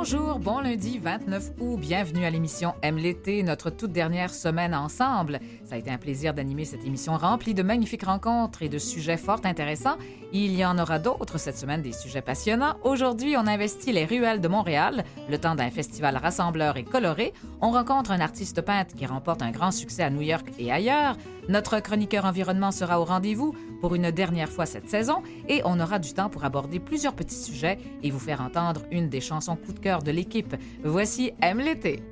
Bonjour, 0.00 0.38
bon 0.38 0.60
lundi 0.60 0.98
29 0.98 1.50
août. 1.60 1.76
Bienvenue 1.78 2.24
à 2.24 2.30
l'émission 2.30 2.74
Aime 2.82 2.98
l'été, 2.98 3.42
notre 3.42 3.68
toute 3.68 3.90
dernière 3.90 4.32
semaine 4.32 4.74
ensemble. 4.74 5.40
Ça 5.64 5.74
a 5.74 5.78
été 5.78 5.90
un 5.90 5.98
plaisir 5.98 6.32
d'animer 6.34 6.64
cette 6.64 6.84
émission 6.84 7.16
remplie 7.16 7.52
de 7.52 7.62
magnifiques 7.62 8.04
rencontres 8.04 8.62
et 8.62 8.68
de 8.68 8.78
sujets 8.78 9.16
fort 9.16 9.40
intéressants. 9.44 9.96
Il 10.32 10.54
y 10.54 10.64
en 10.64 10.78
aura 10.78 10.98
d'autres 10.98 11.36
cette 11.36 11.56
semaine, 11.56 11.82
des 11.82 11.92
sujets 11.92 12.22
passionnants. 12.22 12.76
Aujourd'hui, 12.84 13.36
on 13.36 13.46
investit 13.46 13.92
les 13.92 14.04
ruelles 14.04 14.40
de 14.40 14.48
Montréal. 14.48 15.04
Le 15.28 15.38
temps 15.38 15.54
d'un 15.54 15.70
festival 15.70 16.16
rassembleur 16.16 16.76
et 16.76 16.84
coloré. 16.84 17.34
On 17.60 17.70
rencontre 17.70 18.10
un 18.10 18.20
artiste 18.20 18.62
peintre 18.62 18.94
qui 18.94 19.04
remporte 19.04 19.42
un 19.42 19.50
grand 19.50 19.72
succès 19.72 20.04
à 20.04 20.10
New 20.10 20.22
York 20.22 20.46
et 20.58 20.70
ailleurs. 20.70 21.16
Notre 21.48 21.80
chroniqueur 21.80 22.24
environnement 22.24 22.72
sera 22.72 23.00
au 23.00 23.04
rendez-vous 23.04 23.54
pour 23.80 23.94
une 23.94 24.10
dernière 24.10 24.48
fois 24.48 24.66
cette 24.66 24.88
saison 24.88 25.22
et 25.48 25.62
on 25.64 25.80
aura 25.80 25.98
du 25.98 26.12
temps 26.12 26.28
pour 26.28 26.44
aborder 26.44 26.80
plusieurs 26.80 27.14
petits 27.14 27.36
sujets 27.36 27.78
et 28.02 28.10
vous 28.10 28.18
faire 28.18 28.40
entendre 28.40 28.82
une 28.90 29.08
des 29.08 29.20
chansons 29.20 29.56
coup 29.56 29.72
de 29.72 29.80
cœur 29.80 30.02
de 30.02 30.10
l'équipe. 30.10 30.54
Voici 30.82 31.32
Aime 31.40 31.60
l'été. 31.60 32.02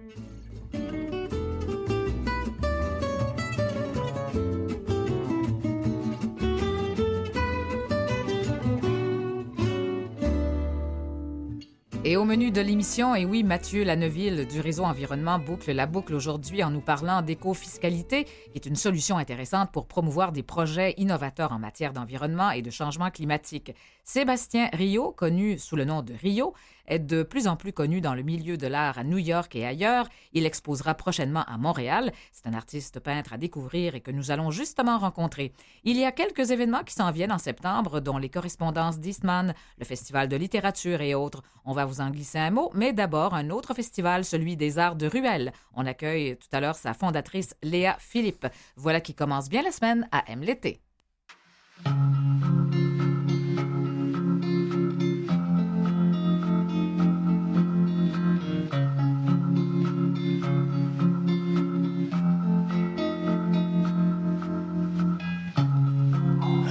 Et 12.08 12.16
au 12.16 12.24
menu 12.24 12.52
de 12.52 12.60
l'émission, 12.60 13.16
et 13.16 13.24
oui, 13.24 13.42
Mathieu 13.42 13.82
Lanneville 13.82 14.46
du 14.46 14.60
réseau 14.60 14.84
Environnement 14.84 15.40
boucle 15.40 15.72
la 15.72 15.86
boucle 15.86 16.14
aujourd'hui 16.14 16.62
en 16.62 16.70
nous 16.70 16.80
parlant 16.80 17.20
d'éco-fiscalité, 17.20 18.26
qui 18.26 18.52
est 18.54 18.64
une 18.64 18.76
solution 18.76 19.18
intéressante 19.18 19.72
pour 19.72 19.88
promouvoir 19.88 20.30
des 20.30 20.44
projets 20.44 20.94
innovateurs 20.98 21.50
en 21.50 21.58
matière 21.58 21.92
d'environnement 21.92 22.52
et 22.52 22.62
de 22.62 22.70
changement 22.70 23.10
climatique. 23.10 23.74
Sébastien 24.04 24.70
Rio, 24.72 25.10
connu 25.10 25.58
sous 25.58 25.74
le 25.74 25.84
nom 25.84 26.02
de 26.02 26.14
Rio, 26.14 26.54
est 26.86 26.98
de 26.98 27.22
plus 27.22 27.48
en 27.48 27.56
plus 27.56 27.72
connu 27.72 28.00
dans 28.00 28.14
le 28.14 28.22
milieu 28.22 28.56
de 28.56 28.66
l'art 28.66 28.98
à 28.98 29.04
New 29.04 29.18
York 29.18 29.54
et 29.56 29.66
ailleurs. 29.66 30.08
Il 30.32 30.46
exposera 30.46 30.94
prochainement 30.94 31.44
à 31.44 31.58
Montréal. 31.58 32.12
C'est 32.32 32.46
un 32.46 32.54
artiste 32.54 33.00
peintre 33.00 33.32
à 33.32 33.38
découvrir 33.38 33.94
et 33.94 34.00
que 34.00 34.10
nous 34.10 34.30
allons 34.30 34.50
justement 34.50 34.98
rencontrer. 34.98 35.52
Il 35.84 35.96
y 35.96 36.04
a 36.04 36.12
quelques 36.12 36.50
événements 36.50 36.84
qui 36.84 36.94
s'en 36.94 37.10
viennent 37.10 37.32
en 37.32 37.38
septembre, 37.38 38.00
dont 38.00 38.18
les 38.18 38.28
correspondances 38.28 38.98
d'Eastman, 38.98 39.54
le 39.78 39.84
Festival 39.84 40.28
de 40.28 40.36
littérature 40.36 41.00
et 41.00 41.14
autres. 41.14 41.42
On 41.64 41.72
va 41.72 41.84
vous 41.84 42.00
en 42.00 42.10
glisser 42.10 42.38
un 42.38 42.50
mot, 42.50 42.70
mais 42.74 42.92
d'abord 42.92 43.34
un 43.34 43.50
autre 43.50 43.74
festival, 43.74 44.24
celui 44.24 44.56
des 44.56 44.78
arts 44.78 44.96
de 44.96 45.06
Ruelle. 45.06 45.52
On 45.74 45.86
accueille 45.86 46.36
tout 46.36 46.48
à 46.52 46.60
l'heure 46.60 46.76
sa 46.76 46.94
fondatrice 46.94 47.54
Léa 47.62 47.96
Philippe. 47.98 48.46
Voilà 48.76 49.00
qui 49.00 49.14
commence 49.14 49.48
bien 49.48 49.62
la 49.62 49.72
semaine 49.72 50.08
à 50.12 50.24
M 50.30 50.42
l'été. 50.42 50.80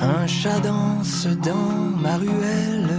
Un 0.08 0.28
chat 0.28 0.60
danse 0.60 1.28
dans 1.44 2.00
ma 2.04 2.18
ruelle 2.18 2.96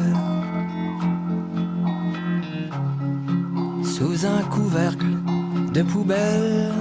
sous 3.84 4.26
un 4.26 4.42
couvercle 4.50 5.14
de 5.72 5.82
poubelle. 5.82 6.72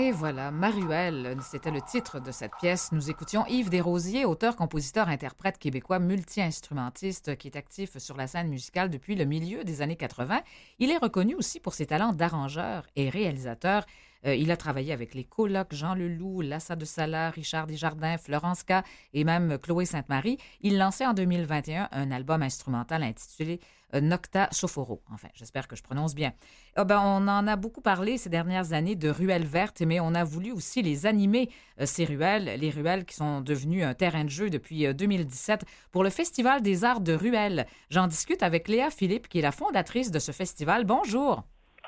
Et 0.00 0.12
voilà, 0.12 0.52
Maruelle, 0.52 1.36
c'était 1.42 1.72
le 1.72 1.80
titre 1.80 2.20
de 2.20 2.30
cette 2.30 2.52
pièce. 2.60 2.92
Nous 2.92 3.10
écoutions 3.10 3.44
Yves 3.48 3.68
Desrosiers, 3.68 4.24
auteur, 4.24 4.54
compositeur, 4.54 5.08
interprète 5.08 5.58
québécois, 5.58 5.98
multi-instrumentiste 5.98 7.36
qui 7.36 7.48
est 7.48 7.56
actif 7.56 7.98
sur 7.98 8.16
la 8.16 8.28
scène 8.28 8.48
musicale 8.48 8.90
depuis 8.90 9.16
le 9.16 9.24
milieu 9.24 9.64
des 9.64 9.82
années 9.82 9.96
80. 9.96 10.42
Il 10.78 10.92
est 10.92 10.98
reconnu 10.98 11.34
aussi 11.34 11.58
pour 11.58 11.74
ses 11.74 11.86
talents 11.86 12.12
d'arrangeur 12.12 12.86
et 12.94 13.10
réalisateur. 13.10 13.86
Euh, 14.24 14.36
il 14.36 14.52
a 14.52 14.56
travaillé 14.56 14.92
avec 14.92 15.14
les 15.14 15.24
colocs 15.24 15.74
Jean 15.74 15.96
Leloup, 15.96 16.42
Lassa 16.42 16.76
de 16.76 16.84
Sala, 16.84 17.30
Richard 17.30 17.66
Desjardins, 17.66 18.18
Florence 18.18 18.62
K 18.62 18.84
et 19.14 19.24
même 19.24 19.58
Chloé 19.58 19.84
Sainte-Marie. 19.84 20.38
Il 20.60 20.78
lançait 20.78 21.06
en 21.06 21.12
2021 21.12 21.88
un 21.90 22.10
album 22.12 22.44
instrumental 22.44 23.02
intitulé 23.02 23.58
Nocta 23.94 24.48
Soforo. 24.52 25.02
Enfin, 25.12 25.28
j'espère 25.34 25.68
que 25.68 25.76
je 25.76 25.82
prononce 25.82 26.14
bien. 26.14 26.32
Ah 26.76 26.84
ben, 26.84 27.00
on 27.00 27.28
en 27.28 27.46
a 27.46 27.56
beaucoup 27.56 27.80
parlé 27.80 28.18
ces 28.18 28.28
dernières 28.28 28.72
années 28.72 28.96
de 28.96 29.08
ruelles 29.08 29.46
vertes, 29.46 29.80
mais 29.82 30.00
on 30.00 30.14
a 30.14 30.24
voulu 30.24 30.52
aussi 30.52 30.82
les 30.82 31.06
animer, 31.06 31.50
euh, 31.80 31.86
ces 31.86 32.04
ruelles, 32.04 32.58
les 32.60 32.70
ruelles 32.70 33.04
qui 33.04 33.16
sont 33.16 33.40
devenues 33.40 33.82
un 33.82 33.94
terrain 33.94 34.24
de 34.24 34.30
jeu 34.30 34.50
depuis 34.50 34.92
2017 34.94 35.64
pour 35.90 36.04
le 36.04 36.10
Festival 36.10 36.62
des 36.62 36.84
arts 36.84 37.00
de 37.00 37.12
ruelles. 37.12 37.66
J'en 37.90 38.06
discute 38.06 38.42
avec 38.42 38.68
Léa 38.68 38.90
Philippe, 38.90 39.28
qui 39.28 39.38
est 39.38 39.42
la 39.42 39.52
fondatrice 39.52 40.10
de 40.10 40.18
ce 40.18 40.32
festival. 40.32 40.84
Bonjour. 40.84 41.44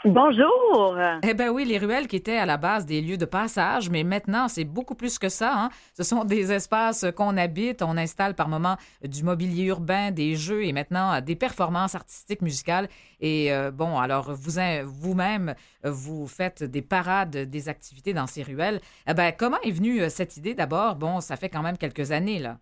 Bonjour. 0.06 0.98
Eh 1.22 1.34
bien 1.34 1.52
oui, 1.52 1.66
les 1.66 1.76
ruelles 1.76 2.08
qui 2.08 2.16
étaient 2.16 2.38
à 2.38 2.46
la 2.46 2.56
base 2.56 2.86
des 2.86 3.02
lieux 3.02 3.18
de 3.18 3.26
passage, 3.26 3.90
mais 3.90 4.02
maintenant 4.02 4.48
c'est 4.48 4.64
beaucoup 4.64 4.94
plus 4.94 5.18
que 5.18 5.28
ça. 5.28 5.52
Hein. 5.54 5.68
Ce 5.94 6.02
sont 6.02 6.24
des 6.24 6.52
espaces 6.52 7.04
qu'on 7.14 7.36
habite, 7.36 7.82
on 7.82 7.98
installe 7.98 8.34
par 8.34 8.48
moments 8.48 8.78
du 9.04 9.22
mobilier 9.22 9.64
urbain, 9.64 10.10
des 10.10 10.36
jeux 10.36 10.64
et 10.64 10.72
maintenant 10.72 11.20
des 11.20 11.36
performances 11.36 11.94
artistiques 11.94 12.40
musicales. 12.40 12.88
Et 13.20 13.52
euh, 13.52 13.70
bon, 13.70 13.98
alors 13.98 14.32
vous 14.32 14.58
vous-même, 14.84 15.54
vous 15.84 16.26
faites 16.26 16.64
des 16.64 16.82
parades, 16.82 17.36
des 17.36 17.68
activités 17.68 18.14
dans 18.14 18.26
ces 18.26 18.42
ruelles. 18.42 18.80
Eh 19.06 19.12
bien, 19.12 19.32
comment 19.32 19.60
est 19.62 19.70
venue 19.70 20.08
cette 20.08 20.38
idée? 20.38 20.54
D'abord? 20.54 20.96
Bon, 20.96 21.20
ça 21.20 21.36
fait 21.36 21.50
quand 21.50 21.62
même 21.62 21.76
quelques 21.76 22.10
années 22.10 22.38
là. 22.38 22.56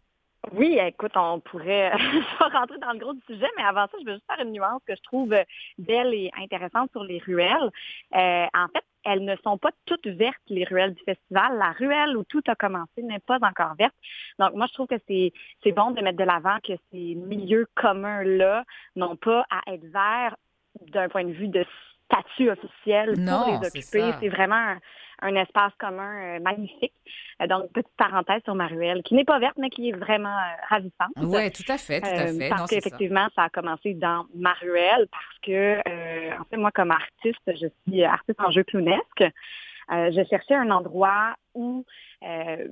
Oui, 0.53 0.79
écoute, 0.81 1.13
on 1.17 1.41
pourrait 1.41 1.91
rentrer 2.53 2.79
dans 2.79 2.93
le 2.93 2.99
gros 2.99 3.13
du 3.13 3.21
sujet, 3.27 3.49
mais 3.57 3.65
avant 3.65 3.87
ça, 3.87 3.99
je 4.01 4.07
veux 4.07 4.15
juste 4.15 4.27
faire 4.27 4.45
une 4.45 4.53
nuance 4.53 4.81
que 4.87 4.95
je 4.95 5.03
trouve 5.03 5.35
belle 5.79 6.15
et 6.15 6.31
intéressante 6.39 6.91
sur 6.93 7.05
les 7.05 7.19
ruelles. 7.19 7.71
Euh, 8.15 8.47
en 8.55 8.69
fait, 8.69 8.85
elles 9.05 9.25
ne 9.25 9.37
sont 9.45 9.59
pas 9.59 9.71
toutes 9.85 10.07
vertes, 10.07 10.37
les 10.49 10.65
ruelles 10.65 10.95
du 10.95 11.03
festival. 11.03 11.59
La 11.59 11.73
ruelle 11.73 12.17
où 12.17 12.25
tout 12.25 12.43
a 12.47 12.55
commencé 12.55 13.03
n'est 13.03 13.19
pas 13.19 13.39
encore 13.43 13.75
verte. 13.79 13.95
Donc, 14.39 14.55
moi, 14.55 14.67
je 14.69 14.75
trouve 14.75 14.87
que 14.87 15.01
c'est 15.07 15.73
bon 15.73 15.91
de 15.91 16.03
mettre 16.03 16.19
de 16.19 16.25
l'avant 16.25 16.59
que 16.63 16.75
ces 16.93 17.15
milieux 17.15 17.67
communs-là 17.75 18.65
n'ont 18.97 19.17
pas 19.17 19.45
à 19.51 19.73
être 19.73 19.85
verts 19.87 20.37
d'un 20.93 21.09
point 21.09 21.25
de 21.25 21.33
vue 21.33 21.49
de 21.49 21.65
statut 22.05 22.51
officiel 22.51 23.15
pour 23.15 23.47
les 23.49 23.67
occuper. 23.67 24.13
C'est 24.21 24.29
vraiment 24.29 24.77
un 25.23 25.35
espace 25.35 25.73
commun 25.79 26.37
euh, 26.37 26.41
magnifique. 26.41 26.93
Euh, 27.41 27.47
donc, 27.47 27.73
petite 27.73 27.93
parenthèse 27.97 28.43
sur 28.45 28.55
Maruelle, 28.55 29.03
qui 29.03 29.15
n'est 29.15 29.25
pas 29.25 29.39
verte, 29.39 29.57
mais 29.59 29.71
qui 29.71 29.91
est 29.91 29.93
vraiment 29.93 30.29
euh, 30.29 30.55
ravissante. 30.69 31.13
Oui, 31.17 31.51
tout 31.51 31.71
à 31.71 31.79
fait, 31.79 32.01
tout 32.01 32.07
à 32.09 32.27
fait. 32.27 32.49
parce 32.49 32.71
qu'effectivement, 32.71 33.29
ça. 33.35 33.45
a 33.45 33.49
commencé 33.49 33.95
dans 33.95 34.27
Maruelle, 34.35 35.07
parce 35.11 35.39
que, 35.43 35.79
en 36.39 36.45
fait, 36.45 36.57
moi, 36.57 36.71
comme 36.73 36.91
artiste, 36.91 37.41
je 37.47 37.67
suis 37.87 38.05
artiste 38.05 38.41
en 38.41 38.51
jeu 38.51 38.65
clownesque. 38.65 39.25
Euh, 39.91 40.11
je 40.13 40.23
cherchais 40.29 40.55
un 40.55 40.71
endroit 40.71 41.35
où 41.55 41.85
euh, 42.23 42.69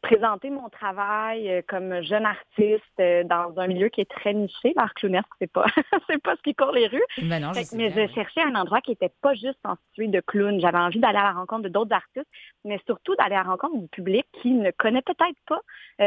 présenter 0.00 0.50
mon 0.50 0.68
travail 0.68 1.50
euh, 1.50 1.62
comme 1.66 2.02
jeune 2.02 2.24
artiste 2.24 3.28
dans 3.28 3.52
un 3.58 3.66
milieu 3.66 3.88
qui 3.88 4.00
est 4.00 4.10
très 4.10 4.32
niché. 4.32 4.72
L'art 4.74 4.94
clownesque, 4.94 5.28
c'est 5.38 5.50
pas, 5.50 5.66
c'est 6.08 6.22
pas 6.22 6.36
ce 6.36 6.42
qui 6.42 6.54
court 6.54 6.72
les 6.72 6.86
rues. 6.86 7.04
Ben 7.22 7.40
non, 7.40 7.52
je 7.52 7.76
mais 7.76 7.90
je 7.90 8.12
cherchais 8.14 8.40
un 8.40 8.54
endroit 8.54 8.80
qui 8.80 8.92
était 8.92 9.12
pas 9.20 9.34
juste 9.34 9.58
constitué 9.62 10.08
de 10.08 10.20
clowns. 10.20 10.60
J'avais 10.60 10.78
envie 10.78 11.00
d'aller 11.00 11.18
à 11.18 11.24
la 11.24 11.32
rencontre 11.32 11.64
de 11.64 11.68
d'autres 11.68 11.94
artistes, 11.94 12.30
mais 12.64 12.80
surtout 12.86 13.14
d'aller 13.16 13.34
à 13.34 13.44
la 13.44 13.50
rencontre 13.50 13.78
du 13.78 13.88
public 13.88 14.26
qui 14.40 14.52
ne 14.52 14.70
connaît 14.70 15.02
peut-être 15.02 15.38
pas 15.46 15.60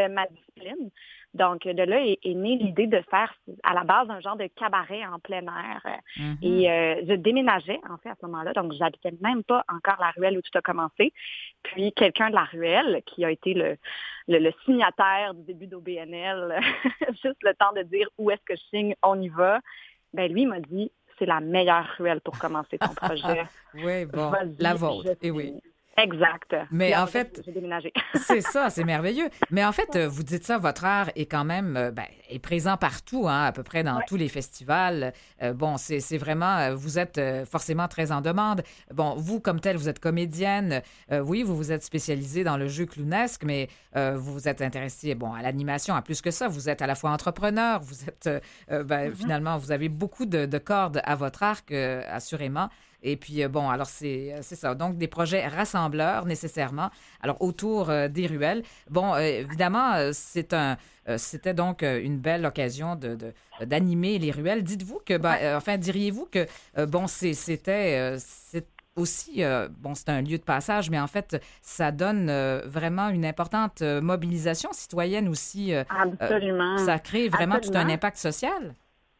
ma 0.09 0.25
discipline. 0.27 0.89
Donc, 1.33 1.67
de 1.67 1.83
là 1.83 2.03
est, 2.03 2.33
née 2.33 2.55
l'idée 2.55 2.87
de 2.87 3.01
faire 3.11 3.33
à 3.63 3.73
la 3.73 3.83
base 3.83 4.09
un 4.09 4.19
genre 4.19 4.37
de 4.37 4.47
cabaret 4.47 5.05
en 5.05 5.19
plein 5.19 5.43
air. 5.43 5.81
Mm-hmm. 6.17 6.37
Et 6.41 6.71
euh, 6.71 7.01
je 7.07 7.13
déménageais, 7.13 7.79
en 7.89 7.97
fait, 7.97 8.09
à 8.09 8.15
ce 8.19 8.25
moment-là. 8.25 8.53
Donc, 8.53 8.73
j'habitais 8.73 9.13
même 9.21 9.43
pas 9.43 9.63
encore 9.67 9.97
la 9.99 10.11
ruelle 10.11 10.37
où 10.37 10.41
tout 10.41 10.57
a 10.57 10.61
commencé. 10.61 11.13
Puis, 11.63 11.91
quelqu'un 11.93 12.29
de 12.29 12.35
la 12.35 12.45
ruelle, 12.45 13.01
qui 13.05 13.23
a 13.23 13.31
été 13.31 13.53
le, 13.53 13.77
le, 14.27 14.51
signataire 14.65 15.33
du 15.33 15.43
début 15.43 15.67
d'OBNL, 15.67 16.59
juste 17.23 17.43
le 17.43 17.53
temps 17.53 17.73
de 17.75 17.83
dire 17.83 18.09
où 18.17 18.31
est-ce 18.31 18.43
que 18.45 18.55
je 18.55 18.63
signe, 18.69 18.95
on 19.03 19.21
y 19.21 19.29
va, 19.29 19.59
ben 20.13 20.31
lui 20.31 20.45
m'a 20.45 20.59
dit, 20.59 20.91
c'est 21.19 21.25
la 21.25 21.39
meilleure 21.39 21.87
ruelle 21.97 22.21
pour 22.21 22.37
commencer 22.39 22.77
ton 22.77 22.93
projet. 22.95 23.45
oui, 23.75 24.05
bon, 24.05 24.31
la 24.59 24.73
vôtre, 24.73 25.15
et 25.21 25.31
oui. 25.31 25.53
Exact. 25.97 26.55
Mais 26.71 26.95
en 26.95 27.07
fait, 27.07 27.41
c'est 28.13 28.41
ça, 28.41 28.69
c'est 28.69 28.83
merveilleux. 28.83 29.29
Mais 29.49 29.65
en 29.65 29.71
fait, 29.71 29.97
vous 29.97 30.21
dites 30.21 30.43
ça, 30.43 30.59
votre 30.59 30.85
art 30.85 31.09
est 31.15 31.25
quand 31.25 31.43
même 31.43 31.75
euh, 31.75 31.91
ben, 31.91 32.05
est 32.29 32.39
présent 32.39 32.77
partout, 32.77 33.27
hein, 33.27 33.45
à 33.45 33.51
peu 33.51 33.63
près 33.63 33.83
dans 33.83 33.99
tous 34.07 34.15
les 34.15 34.27
festivals. 34.27 35.13
Euh, 35.41 35.53
bon, 35.53 35.77
c'est 35.77 36.17
vraiment, 36.17 36.57
euh, 36.57 36.75
vous 36.75 36.99
êtes 36.99 37.19
forcément 37.49 37.87
très 37.87 38.11
en 38.11 38.21
demande. 38.21 38.61
Bon, 38.93 39.15
vous 39.15 39.39
comme 39.39 39.59
tel, 39.59 39.75
vous 39.77 39.89
êtes 39.89 39.99
comédienne. 39.99 40.81
oui, 41.11 41.43
vous 41.43 41.55
vous 41.55 41.71
êtes 41.71 41.83
spécialisée 41.83 42.43
dans 42.43 42.57
le 42.57 42.67
jeu 42.67 42.85
clownesque, 42.85 43.43
mais 43.43 43.69
vous 43.95 44.33
vous 44.33 44.47
êtes 44.47 44.61
intéressée, 44.61 45.15
bon, 45.15 45.33
à 45.33 45.41
l'animation, 45.41 45.95
à 45.95 46.01
plus 46.01 46.21
que 46.21 46.31
ça. 46.31 46.47
Vous 46.47 46.69
êtes 46.69 46.81
à 46.81 46.87
la 46.87 46.95
fois 46.95 47.11
entrepreneur, 47.11 47.79
vous 47.81 48.03
êtes, 48.07 48.29
ben, 48.69 48.85
mm-hmm. 48.85 49.15
finalement, 49.15 49.57
vous 49.57 49.71
avez 49.71 49.89
beaucoup 49.89 50.25
de, 50.25 50.45
de 50.45 50.57
cordes 50.57 51.01
à 51.03 51.15
votre 51.15 51.43
arc, 51.43 51.71
assurément. 51.71 52.69
Et 53.07 53.15
puis, 53.15 53.41
euh, 53.41 53.47
bon, 53.47 53.69
alors 53.69 53.87
c'est 53.87 54.41
ça. 54.41 54.75
Donc, 54.75 54.97
des 54.97 55.07
projets 55.07 55.47
rassembleurs 55.47 56.25
nécessairement. 56.25 56.89
Alors, 57.21 57.41
autour 57.41 57.89
euh, 57.89 58.09
des 58.09 58.27
ruelles. 58.27 58.63
Bon, 58.89 59.13
euh, 59.13 59.19
évidemment, 59.19 59.93
c'est 60.11 60.53
un. 60.53 60.77
C'était 61.15 61.53
donc 61.53 61.83
une 61.83 62.17
belle 62.17 62.45
occasion 62.45 62.97
de, 62.97 63.17
d'animer 63.65 64.19
les 64.19 64.29
ruelles. 64.29 64.61
Dites-vous 64.61 64.99
que, 65.05 65.17
ben, 65.17 65.55
enfin, 65.55 65.77
diriez-vous 65.77 66.25
que, 66.25 66.45
bon, 66.85 67.07
c'était 67.07 68.17
aussi, 68.97 69.41
bon, 69.79 69.95
c'est 69.95 70.09
un 70.09 70.21
lieu 70.21 70.37
de 70.37 70.43
passage, 70.43 70.89
mais 70.89 70.99
en 70.99 71.07
fait, 71.07 71.41
ça 71.61 71.93
donne 71.93 72.29
vraiment 72.65 73.07
une 73.07 73.25
importante 73.25 73.81
mobilisation 73.83 74.73
citoyenne 74.73 75.29
aussi. 75.29 75.73
Absolument. 75.73 76.77
ça 76.79 76.99
crée 76.99 77.29
vraiment 77.29 77.61
tout 77.61 77.71
un 77.73 77.87
impact 77.87 78.17
social. 78.17 78.73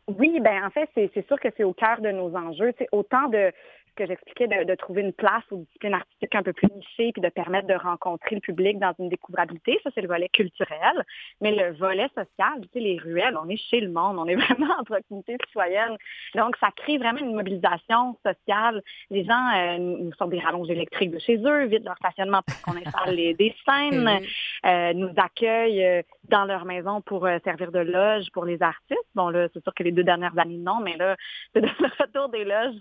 Oui, 0.07 0.39
ben 0.39 0.63
en 0.65 0.69
fait, 0.69 0.89
c'est 0.95 1.27
sûr 1.27 1.37
que 1.39 1.49
c'est 1.57 1.65
au 1.65 1.73
cœur 1.73 1.99
de 1.99 2.09
nos 2.11 2.33
enjeux. 2.33 2.73
C'est 2.77 2.87
autant 2.93 3.27
de 3.27 3.51
que 3.97 4.05
j'expliquais, 4.05 4.47
de, 4.47 4.63
de, 4.63 4.75
trouver 4.75 5.01
une 5.01 5.11
place 5.11 5.43
aux 5.51 5.57
disciplines 5.57 5.95
artistiques 5.95 6.35
un 6.35 6.43
peu 6.43 6.53
plus 6.53 6.69
nichées, 6.73 7.11
puis 7.11 7.21
de 7.21 7.29
permettre 7.29 7.67
de 7.67 7.73
rencontrer 7.73 8.35
le 8.35 8.41
public 8.41 8.79
dans 8.79 8.93
une 8.99 9.09
découvrabilité. 9.09 9.79
Ça, 9.83 9.89
c'est 9.93 10.01
le 10.01 10.07
volet 10.07 10.29
culturel. 10.29 11.03
Mais 11.41 11.51
le 11.51 11.73
volet 11.73 12.07
social, 12.15 12.61
tu 12.61 12.69
sais, 12.73 12.79
les 12.79 12.97
ruelles, 12.97 13.37
on 13.41 13.49
est 13.49 13.57
chez 13.57 13.81
le 13.81 13.89
monde, 13.89 14.17
on 14.17 14.25
est 14.27 14.35
vraiment 14.45 14.73
en 14.79 14.83
proximité 14.83 15.37
citoyenne. 15.47 15.97
Donc, 16.35 16.55
ça 16.57 16.69
crée 16.75 16.97
vraiment 16.97 17.19
une 17.19 17.33
mobilisation 17.33 18.17
sociale. 18.25 18.81
Les 19.09 19.25
gens 19.25 19.49
euh, 19.55 19.77
nous 19.77 20.13
sortent 20.13 20.31
des 20.31 20.39
rallonges 20.39 20.69
électriques 20.69 21.11
de 21.11 21.19
chez 21.19 21.37
eux, 21.37 21.65
vident 21.65 21.85
leur 21.85 21.97
stationnement 21.97 22.41
pour 22.45 22.61
qu'on 22.61 22.79
installe 22.79 23.15
les, 23.15 23.33
des 23.33 23.53
scènes, 23.65 24.21
euh, 24.65 24.93
nous 24.93 25.11
accueillent 25.17 25.83
euh, 25.83 26.01
dans 26.29 26.45
leur 26.45 26.65
maison 26.65 27.01
pour 27.01 27.27
servir 27.43 27.71
de 27.71 27.79
loge 27.79 28.25
pour 28.33 28.45
les 28.45 28.61
artistes. 28.61 28.99
Bon, 29.15 29.29
là, 29.29 29.47
c'est 29.53 29.63
sûr 29.63 29.73
que 29.73 29.83
les 29.83 29.91
deux 29.91 30.03
dernières 30.03 30.37
années, 30.37 30.57
non, 30.57 30.79
mais 30.81 30.95
là, 30.97 31.15
c'est 31.53 31.61
le 31.61 31.69
retour 31.99 32.29
des 32.29 32.43
loges 32.43 32.75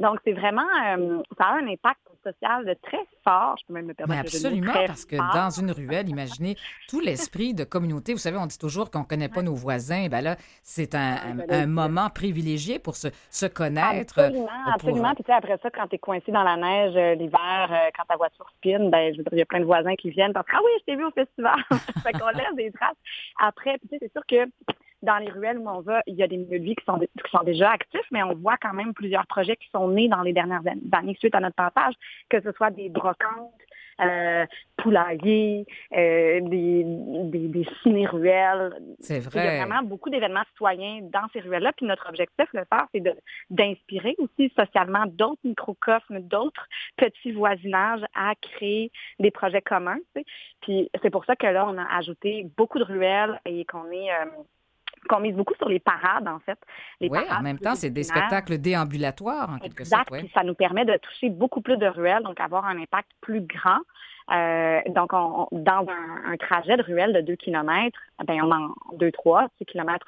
donc, 0.00 0.18
c'est 0.24 0.32
vraiment, 0.32 0.62
euh, 0.62 1.22
ça 1.38 1.46
a 1.46 1.54
un 1.54 1.66
impact 1.66 2.00
social 2.22 2.64
de 2.64 2.74
très 2.82 3.04
fort. 3.24 3.56
Je 3.60 3.66
peux 3.66 3.74
même 3.74 3.86
me 3.86 3.94
permettre 3.94 4.22
Mais 4.22 4.28
absolument, 4.28 4.72
parce 4.86 5.04
que 5.04 5.16
dans 5.16 5.50
une 5.50 5.70
ruelle, 5.70 6.08
imaginez 6.08 6.56
tout 6.88 7.00
l'esprit 7.00 7.54
de 7.54 7.64
communauté. 7.64 8.12
Vous 8.12 8.18
savez, 8.18 8.36
on 8.38 8.46
dit 8.46 8.58
toujours 8.58 8.90
qu'on 8.90 9.00
ne 9.00 9.04
connaît 9.04 9.28
pas 9.28 9.42
nos 9.42 9.54
voisins. 9.54 10.08
Ben 10.08 10.20
là, 10.20 10.36
c'est 10.62 10.94
un, 10.94 11.38
un, 11.48 11.66
moment 11.66 12.08
privilégié 12.10 12.78
pour 12.78 12.96
se, 12.96 13.08
se 13.30 13.46
connaître. 13.46 14.18
Absolument, 14.18 14.48
absolument. 14.72 15.14
Puis 15.14 15.24
tu 15.24 15.32
sais, 15.32 15.36
après 15.36 15.58
ça, 15.62 15.70
quand 15.70 15.88
tu 15.88 15.96
es 15.96 15.98
coincé 15.98 16.32
dans 16.32 16.42
la 16.42 16.56
neige 16.56 16.96
euh, 16.96 17.14
l'hiver, 17.14 17.68
euh, 17.70 17.90
quand 17.96 18.04
ta 18.08 18.16
voiture 18.16 18.46
spin, 18.56 18.88
ben, 18.88 19.12
je 19.12 19.18
veux 19.18 19.24
dire, 19.24 19.32
il 19.32 19.38
y 19.38 19.42
a 19.42 19.46
plein 19.46 19.60
de 19.60 19.64
voisins 19.64 19.94
qui 19.96 20.10
viennent 20.10 20.32
parce 20.32 20.46
que, 20.46 20.56
ah 20.56 20.60
oui, 20.64 20.70
je 20.80 20.84
t'ai 20.84 20.96
vu 20.96 21.04
au 21.04 21.10
festival. 21.10 21.56
fait 22.02 22.12
qu'on 22.12 22.28
laisse 22.28 22.54
des 22.56 22.70
traces. 22.72 22.96
Après, 23.40 23.78
tu 23.78 23.88
sais, 23.88 23.98
c'est 24.00 24.12
sûr 24.12 24.22
que 24.26 24.50
dans 25.02 25.18
les 25.18 25.30
ruelles 25.30 25.58
où 25.58 25.68
on 25.68 25.80
va, 25.80 26.00
il 26.06 26.14
y 26.14 26.22
a 26.22 26.28
des 26.28 26.36
milieux 26.36 26.58
de 26.58 26.64
vie 26.64 26.76
qui 26.76 26.84
sont, 26.84 26.98
qui 26.98 27.30
sont 27.30 27.42
déjà 27.42 27.70
actifs, 27.70 28.06
mais 28.10 28.22
on 28.22 28.34
voit 28.34 28.56
quand 28.60 28.72
même 28.72 28.94
plusieurs 28.94 29.26
projets 29.26 29.56
qui 29.56 29.68
sont 29.70 29.88
nés 29.88 30.08
dans 30.08 30.22
les 30.22 30.32
dernières 30.32 30.62
années 30.92 31.16
suite 31.18 31.34
à 31.34 31.40
notre 31.40 31.56
passage, 31.56 31.94
que 32.28 32.40
ce 32.40 32.52
soit 32.52 32.70
des 32.70 32.88
brocantes, 32.88 33.52
euh, 34.00 34.46
poulaillers, 34.78 35.66
euh, 35.92 36.40
des, 36.40 36.82
des, 36.84 37.48
des 37.48 37.66
ciné-ruelles. 37.82 38.74
C'est 39.00 39.20
vrai. 39.20 39.40
Il 39.40 39.44
y 39.44 39.48
a 39.48 39.66
vraiment 39.66 39.82
beaucoup 39.82 40.10
d'événements 40.10 40.44
citoyens 40.52 41.00
dans 41.02 41.26
ces 41.32 41.40
ruelles-là. 41.40 41.72
Puis 41.76 41.86
notre 41.86 42.08
objectif, 42.08 42.46
le 42.52 42.64
faire, 42.64 42.86
c'est 42.92 43.02
d'inspirer 43.50 44.16
aussi 44.18 44.52
socialement 44.58 45.04
d'autres 45.06 45.42
microcosmes, 45.44 46.20
d'autres 46.20 46.66
petits 46.96 47.32
voisinages 47.32 48.04
à 48.14 48.34
créer 48.34 48.90
des 49.20 49.30
projets 49.30 49.62
communs. 49.62 50.00
Puis 50.62 50.90
c'est 51.02 51.10
pour 51.10 51.24
ça 51.26 51.36
que 51.36 51.46
là, 51.46 51.66
on 51.68 51.76
a 51.76 51.96
ajouté 51.96 52.48
beaucoup 52.56 52.78
de 52.78 52.84
ruelles 52.84 53.40
et 53.44 53.64
qu'on 53.66 53.90
est... 53.90 54.10
Euh, 54.10 54.26
qu'on 55.08 55.20
mise 55.20 55.34
beaucoup 55.34 55.54
sur 55.54 55.68
les 55.68 55.80
parades, 55.80 56.28
en 56.28 56.38
fait. 56.40 56.58
oui, 57.00 57.18
en 57.30 57.42
même 57.42 57.58
temps, 57.58 57.74
c'est 57.74 57.90
des 57.90 58.04
spectacles 58.04 58.58
déambulatoires, 58.58 59.50
en 59.50 59.58
quelque 59.58 59.84
sorte. 59.84 60.12
Exact, 60.12 60.30
ça 60.34 60.42
nous 60.42 60.54
permet 60.54 60.84
de 60.84 60.96
toucher 60.98 61.30
beaucoup 61.30 61.60
plus 61.60 61.76
de 61.76 61.86
ruelles, 61.86 62.22
donc 62.22 62.40
avoir 62.40 62.66
un 62.66 62.78
impact 62.78 63.10
plus 63.20 63.40
grand. 63.40 63.80
Euh, 64.30 64.80
donc, 64.88 65.12
on, 65.12 65.48
dans 65.52 65.86
un, 65.88 66.36
trajet 66.36 66.76
de 66.76 66.82
ruelles 66.82 67.12
de 67.12 67.20
2 67.20 67.36
km, 67.36 67.98
ben, 68.24 68.40
on 68.42 68.52
en 68.52 68.74
2, 68.96 69.10
3, 69.10 69.48
6 69.58 69.66
km, 69.66 70.06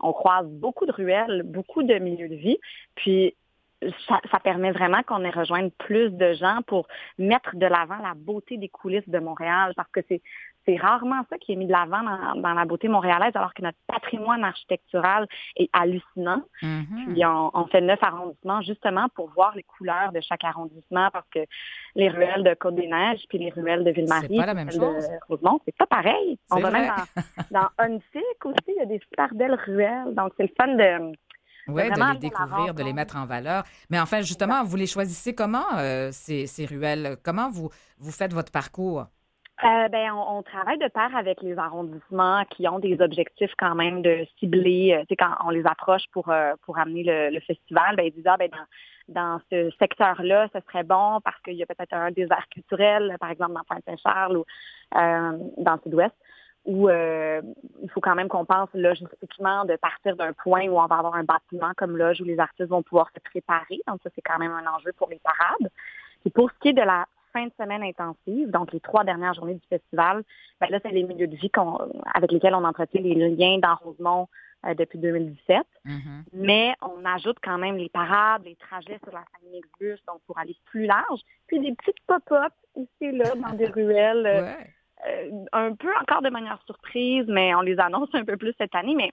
on 0.00 0.12
croise 0.12 0.46
beaucoup 0.48 0.86
de 0.86 0.92
ruelles, 0.92 1.42
beaucoup 1.44 1.82
de 1.82 1.94
milieux 1.94 2.28
de 2.28 2.34
vie. 2.34 2.58
Puis, 2.96 3.34
ça, 4.08 4.20
ça, 4.30 4.40
permet 4.40 4.72
vraiment 4.72 5.02
qu'on 5.02 5.22
ait 5.22 5.30
rejoint 5.30 5.68
plus 5.78 6.10
de 6.10 6.32
gens 6.32 6.60
pour 6.66 6.88
mettre 7.18 7.56
de 7.56 7.66
l'avant 7.66 7.98
la 7.98 8.14
beauté 8.14 8.56
des 8.56 8.68
coulisses 8.68 9.08
de 9.08 9.18
Montréal 9.18 9.74
parce 9.76 9.90
que 9.90 10.00
c'est 10.08 10.22
c'est 10.66 10.76
rarement 10.76 11.22
ça 11.30 11.38
qui 11.38 11.52
est 11.52 11.56
mis 11.56 11.66
de 11.66 11.72
l'avant 11.72 12.02
dans, 12.36 12.54
la 12.54 12.64
beauté 12.64 12.88
montréalaise, 12.88 13.32
alors 13.34 13.54
que 13.54 13.62
notre 13.62 13.78
patrimoine 13.86 14.44
architectural 14.44 15.26
est 15.56 15.70
hallucinant. 15.72 16.42
Mm-hmm. 16.62 17.12
Puis 17.12 17.24
on, 17.24 17.66
fait 17.66 17.80
neuf 17.80 18.02
arrondissements 18.02 18.60
justement 18.62 19.08
pour 19.14 19.30
voir 19.30 19.54
les 19.54 19.62
couleurs 19.62 20.12
de 20.12 20.20
chaque 20.20 20.44
arrondissement, 20.44 21.08
parce 21.12 21.28
que 21.32 21.40
les 21.94 22.08
ruelles 22.08 22.44
de 22.44 22.54
Côte-des-Neiges 22.54 23.24
puis 23.28 23.38
les 23.38 23.50
ruelles 23.50 23.84
de 23.84 23.90
Ville-Marie, 23.90 24.26
c'est 24.30 24.36
pas 24.36 24.46
la 24.46 24.54
même 24.54 24.70
chose. 24.70 25.08
Rosemont, 25.28 25.60
c'est 25.64 25.76
pas 25.76 25.86
pareil. 25.86 26.38
On 26.50 26.60
va 26.60 26.70
même 26.70 26.92
dans, 27.50 27.68
dans 27.78 27.94
aussi, 27.96 28.64
il 28.68 28.74
y 28.76 28.80
a 28.80 28.86
des 28.86 29.00
super 29.10 29.32
belles 29.34 29.58
ruelles. 29.66 30.14
Donc 30.14 30.32
c'est 30.36 30.44
le 30.44 30.52
fun 30.56 30.74
de 30.74 31.16
oui, 31.68 31.82
de 31.90 32.12
les 32.12 32.18
découvrir, 32.18 32.74
de 32.74 32.82
les 32.82 32.92
mettre 32.92 33.16
en 33.16 33.26
valeur. 33.26 33.64
Mais 33.90 33.98
enfin, 33.98 34.20
justement, 34.20 34.62
vous 34.62 34.76
les 34.76 34.86
choisissez 34.86 35.34
comment, 35.34 35.66
euh, 35.78 36.10
ces, 36.12 36.46
ces, 36.46 36.64
ruelles? 36.64 37.16
Comment 37.24 37.50
vous, 37.50 37.70
vous 37.98 38.12
faites 38.12 38.32
votre 38.32 38.52
parcours? 38.52 39.06
Euh, 39.64 39.88
ben, 39.88 40.12
on, 40.12 40.42
travaille 40.42 40.76
de 40.78 40.88
pair 40.88 41.16
avec 41.16 41.40
les 41.40 41.56
arrondissements 41.56 42.44
qui 42.50 42.68
ont 42.68 42.78
des 42.78 43.00
objectifs 43.00 43.52
quand 43.56 43.74
même 43.74 44.02
de 44.02 44.26
cibler. 44.38 45.02
Euh, 45.10 45.14
quand 45.18 45.34
on 45.46 45.48
les 45.50 45.66
approche 45.66 46.02
pour 46.12 46.28
euh, 46.28 46.52
pour 46.62 46.78
amener 46.78 47.30
le, 47.30 47.40
festival, 47.40 47.96
ben, 47.96 48.04
ils 48.04 48.12
disent 48.12 48.26
ah, 48.26 48.36
ben, 48.36 48.50
dans, 49.08 49.40
ce 49.50 49.70
secteur-là, 49.78 50.48
ce 50.52 50.60
serait 50.68 50.84
bon 50.84 51.20
parce 51.24 51.40
qu'il 51.40 51.54
y 51.54 51.62
a 51.62 51.66
peut-être 51.66 51.94
un 51.94 52.10
désert 52.10 52.46
culturel, 52.50 53.16
par 53.18 53.30
exemple 53.30 53.54
dans 53.54 53.64
Pointe-Saint-Charles 53.64 54.36
ou 54.36 54.44
dans 54.92 55.72
le 55.72 55.80
Sud-Ouest, 55.84 56.14
où 56.66 56.90
il 56.90 57.90
faut 57.94 58.00
quand 58.02 58.14
même 58.14 58.28
qu'on 58.28 58.44
pense 58.44 58.68
logistiquement 58.74 59.64
de 59.64 59.76
partir 59.76 60.16
d'un 60.16 60.34
point 60.34 60.68
où 60.68 60.78
on 60.78 60.86
va 60.86 60.96
avoir 60.96 61.14
un 61.14 61.24
bâtiment 61.24 61.72
comme 61.78 61.96
loge 61.96 62.20
où 62.20 62.24
les 62.24 62.38
artistes 62.38 62.68
vont 62.68 62.82
pouvoir 62.82 63.08
se 63.14 63.20
préparer. 63.20 63.80
Donc 63.86 64.00
ça, 64.02 64.10
c'est 64.14 64.22
quand 64.22 64.38
même 64.38 64.52
un 64.52 64.66
enjeu 64.70 64.92
pour 64.98 65.08
les 65.08 65.20
parades. 65.20 65.70
Et 66.26 66.30
pour 66.30 66.50
ce 66.50 66.58
qui 66.58 66.68
est 66.70 66.72
de 66.74 66.82
la 66.82 67.06
fin 67.36 67.46
de 67.46 67.52
semaine 67.60 67.82
intensive, 67.82 68.50
donc 68.50 68.72
les 68.72 68.80
trois 68.80 69.04
dernières 69.04 69.34
journées 69.34 69.54
du 69.54 69.66
festival, 69.68 70.22
ben 70.60 70.68
là, 70.70 70.78
c'est 70.82 70.90
les 70.90 71.02
milieux 71.02 71.26
de 71.26 71.36
vie 71.36 71.50
avec 72.14 72.32
lesquels 72.32 72.54
on 72.54 72.64
entretient 72.64 73.00
les 73.02 73.14
liens 73.14 73.58
dans 73.58 73.74
Rosemont 73.76 74.28
euh, 74.64 74.74
depuis 74.74 74.98
2017. 74.98 75.58
Mm-hmm. 75.84 75.98
Mais 76.32 76.74
on 76.80 77.04
ajoute 77.04 77.36
quand 77.42 77.58
même 77.58 77.76
les 77.76 77.90
parades, 77.90 78.42
les 78.44 78.56
trajets 78.56 78.98
sur 79.04 79.12
la 79.12 79.24
famille 79.38 79.60
Bus, 79.78 79.98
donc 80.06 80.20
pour 80.26 80.38
aller 80.38 80.56
plus 80.64 80.86
large, 80.86 81.20
puis 81.46 81.60
des 81.60 81.74
petites 81.74 82.00
pop-up 82.06 82.52
ici 82.74 83.12
là 83.12 83.34
dans 83.34 83.54
des 83.54 83.66
ruelles. 83.78 84.26
Euh, 84.26 84.54
euh, 85.06 85.44
un 85.52 85.74
peu 85.74 85.90
encore 86.00 86.22
de 86.22 86.30
manière 86.30 86.58
surprise, 86.64 87.26
mais 87.28 87.54
on 87.54 87.60
les 87.60 87.78
annonce 87.78 88.08
un 88.14 88.24
peu 88.24 88.38
plus 88.38 88.54
cette 88.56 88.74
année, 88.74 88.94
mais 88.94 89.12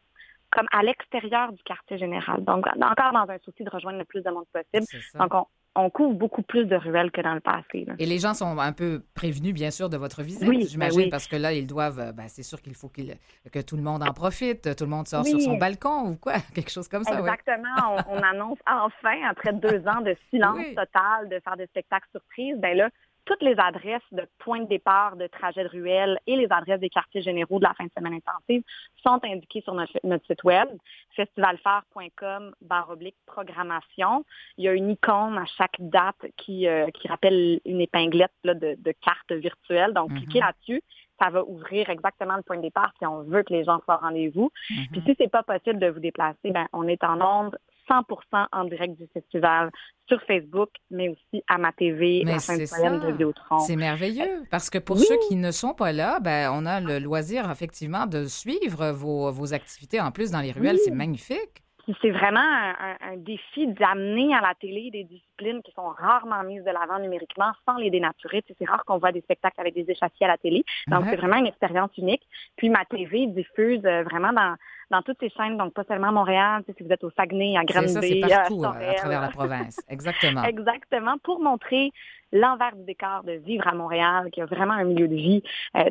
comme 0.49 0.67
à 0.71 0.81
l'extérieur 0.81 1.51
du 1.51 1.61
quartier 1.63 1.97
général. 1.97 2.43
Donc, 2.45 2.65
encore 2.67 3.11
dans 3.11 3.29
un 3.29 3.37
souci 3.39 3.63
de 3.63 3.69
rejoindre 3.69 3.99
le 3.99 4.05
plus 4.05 4.21
de 4.21 4.29
monde 4.29 4.45
possible. 4.53 4.85
Donc, 5.15 5.33
on, 5.33 5.45
on 5.75 5.89
couvre 5.89 6.13
beaucoup 6.13 6.43
plus 6.43 6.65
de 6.65 6.75
ruelles 6.75 7.11
que 7.11 7.21
dans 7.21 7.33
le 7.33 7.39
passé. 7.39 7.85
Et 7.97 8.05
les 8.05 8.19
gens 8.19 8.33
sont 8.33 8.59
un 8.59 8.73
peu 8.73 9.03
prévenus, 9.15 9.53
bien 9.53 9.71
sûr, 9.71 9.89
de 9.89 9.97
votre 9.97 10.21
visite, 10.21 10.47
oui, 10.47 10.59
ben 10.59 10.67
j'imagine, 10.67 11.09
parce 11.09 11.27
que 11.27 11.35
là, 11.35 11.53
ils 11.53 11.65
doivent, 11.65 11.99
euh, 11.99 12.11
ben, 12.11 12.27
c'est 12.27 12.43
sûr 12.43 12.61
qu'il 12.61 12.75
faut 12.75 12.89
que 12.89 13.61
tout 13.61 13.75
le 13.75 13.81
monde 13.81 14.03
en 14.03 14.13
profite, 14.13 14.75
tout 14.75 14.83
le 14.83 14.89
monde 14.89 15.07
sort 15.07 15.25
sur 15.25 15.41
son 15.41 15.57
balcon 15.57 16.11
ou 16.11 16.15
quoi, 16.15 16.33
quelque 16.53 16.71
chose 16.71 16.87
comme 16.87 17.03
ça. 17.03 17.19
Exactement. 17.19 17.97
on, 18.09 18.17
annonce 18.17 18.59
enfin, 18.67 19.17
après 19.29 19.53
deux 19.53 19.87
ans 19.87 20.01
de 20.01 20.15
silence 20.29 20.65
total, 20.75 21.29
de 21.29 21.39
faire 21.39 21.57
des 21.57 21.65
spectacles 21.67 22.07
surprises, 22.11 22.57
ben 22.57 22.77
là, 22.77 22.89
toutes 23.25 23.41
les 23.41 23.55
adresses 23.57 24.01
de 24.11 24.27
points 24.39 24.61
de 24.61 24.67
départ 24.67 25.15
de 25.15 25.27
trajet 25.27 25.63
de 25.63 25.69
ruelle 25.69 26.19
et 26.27 26.35
les 26.35 26.47
adresses 26.49 26.79
des 26.79 26.89
quartiers 26.89 27.21
généraux 27.21 27.59
de 27.59 27.63
la 27.63 27.73
fin 27.73 27.85
de 27.85 27.91
semaine 27.97 28.13
intensive 28.13 28.63
sont 29.01 29.19
indiquées 29.23 29.61
sur 29.61 29.73
notre, 29.73 30.25
site 30.25 30.43
web, 30.43 30.67
festivalphare.com 31.15 32.53
oblique 32.89 33.15
programmation. 33.25 34.25
Il 34.57 34.65
y 34.65 34.67
a 34.67 34.73
une 34.73 34.91
icône 34.91 35.37
à 35.37 35.45
chaque 35.45 35.75
date 35.79 36.25
qui, 36.37 36.67
euh, 36.67 36.87
qui 36.91 37.07
rappelle 37.07 37.59
une 37.65 37.81
épinglette 37.81 38.31
de, 38.43 38.75
de 38.77 38.93
carte 39.01 39.31
virtuelle. 39.31 39.93
Donc, 39.93 40.13
cliquez 40.13 40.39
mm-hmm. 40.39 40.45
là-dessus 40.45 40.83
ça 41.21 41.29
va 41.29 41.43
ouvrir 41.43 41.89
exactement 41.89 42.35
le 42.35 42.41
point 42.41 42.57
de 42.57 42.63
départ 42.63 42.91
si 42.97 43.05
on 43.05 43.21
veut 43.21 43.43
que 43.43 43.53
les 43.53 43.63
gens 43.63 43.79
soient 43.85 43.95
au 43.95 44.05
rendez-vous. 44.05 44.51
Mm-hmm. 44.69 44.89
Puis 44.91 45.01
si 45.05 45.15
c'est 45.17 45.31
pas 45.31 45.43
possible 45.43 45.79
de 45.79 45.87
vous 45.87 45.99
déplacer, 45.99 46.51
ben 46.51 46.67
on 46.73 46.87
est 46.87 47.03
en 47.03 47.21
onde 47.21 47.57
100% 47.89 48.47
en 48.51 48.63
direct 48.65 48.97
du 48.97 49.07
festival 49.13 49.71
sur 50.07 50.21
Facebook, 50.23 50.69
mais 50.91 51.09
aussi 51.09 51.43
à 51.47 51.57
ma 51.57 51.71
TV, 51.71 52.23
la 52.25 52.39
fin 52.39 52.57
de 52.57 52.65
semaine 52.65 52.99
de 52.99 53.07
Vidéotron. 53.11 53.59
C'est 53.59 53.75
merveilleux, 53.75 54.43
parce 54.51 54.69
que 54.69 54.77
pour 54.77 54.97
ceux 54.97 55.17
qui 55.27 55.35
ne 55.35 55.51
sont 55.51 55.73
pas 55.73 55.91
là, 55.91 56.19
ben, 56.19 56.51
on 56.53 56.65
a 56.65 56.79
le 56.79 56.99
loisir, 56.99 57.49
effectivement, 57.49 58.05
de 58.05 58.25
suivre 58.25 58.91
vos, 58.91 59.31
vos 59.31 59.53
activités 59.53 60.01
en 60.01 60.11
plus 60.11 60.31
dans 60.31 60.41
les 60.41 60.51
ruelles. 60.51 60.77
C'est 60.83 60.91
magnifique. 60.91 61.63
C'est 62.01 62.11
vraiment 62.11 62.39
un, 62.39 63.17
défi 63.17 63.67
d'amener 63.67 64.33
à 64.33 64.39
la 64.39 64.53
télé 64.55 64.89
des 64.89 65.03
disciplines 65.03 65.61
qui 65.63 65.71
sont 65.73 65.89
rarement 65.89 66.41
mises 66.43 66.63
de 66.63 66.71
l'avant 66.71 66.97
numériquement 66.99 67.51
sans 67.65 67.75
les 67.75 67.89
dénaturer. 67.89 68.41
c'est 68.47 68.65
rare 68.65 68.85
qu'on 68.85 68.99
voit 68.99 69.11
des 69.11 69.19
spectacles 69.19 69.59
avec 69.59 69.73
des 69.73 69.91
échassiers 69.91 70.25
à 70.25 70.29
la 70.29 70.37
télé. 70.37 70.63
Donc, 70.87 71.03
c'est 71.09 71.17
vraiment 71.17 71.35
une 71.35 71.47
expérience 71.47 71.91
unique. 71.97 72.25
Puis, 72.55 72.69
ma 72.69 72.85
TV 72.85 73.27
diffuse 73.27 73.81
euh, 73.85 74.03
vraiment 74.03 74.31
dans, 74.31 74.55
dans 74.93 75.01
toutes 75.01 75.17
ces 75.19 75.29
chaînes, 75.29 75.57
donc 75.57 75.73
pas 75.73 75.83
seulement 75.85 76.11
Montréal, 76.11 76.63
si 76.65 76.83
vous 76.83 76.91
êtes 76.91 77.03
au 77.03 77.09
Saguenay, 77.17 77.57
à 77.57 77.63
Granby, 77.65 78.23
à, 78.23 78.27
partout, 78.27 78.63
à 78.63 78.93
travers 78.93 79.21
la 79.21 79.29
province. 79.29 79.81
Exactement. 79.89 80.43
Exactement, 80.53 81.17
pour 81.23 81.39
montrer 81.39 81.91
l'envers 82.33 82.75
du 82.75 82.83
décor 82.83 83.23
de 83.23 83.33
vivre 83.33 83.67
à 83.67 83.73
Montréal, 83.73 84.29
qui 84.31 84.41
a 84.41 84.45
vraiment 84.45 84.73
un 84.73 84.83
milieu 84.83 85.07
de 85.07 85.15
vie. 85.15 85.43
Euh, 85.77 85.83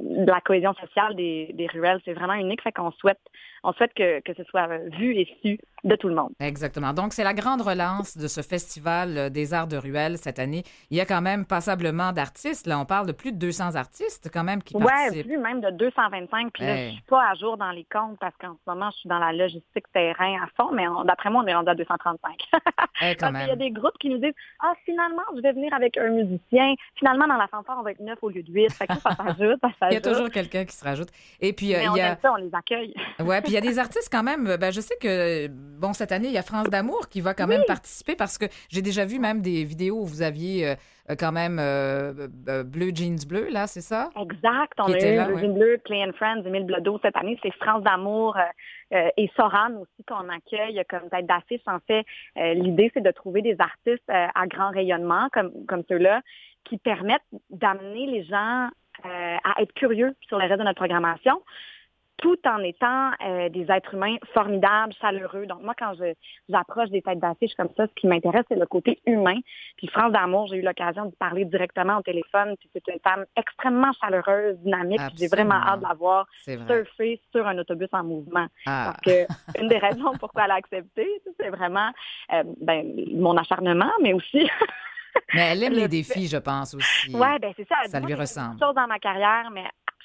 la 0.00 0.40
cohésion 0.40 0.74
sociale 0.74 1.14
des, 1.14 1.50
des 1.54 1.66
ruelles, 1.66 2.00
c'est 2.04 2.14
vraiment 2.14 2.34
unique. 2.34 2.62
Fait 2.62 2.72
qu'on 2.72 2.90
souhaite, 2.92 3.20
on 3.62 3.72
souhaite 3.74 3.92
que, 3.94 4.20
que, 4.20 4.32
ce 4.34 4.42
soit 4.44 4.66
vu 4.88 5.14
et 5.14 5.28
su 5.42 5.58
de 5.84 5.94
tout 5.96 6.08
le 6.08 6.14
monde. 6.14 6.32
Exactement. 6.40 6.94
Donc, 6.94 7.12
c'est 7.12 7.22
la 7.22 7.34
grande 7.34 7.60
relance 7.60 8.16
de 8.16 8.26
ce 8.26 8.40
festival 8.40 9.18
euh, 9.18 9.28
des 9.28 9.52
arts 9.52 9.68
de 9.68 9.76
ruelles 9.76 10.16
cette 10.16 10.38
année. 10.38 10.62
Il 10.90 10.96
y 10.96 11.00
a 11.00 11.04
quand 11.04 11.20
même 11.20 11.44
passablement 11.44 12.12
d'artistes. 12.12 12.66
Là, 12.66 12.78
on 12.78 12.86
parle 12.86 13.06
de 13.06 13.12
plus 13.12 13.32
de 13.32 13.38
200 13.38 13.76
artistes 13.76 14.30
quand 14.32 14.44
même 14.44 14.62
qui 14.62 14.74
participent. 14.74 15.26
Oui, 15.26 15.34
plus 15.34 15.38
même 15.38 15.60
de 15.60 15.70
225. 15.70 16.52
Puis 16.52 16.64
là, 16.64 16.76
je 16.76 16.92
suis 16.92 17.02
pas 17.02 17.30
à 17.30 17.34
jour 17.34 17.58
dans 17.58 17.70
les 17.70 17.84
comptes 17.84 18.18
parce 18.18 18.34
qu'en 18.38 18.54
ce 18.54 18.70
moment, 18.70 18.90
je 18.92 18.98
suis 18.98 19.08
dans 19.08 19.18
la 19.18 19.32
logistique 19.32 19.84
terrain 19.92 20.42
à 20.42 20.46
fond, 20.56 20.72
mais 20.72 20.86
d'après 21.04 21.28
moi, 21.28 21.42
on 21.44 21.46
est 21.46 21.54
rendu 21.54 21.68
à 21.68 21.74
235. 21.74 22.18
Eh, 23.02 23.16
quand 23.20 23.32
Il 23.34 23.48
y 23.48 23.50
a 23.50 23.56
des 23.56 23.70
groupes 23.70 23.98
qui 24.00 24.08
nous 24.08 24.18
disent, 24.18 24.34
ah, 24.60 24.72
finalement, 24.86 25.22
je 25.36 25.42
vais 25.42 25.52
venir 25.52 25.73
avec 25.74 25.96
un 25.96 26.10
musicien. 26.10 26.74
Finalement, 26.96 27.26
dans 27.26 27.36
la 27.36 27.46
fanfare, 27.48 27.76
on 27.78 27.82
va 27.82 27.92
être 27.92 28.00
neuf 28.00 28.18
au 28.22 28.30
lieu 28.30 28.42
de 28.42 28.52
huit. 28.52 28.70
ça 28.70 28.86
s'ajoute, 29.16 29.60
Il 29.90 29.94
y 29.94 29.96
a 29.96 30.00
toujours 30.00 30.30
quelqu'un 30.30 30.64
qui 30.64 30.74
se 30.74 30.84
rajoute. 30.84 31.08
Et 31.40 31.52
puis, 31.52 31.74
euh, 31.74 31.82
il 31.82 31.98
y 31.98 32.00
a... 32.00 32.16
ça, 32.16 32.32
on 32.32 32.36
les 32.36 32.50
accueille. 32.52 32.94
ouais, 33.20 33.40
puis 33.40 33.52
il 33.52 33.54
y 33.54 33.58
a 33.58 33.60
des 33.60 33.78
artistes 33.84 34.08
quand 34.10 34.22
même. 34.22 34.56
Ben, 34.56 34.72
je 34.72 34.80
sais 34.80 34.96
que, 35.00 35.48
bon, 35.48 35.92
cette 35.92 36.12
année, 36.12 36.28
il 36.28 36.34
y 36.34 36.38
a 36.38 36.42
France 36.42 36.68
d'Amour 36.68 37.08
qui 37.08 37.20
va 37.20 37.34
quand 37.34 37.46
même 37.46 37.64
participer 37.66 38.14
parce 38.14 38.38
que 38.38 38.46
j'ai 38.68 38.82
déjà 38.82 39.04
vu 39.04 39.18
même 39.18 39.40
des 39.40 39.64
vidéos 39.64 40.00
où 40.00 40.06
vous 40.06 40.22
aviez 40.22 40.68
euh, 40.68 40.74
quand 41.18 41.32
même 41.32 41.56
Bleu 41.56 42.90
Jeans 42.94 43.26
Bleu, 43.28 43.48
là, 43.50 43.66
c'est 43.66 43.80
ça? 43.80 44.10
Exact. 44.20 44.72
On 44.78 44.92
a 44.92 44.98
eu 44.98 45.24
Bleu 45.26 45.38
Jeans 45.38 45.54
Bleu, 45.54 45.78
Play 45.84 46.04
and 46.04 46.12
Friends, 46.16 46.44
Emile 46.44 46.64
Blodeau 46.64 46.98
cette 47.02 47.16
année. 47.16 47.38
C'est 47.42 47.52
France 47.54 47.82
d'Amour 47.82 48.36
et 48.90 49.30
Soran 49.36 49.72
aussi 49.80 50.04
qu'on 50.06 50.28
accueille 50.28 50.82
comme 50.88 51.08
tête 51.10 51.26
d'affiche. 51.26 51.62
En 51.66 51.78
fait, 51.86 52.04
l'idée, 52.54 52.90
c'est 52.94 53.02
de 53.02 53.10
trouver 53.10 53.42
des 53.42 53.56
artistes 53.58 54.08
à 54.08 54.46
grand 54.46 54.70
rayonnement 54.70 55.28
comme, 55.32 55.52
comme 55.66 55.82
ceux-là 55.88 56.22
qui 56.64 56.78
permettent 56.78 57.22
d'amener 57.50 58.06
les 58.06 58.24
gens 58.24 58.68
euh, 59.04 59.36
à 59.42 59.60
être 59.60 59.72
curieux 59.74 60.14
sur 60.28 60.38
le 60.38 60.46
reste 60.46 60.60
de 60.60 60.64
notre 60.64 60.76
programmation 60.76 61.42
tout 62.18 62.38
en 62.46 62.58
étant 62.60 63.10
euh, 63.24 63.48
des 63.48 63.70
êtres 63.70 63.94
humains 63.94 64.16
formidables, 64.32 64.92
chaleureux. 65.00 65.46
Donc 65.46 65.62
moi, 65.62 65.74
quand 65.78 65.92
j'approche 66.48 66.90
des 66.90 67.02
têtes 67.02 67.18
d'affiche 67.18 67.54
comme 67.54 67.68
ça, 67.76 67.86
ce 67.86 67.94
qui 67.94 68.06
m'intéresse, 68.06 68.44
c'est 68.48 68.58
le 68.58 68.66
côté 68.66 69.00
humain. 69.06 69.38
Puis 69.76 69.88
France 69.88 70.12
d'amour, 70.12 70.46
j'ai 70.46 70.56
eu 70.56 70.62
l'occasion 70.62 71.06
de 71.06 71.14
parler 71.16 71.44
directement 71.44 71.98
au 71.98 72.02
téléphone. 72.02 72.54
Puis 72.58 72.70
c'est 72.72 72.92
une 72.92 73.00
femme 73.00 73.24
extrêmement 73.36 73.92
chaleureuse, 73.92 74.56
dynamique. 74.58 75.00
J'ai 75.16 75.28
vraiment 75.28 75.56
hâte 75.56 75.80
de 75.80 75.86
la 75.88 75.94
voir 75.94 76.26
surfer 76.44 77.20
sur 77.32 77.46
un 77.46 77.58
autobus 77.58 77.88
en 77.92 78.04
mouvement. 78.04 78.46
Ah. 78.66 78.94
que 79.04 79.26
une 79.60 79.68
des 79.68 79.78
raisons 79.78 80.12
pourquoi 80.18 80.44
elle 80.44 80.52
a 80.52 80.54
accepté, 80.54 81.06
c'est 81.38 81.50
vraiment 81.50 81.90
euh, 82.32 82.42
ben, 82.60 82.94
mon 83.14 83.36
acharnement, 83.36 83.90
mais 84.02 84.12
aussi 84.12 84.48
Mais 85.32 85.52
elle 85.52 85.62
aime 85.62 85.72
les 85.74 85.88
défis, 85.88 86.28
je 86.28 86.36
pense 86.36 86.74
aussi. 86.74 87.10
Oui, 87.12 87.38
ben 87.40 87.52
c'est 87.56 87.68
ça. 87.68 87.76
Ça 87.86 88.00
lui 88.00 88.14
ressemble. 88.14 88.58
chose 88.58 88.74
dans 88.74 88.86
ma 88.86 88.98
carrière, 88.98 89.50
mais 89.52 89.64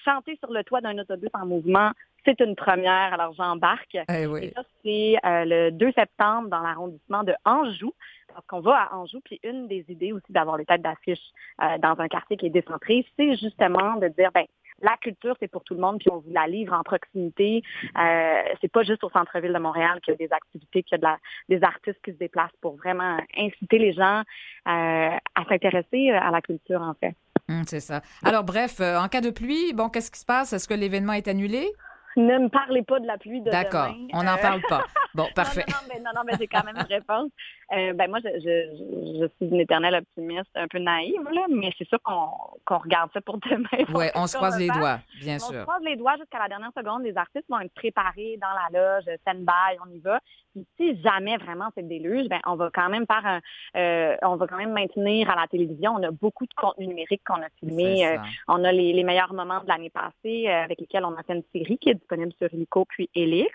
chanter 0.09 0.37
sur 0.37 0.51
le 0.51 0.63
toit 0.63 0.81
d'un 0.81 0.97
autobus 0.97 1.29
en 1.33 1.45
mouvement, 1.45 1.91
c'est 2.25 2.39
une 2.39 2.55
première. 2.55 3.13
Alors 3.13 3.33
j'embarque. 3.33 3.97
Eh 4.09 4.25
oui. 4.25 4.45
Et 4.45 4.51
ça, 4.51 4.63
c'est 4.83 5.15
euh, 5.25 5.45
le 5.45 5.71
2 5.71 5.91
septembre 5.93 6.49
dans 6.49 6.61
l'arrondissement 6.61 7.23
de 7.23 7.33
Anjou. 7.45 7.93
Parce 8.33 8.45
qu'on 8.45 8.59
va 8.59 8.83
à 8.83 8.95
Anjou, 8.95 9.19
puis 9.25 9.39
une 9.43 9.67
des 9.67 9.83
idées 9.89 10.13
aussi 10.13 10.31
d'avoir 10.31 10.57
les 10.57 10.65
têtes 10.65 10.83
d'affiche 10.83 11.19
euh, 11.61 11.77
dans 11.79 11.99
un 11.99 12.07
quartier 12.07 12.37
qui 12.37 12.45
est 12.45 12.51
décentré, 12.51 13.05
c'est 13.17 13.35
justement 13.37 13.95
de 13.95 14.07
dire, 14.09 14.29
ben 14.33 14.45
la 14.81 14.95
culture, 14.97 15.35
c'est 15.39 15.49
pour 15.49 15.63
tout 15.63 15.73
le 15.73 15.81
monde, 15.81 15.99
puis 15.99 16.09
on 16.11 16.19
vous 16.19 16.31
la 16.31 16.47
livre 16.47 16.73
en 16.73 16.83
proximité. 16.83 17.63
Euh, 17.97 18.41
c'est 18.61 18.71
pas 18.71 18.83
juste 18.83 19.03
au 19.03 19.09
centre-ville 19.09 19.51
de 19.51 19.59
Montréal 19.59 19.99
qu'il 20.01 20.13
y 20.13 20.15
a 20.15 20.27
des 20.27 20.33
activités, 20.33 20.83
qu'il 20.83 20.93
y 20.93 20.95
a 20.95 20.97
de 20.99 21.03
la, 21.03 21.17
des 21.49 21.63
artistes 21.63 21.99
qui 22.03 22.11
se 22.11 22.17
déplacent 22.17 22.55
pour 22.61 22.77
vraiment 22.77 23.17
inciter 23.37 23.77
les 23.77 23.93
gens 23.93 24.21
euh, 24.21 24.21
à 24.65 25.45
s'intéresser 25.49 26.11
à 26.11 26.31
la 26.31 26.41
culture, 26.41 26.81
en 26.81 26.93
fait. 26.93 27.15
Hum, 27.49 27.63
c'est 27.67 27.79
ça. 27.79 28.01
Alors, 28.23 28.43
bref, 28.43 28.79
en 28.79 29.07
cas 29.07 29.21
de 29.21 29.31
pluie, 29.31 29.73
bon, 29.73 29.89
qu'est-ce 29.89 30.11
qui 30.11 30.19
se 30.19 30.25
passe? 30.25 30.53
Est-ce 30.53 30.67
que 30.67 30.75
l'événement 30.75 31.13
est 31.13 31.27
annulé? 31.27 31.73
Ne 32.15 32.37
me 32.39 32.49
parlez 32.49 32.83
pas 32.83 32.99
de 32.99 33.07
la 33.07 33.17
pluie 33.17 33.41
de 33.41 33.49
D'accord, 33.49 33.95
on 34.13 34.23
n'en 34.23 34.37
parle 34.37 34.61
pas. 34.67 34.85
Bon, 35.13 35.27
parfait. 35.35 35.65
non, 35.67 35.73
non, 35.73 35.87
mais, 35.93 35.99
non, 35.99 36.11
non, 36.15 36.21
mais 36.25 36.33
j'ai 36.39 36.47
quand 36.47 36.63
même 36.63 36.75
une 36.75 36.83
réponse. 36.83 37.31
Euh, 37.71 37.93
ben 37.93 38.09
moi, 38.09 38.19
je, 38.23 38.29
je, 38.39 39.19
je, 39.19 39.27
suis 39.35 39.53
une 39.53 39.59
éternelle 39.59 39.95
optimiste, 39.95 40.49
un 40.55 40.67
peu 40.67 40.79
naïve, 40.79 41.21
là, 41.31 41.45
mais 41.49 41.71
c'est 41.77 41.87
sûr 41.87 41.99
qu'on 42.01 42.77
regarde 42.77 43.11
ça 43.13 43.21
pour 43.21 43.37
demain. 43.39 43.67
Oui, 43.93 44.05
on 44.15 44.27
se 44.27 44.37
croise 44.37 44.57
les 44.57 44.67
doigts, 44.67 44.99
bien 45.19 45.37
sûr. 45.37 45.55
On 45.55 45.59
se 45.59 45.63
croise 45.63 45.83
les 45.83 45.95
doigts 45.95 46.15
jusqu'à 46.17 46.39
la 46.39 46.47
dernière 46.47 46.71
seconde. 46.75 47.03
Les 47.03 47.15
artistes 47.15 47.45
vont 47.49 47.59
être 47.59 47.73
préparés 47.73 48.39
dans 48.41 48.47
la 48.47 48.79
loge, 48.79 49.03
stand-by, 49.21 49.77
on 49.85 49.91
y 49.91 49.99
va. 49.99 50.19
Puis 50.53 50.65
si 50.77 51.01
jamais 51.01 51.37
vraiment 51.37 51.69
c'est 51.75 51.81
le 51.81 51.87
déluge, 51.87 52.27
ben 52.27 52.39
on 52.45 52.55
va 52.55 52.69
quand 52.73 52.89
même 52.89 53.05
faire 53.05 53.25
un, 53.25 53.39
euh, 53.75 54.15
on 54.23 54.35
va 54.35 54.47
quand 54.47 54.57
même 54.57 54.73
maintenir 54.73 55.29
à 55.29 55.35
la 55.35 55.47
télévision. 55.47 55.93
On 55.93 56.03
a 56.03 56.11
beaucoup 56.11 56.45
de 56.45 56.53
contenu 56.55 56.87
numérique 56.87 57.21
qu'on 57.25 57.41
a 57.41 57.49
filmé. 57.59 58.07
Euh, 58.07 58.17
on 58.47 58.63
a 58.63 58.71
les, 58.71 58.93
les, 58.93 59.03
meilleurs 59.03 59.33
moments 59.33 59.61
de 59.61 59.67
l'année 59.67 59.91
passée 59.91 60.47
euh, 60.47 60.63
avec 60.63 60.79
lesquels 60.79 61.05
on 61.05 61.15
a 61.15 61.23
fait 61.23 61.33
une 61.33 61.43
série 61.53 61.77
qui 61.77 61.89
est 61.89 61.95
disponible 61.95 62.33
sur 62.39 62.51
Helico 62.51 62.85
puis 62.85 63.09
Elix. 63.13 63.51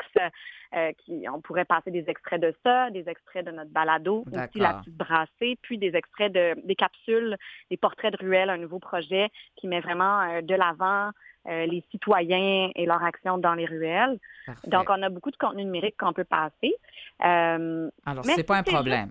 Euh, 0.77 0.91
qui, 0.99 1.25
on 1.33 1.41
pourrait 1.41 1.65
passer 1.65 1.93
des 1.93 2.05
extraits 2.09 2.41
de 2.41 2.53
ça, 2.65 2.91
des 2.91 3.09
extraits 3.09 3.47
de 3.47 3.53
notre 3.53 3.71
balado, 3.71 4.25
aussi 4.27 4.59
la 4.59 4.75
petite 4.75 4.97
brassée, 4.97 5.57
puis 5.63 5.79
des 5.79 5.95
extraits 5.95 6.33
de 6.33 6.57
des 6.65 6.75
capsules, 6.75 7.37
des 7.71 7.77
portraits 7.77 8.13
de 8.13 8.19
ruelles, 8.25 8.51
un 8.51 8.57
nouveau 8.57 8.81
projet 8.81 9.31
qui 9.55 9.69
met 9.69 9.81
vraiment 9.81 10.23
euh, 10.23 10.41
de 10.41 10.55
l'avant 10.55 11.11
euh, 11.47 11.67
les 11.67 11.85
citoyens 11.91 12.71
et 12.75 12.87
leur 12.87 13.05
action 13.05 13.37
dans 13.37 13.53
les 13.53 13.67
ruelles. 13.67 14.19
Donc, 14.67 14.87
on 14.89 15.03
a 15.03 15.11
beaucoup 15.11 15.31
de 15.31 15.37
contenu 15.37 15.65
numérique 15.65 15.97
qu'on 15.99 16.15
peut 16.15 16.25
passer. 16.25 16.75
Euh, 17.25 17.91
Alors, 18.07 18.25
c'est 18.25 18.43
pas 18.45 18.59
un 18.59 18.63
problème. 18.63 19.11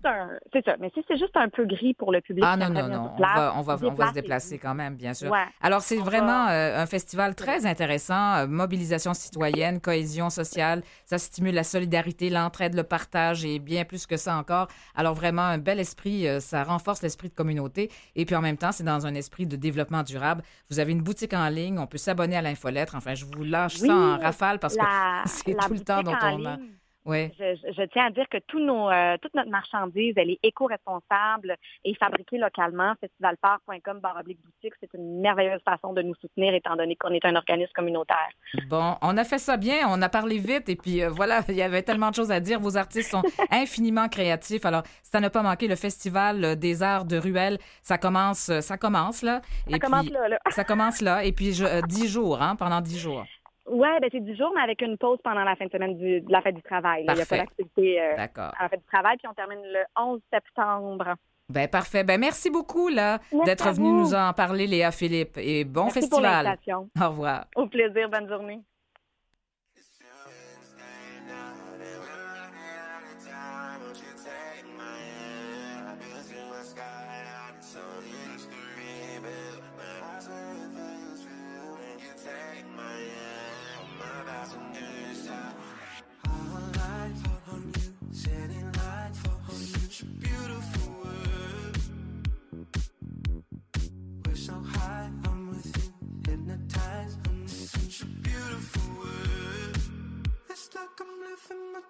C'est 0.51 0.65
ça. 0.65 0.75
Mais 0.79 0.91
si 0.95 1.03
c'est 1.07 1.17
juste 1.17 1.35
un 1.37 1.49
peu 1.49 1.65
gris 1.65 1.93
pour 1.93 2.11
le 2.11 2.21
public, 2.21 2.43
ah 2.47 2.57
non, 2.57 2.69
non, 2.69 2.87
non. 2.87 3.11
on, 3.15 3.21
va, 3.21 3.53
on, 3.55 3.61
va, 3.61 3.77
on 3.83 3.93
va 3.93 4.07
se 4.07 4.13
déplacer 4.13 4.57
quand 4.57 4.73
même, 4.73 4.95
bien 4.95 5.13
sûr. 5.13 5.31
Alors, 5.61 5.81
c'est 5.81 5.97
vraiment 5.97 6.47
euh, 6.47 6.81
un 6.81 6.85
festival 6.87 7.35
très 7.35 7.67
intéressant. 7.67 8.47
mobilisation 8.47 9.13
citoyenne, 9.13 9.79
cohésion 9.79 10.31
sociale. 10.31 10.81
Ça 11.05 11.19
stimule 11.19 11.53
la 11.53 11.63
solidarité, 11.63 12.31
l'entraide, 12.31 12.73
le 12.73 12.83
partage 12.83 13.45
et 13.45 13.59
bien 13.59 13.85
plus 13.85 14.07
que 14.07 14.17
ça 14.17 14.37
encore. 14.37 14.67
Alors, 14.95 15.13
vraiment, 15.13 15.43
un 15.43 15.59
bel 15.59 15.79
esprit. 15.79 16.27
ça 16.41 16.63
renforce 16.63 17.03
l'esprit 17.03 17.29
de 17.29 17.35
communauté. 17.35 17.91
Et 18.15 18.25
puis, 18.25 18.35
en 18.35 18.41
même 18.41 18.57
temps, 18.57 18.71
c'est 18.71 18.83
dans 18.83 19.05
un 19.05 19.13
esprit 19.13 19.45
de 19.45 19.55
développement 19.55 20.01
durable. 20.01 20.41
Vous 20.71 20.79
avez 20.79 20.91
une 20.93 21.03
boutique 21.03 21.33
en 21.33 21.47
ligne. 21.49 21.77
On 21.77 21.87
peut 21.87 21.99
s'abonner 21.99 22.22
à 22.31 22.41
l'infolettre. 22.41 22.95
Enfin, 22.95 23.15
je 23.15 23.25
vous 23.25 23.43
lâche 23.43 23.75
ça 23.75 23.93
en 23.93 24.17
rafale 24.19 24.59
parce 24.59 24.75
que 24.75 24.81
c'est 25.25 25.55
tout 25.55 25.73
le 25.73 25.79
temps 25.81 26.01
dont 26.03 26.15
on 26.21 26.45
a. 26.45 26.57
Oui. 27.05 27.31
Je, 27.37 27.85
tiens 27.91 28.05
à 28.07 28.09
dire 28.11 28.27
que 28.29 28.37
tout 28.47 28.59
nos, 28.59 28.89
euh, 28.89 29.17
toute 29.21 29.33
notre 29.33 29.49
marchandise, 29.49 30.13
elle 30.15 30.29
est 30.29 30.39
éco-responsable 30.43 31.55
et 31.83 31.95
fabriquée 31.95 32.37
localement. 32.37 32.93
Festivalpart.com 33.01 33.99
baroblique 33.99 34.39
boutique, 34.43 34.73
c'est 34.79 34.93
une 34.93 35.19
merveilleuse 35.21 35.61
façon 35.65 35.93
de 35.93 36.01
nous 36.01 36.15
soutenir 36.15 36.53
étant 36.53 36.75
donné 36.75 36.95
qu'on 36.95 37.11
est 37.13 37.25
un 37.25 37.35
organisme 37.35 37.71
communautaire. 37.73 38.29
Bon, 38.69 38.95
on 39.01 39.17
a 39.17 39.23
fait 39.23 39.37
ça 39.37 39.57
bien, 39.57 39.87
on 39.89 40.01
a 40.01 40.09
parlé 40.09 40.37
vite 40.37 40.69
et 40.69 40.75
puis 40.75 41.03
euh, 41.03 41.09
voilà, 41.09 41.41
il 41.49 41.55
y 41.55 41.61
avait 41.61 41.83
tellement 41.83 42.09
de 42.09 42.15
choses 42.15 42.31
à 42.31 42.39
dire. 42.39 42.59
Vos 42.59 42.77
artistes 42.77 43.11
sont 43.11 43.23
infiniment 43.51 44.07
créatifs. 44.07 44.65
Alors, 44.65 44.83
ça 45.03 45.19
n'a 45.19 45.29
pas 45.29 45.41
manqué 45.41 45.67
le 45.67 45.75
Festival 45.75 46.57
des 46.57 46.83
arts 46.83 47.05
de 47.05 47.17
Ruelle, 47.17 47.57
ça 47.81 47.97
commence, 47.97 48.51
ça 48.59 48.77
commence 48.77 49.21
là. 49.21 49.41
Ça 49.69 49.79
commence 49.79 50.09
là, 50.09 50.27
là. 50.27 50.39
Ça 50.51 50.63
commence 50.63 51.01
là 51.01 51.23
et 51.23 51.31
puis 51.31 51.61
euh, 51.61 51.81
dix 51.81 52.07
jours, 52.07 52.41
hein, 52.41 52.55
pendant 52.55 52.81
dix 52.81 52.99
jours. 52.99 53.25
Oui, 53.67 53.87
ben 54.01 54.09
c'est 54.11 54.19
10 54.19 54.35
jours, 54.35 54.51
mais 54.55 54.61
avec 54.61 54.81
une 54.81 54.97
pause 54.97 55.19
pendant 55.23 55.43
la 55.43 55.55
fin 55.55 55.65
de 55.65 55.71
semaine 55.71 55.97
du, 55.97 56.21
de 56.21 56.31
la 56.31 56.41
fête 56.41 56.55
du 56.55 56.61
travail. 56.61 57.05
Il 57.07 57.13
n'y 57.13 57.21
a 57.21 57.25
pas 57.25 57.37
d'activité 57.37 58.01
euh, 58.01 58.15
à 58.17 58.63
la 58.63 58.69
fête 58.69 58.81
du 58.81 58.85
travail, 58.87 59.17
puis 59.17 59.27
on 59.29 59.33
termine 59.33 59.61
le 59.63 59.83
11 59.97 60.19
septembre. 60.31 61.15
Ben 61.49 61.67
parfait. 61.67 62.03
Ben 62.03 62.19
merci 62.19 62.49
beaucoup 62.49 62.87
là 62.87 63.19
d'être 63.45 63.69
venu 63.73 63.91
nous 63.91 64.13
en 64.13 64.33
parler, 64.33 64.65
Léa 64.65 64.91
Philippe, 64.91 65.37
et 65.37 65.65
bon 65.65 65.83
merci 65.85 66.01
festival. 66.01 66.57
Pour 66.65 66.87
Au 67.01 67.09
revoir. 67.09 67.45
Au 67.55 67.67
plaisir, 67.67 68.09
bonne 68.09 68.27
journée. 68.27 68.61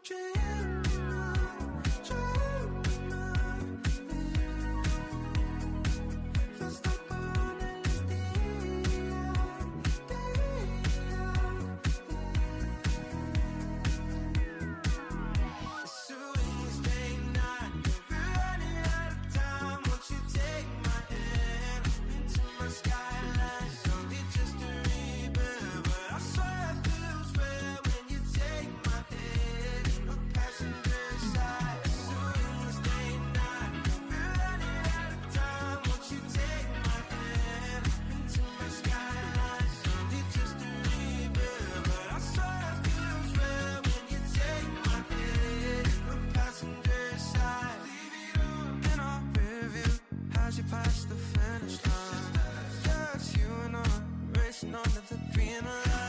dream. 0.04 0.33
the 55.14 55.20
cream 55.34 56.03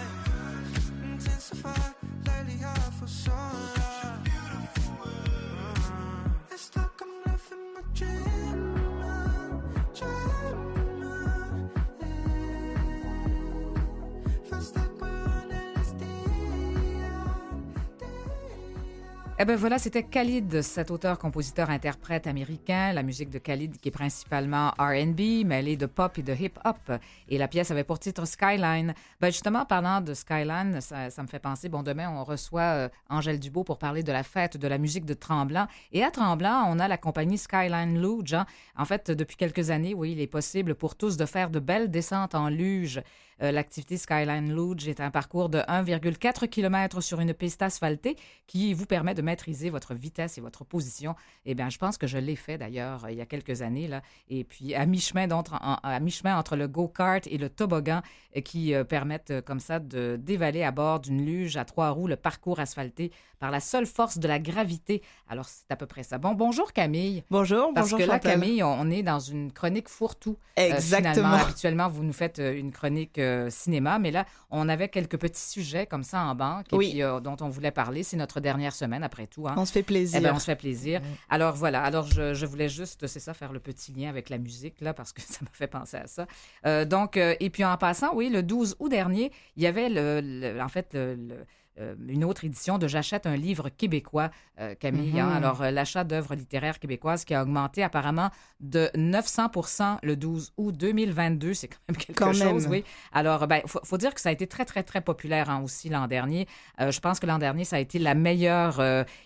Eh 19.45 19.47
bien 19.47 19.57
voilà, 19.57 19.79
c'était 19.79 20.05
Khalid, 20.05 20.63
cet 20.63 20.91
auteur-compositeur-interprète 20.91 22.27
américain. 22.27 22.95
La 22.95 23.03
musique 23.03 23.29
de 23.29 23.39
Khalid 23.39 23.77
qui 23.77 23.89
est 23.89 23.93
principalement 23.93 24.71
R&B, 24.79 25.45
mêlée 25.45 25.77
de 25.77 25.85
pop 25.85 26.17
et 26.17 26.23
de 26.23 26.33
hip-hop. 26.33 26.99
Et 27.29 27.37
la 27.37 27.47
pièce 27.47 27.71
avait 27.71 27.85
pour 27.85 27.99
titre 27.99 28.27
Skyline. 28.27 28.95
Ben 29.21 29.27
justement, 29.31 29.67
parlant 29.67 30.01
de 30.01 30.15
Skyline, 30.15 30.81
ça, 30.81 31.11
me 31.23 31.27
fait 31.27 31.41
penser, 31.41 31.69
bon, 31.69 31.83
demain, 31.83 32.09
on 32.09 32.25
reçoit 32.25 32.63
euh, 32.63 32.89
Angèle 33.11 33.39
Dubois 33.39 33.65
pour 33.65 33.77
parler 33.77 34.03
de 34.03 34.13
la 34.13 34.23
fête 34.23 34.57
de 34.57 34.67
la 34.67 34.79
musique 34.79 35.05
de 35.05 35.13
Tremblant. 35.13 35.67
Et 35.93 36.03
à 36.03 36.11
Tremblant, 36.11 36.65
on 36.67 36.79
a 36.79 36.89
la 36.89 36.97
compagnie 36.97 37.37
Skyline 37.37 38.01
Luge. 38.01 38.39
En 38.79 38.87
fait, 38.87 39.11
depuis 39.11 39.37
quelques 39.37 39.69
années, 39.69 39.93
oui, 39.93 40.13
il 40.13 40.21
est 40.23 40.27
possible 40.27 40.75
pour 40.75 40.97
tous 40.97 41.19
de 41.19 41.27
faire 41.27 41.51
de 41.51 41.59
belles 41.59 41.91
descentes 41.91 42.35
en 42.35 42.49
luge. 42.49 43.03
Euh, 43.43 43.53
l'activité 43.53 43.97
Skyline 43.97 44.55
Luge 44.55 44.89
est 44.89 45.01
un 45.01 45.11
parcours 45.11 45.49
de 45.49 45.59
1,4 45.59 46.49
km 46.49 47.01
sur 47.01 47.21
une 47.21 47.35
piste 47.35 47.63
asphaltée 47.63 48.17
qui 48.47 48.75
vous 48.75 48.87
permet 48.87 49.15
de 49.15 49.23
maîtriser 49.23 49.71
votre 49.71 49.95
vitesse 49.95 50.39
et 50.39 50.41
votre 50.41 50.65
position. 50.65 51.15
Eh 51.45 51.55
bien, 51.55 51.71
je 51.71 51.79
pense 51.79 51.99
que 51.99 52.07
je 52.07 52.19
l'ai 52.19 52.37
fait 52.37 52.59
d'ailleurs 52.59 53.07
il 53.11 53.17
y 53.17 53.21
a 53.21 53.27
quelques 53.27 53.63
années. 53.63 53.89
Là. 53.89 54.03
Et 54.29 54.45
puis, 54.45 54.75
à 54.75 54.87
mi-chemin, 54.87 55.31
entre 55.31 56.57
le 56.57 56.69
go-kart 56.69 57.27
et 57.27 57.39
le 57.39 57.49
toboggan 57.49 58.03
euh, 58.37 58.41
qui 58.41 58.75
euh, 58.75 58.85
permettent 58.85 59.41
comme 59.43 59.61
ça 59.61 59.79
de 59.79 60.17
dévaler 60.21 60.63
à 60.63 60.71
bord 60.71 61.01
d'une 61.01 61.25
luge 61.25 61.57
à 61.57 61.65
trois 61.65 61.91
roues 61.91 62.07
le 62.07 62.17
parcours 62.17 62.61
asphalté 62.61 63.11
par 63.41 63.51
la 63.51 63.61
seule 63.61 63.87
force 63.87 64.19
de 64.19 64.29
la 64.29 64.39
gravité. 64.39 65.03
Alors, 65.29 65.47
c'est 65.47 65.71
à 65.71 65.77
peu 65.77 65.87
près 65.87 66.03
ça. 66.03 66.19
Bon, 66.19 66.33
bonjour 66.33 66.73
Camille. 66.73 67.25
Bonjour, 67.31 67.73
Parce 67.75 67.91
bonjour 67.91 67.99
que 67.99 68.11
là, 68.11 68.19
Camille, 68.19 68.63
on 68.63 68.91
est 68.91 69.03
dans 69.03 69.19
une 69.19 69.53
chronique 69.53 69.89
fourre-tout. 69.89 70.39
Exactement. 70.57 71.29
habituellement, 71.35 71.89
vous 71.89 72.05
nous 72.05 72.13
faites 72.13 72.39
une 72.39 72.71
chronique 72.71 73.19
cinéma, 73.51 73.99
mais 73.99 74.11
là, 74.11 74.27
on 74.51 74.69
avait 74.69 74.89
quelques 74.89 75.19
petits 75.19 75.49
sujets 75.49 75.87
comme 75.87 76.03
ça 76.05 76.21
en 76.25 76.35
banque 76.35 76.73
et 76.73 76.77
Oui. 76.77 76.91
puis, 76.91 77.03
euh, 77.03 77.21
dont 77.21 77.37
on 77.41 77.49
voulait 77.49 77.71
parler. 77.71 78.03
C'est 78.03 78.17
notre 78.17 78.41
dernière 78.41 78.75
semaine, 78.75 79.03
après 79.03 79.27
tout. 79.27 79.47
hein. 79.49 79.55
On 79.57 79.65
se 79.65 79.73
fait 79.73 79.83
plaisir. 79.83 80.19
Eh 80.21 80.23
ben, 80.23 80.33
on 80.35 80.39
se 80.39 80.45
fait 80.45 80.57
plaisir. 80.57 81.01
Alors 81.29 81.55
voilà, 81.55 81.83
alors 81.83 82.07
je, 82.07 82.35
je 82.35 82.47
voulais 82.47 82.69
juste, 82.69 83.07
c'est 83.07 83.21
ça, 83.21 83.35
faire 83.35 83.53
le 83.53 83.61
petit 83.61 83.93
lien 83.93 84.09
avec 84.09 84.29
la 84.31 84.39
musique, 84.39 84.81
là, 84.81 84.95
parce 84.95 85.13
que 85.13 85.21
ça 85.23 85.39
m'a 85.43 85.51
fait 85.53 85.67
penser 85.67 85.97
à 85.97 86.07
ça. 86.07 86.27
Euh, 86.67 86.85
donc, 86.85 87.17
euh, 87.17 87.35
et 87.41 87.51
puis 87.51 87.65
en 87.65 87.77
passant, 87.77 88.15
oui, 88.15 88.29
le 88.29 88.43
12 88.43 88.77
août 88.79 88.89
dernier, 88.89 89.33
il 89.57 89.63
y 89.63 89.67
avait, 89.67 89.89
le, 89.89 90.21
le- 90.23 90.61
en 90.61 90.69
fait, 90.69 90.89
le- 90.95 91.15
le- 91.15 91.45
euh, 91.81 91.95
une 92.09 92.25
autre 92.25 92.45
édition 92.45 92.79
de 92.79 92.87
J'achète 92.87 93.27
un 93.27 93.37
livre 93.37 93.69
québécois, 93.69 94.31
euh, 94.61 94.75
Camille. 94.75 95.19
hein. 95.19 95.27
Mhm. 95.27 95.33
Alors, 95.37 95.63
euh, 95.63 95.71
l'achat 95.71 96.05
d'œuvres 96.05 96.35
littéraires 96.37 96.79
québécoises 96.79 97.25
qui 97.25 97.35
a 97.35 97.43
augmenté 97.43 97.83
apparemment 97.83 98.31
de 98.61 98.91
900 98.97 99.99
le 100.03 100.17
12 100.17 100.53
août 100.57 100.75
2022. 100.77 101.55
C'est 101.55 101.69
quand 101.69 101.79
même 101.89 101.97
quelque 101.97 102.19
Quand 102.19 102.33
chose, 102.33 102.63
même. 102.65 102.71
oui. 102.71 102.85
Alors, 103.13 103.47
ben, 103.49 103.61
faut, 103.67 103.81
faut 103.83 103.99
dire 103.99 104.15
que 104.15 104.21
ça 104.21 104.29
a 104.29 104.33
été 104.33 104.47
très, 104.47 104.65
très, 104.65 104.83
très 104.83 105.01
populaire 105.01 105.51
hein, 105.51 105.63
aussi 105.65 105.89
l'an 105.89 106.07
dernier. 106.07 106.47
Euh, 106.81 106.91
je 106.93 107.01
pense 107.01 107.19
que 107.19 107.27
l'an 107.27 107.39
dernier, 107.39 107.65
ça 107.65 107.77
a 107.77 107.81
été 107.81 107.99
la 107.99 108.15
meilleure 108.15 108.81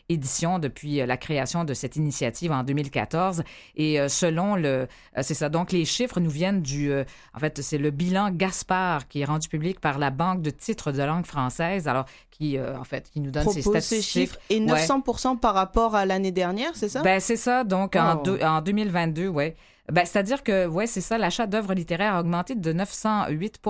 édition 0.08 0.58
depuis 0.58 0.96
la 1.04 1.16
création 1.16 1.64
de 1.64 1.74
cette 1.74 1.96
initiative 1.96 2.52
en 2.52 2.62
2014. 2.62 3.42
Et 3.76 3.98
selon 4.08 4.56
le, 4.56 4.87
c'est 5.20 5.34
ça. 5.34 5.48
Donc 5.48 5.72
les 5.72 5.84
chiffres 5.84 6.20
nous 6.20 6.30
viennent 6.30 6.62
du, 6.62 6.92
en 6.92 7.38
fait, 7.38 7.61
c'est 7.61 7.78
le 7.78 7.90
bilan 7.90 8.30
Gaspard 8.30 9.08
qui 9.08 9.20
est 9.20 9.24
rendu 9.24 9.48
public 9.48 9.80
par 9.80 9.98
la 9.98 10.11
Banque 10.11 10.42
de 10.42 10.50
titres 10.50 10.92
de 10.92 11.02
langue 11.02 11.26
française. 11.26 11.88
Alors 11.88 12.06
qui, 12.30 12.38
euh, 12.42 12.77
en 12.79 12.85
fait, 12.85 13.11
qui 13.11 13.20
nous 13.20 13.31
donne 13.31 13.48
ces 13.48 13.61
propose 13.62 13.81
ces 13.83 14.01
statistiques. 14.01 14.20
chiffres 14.31 14.38
et 14.51 14.61
900% 14.61 15.38
par 15.38 15.55
rapport 15.55 15.94
à 15.94 16.07
l'année 16.07 16.31
dernière, 16.33 16.70
c'est 16.74 16.88
ça? 16.88 17.03
Ben, 17.03 17.20
c'est 17.20 17.37
ça. 17.37 17.64
Donc, 17.64 17.96
en, 17.96 18.16
deux- 18.22 18.40
en 18.42 18.61
2022, 18.62 19.29
ouais. 19.29 19.57
Ben, 19.90 20.05
c'est-à-dire 20.05 20.42
que, 20.42 20.66
ouais, 20.66 20.87
c'est 20.87 21.01
ça, 21.01 21.16
l'achat 21.18 21.46
d'œuvres 21.46 21.72
littéraires 21.74 22.14
a 22.14 22.20
augmenté 22.20 22.55
de 22.55 22.72
908 22.72 23.61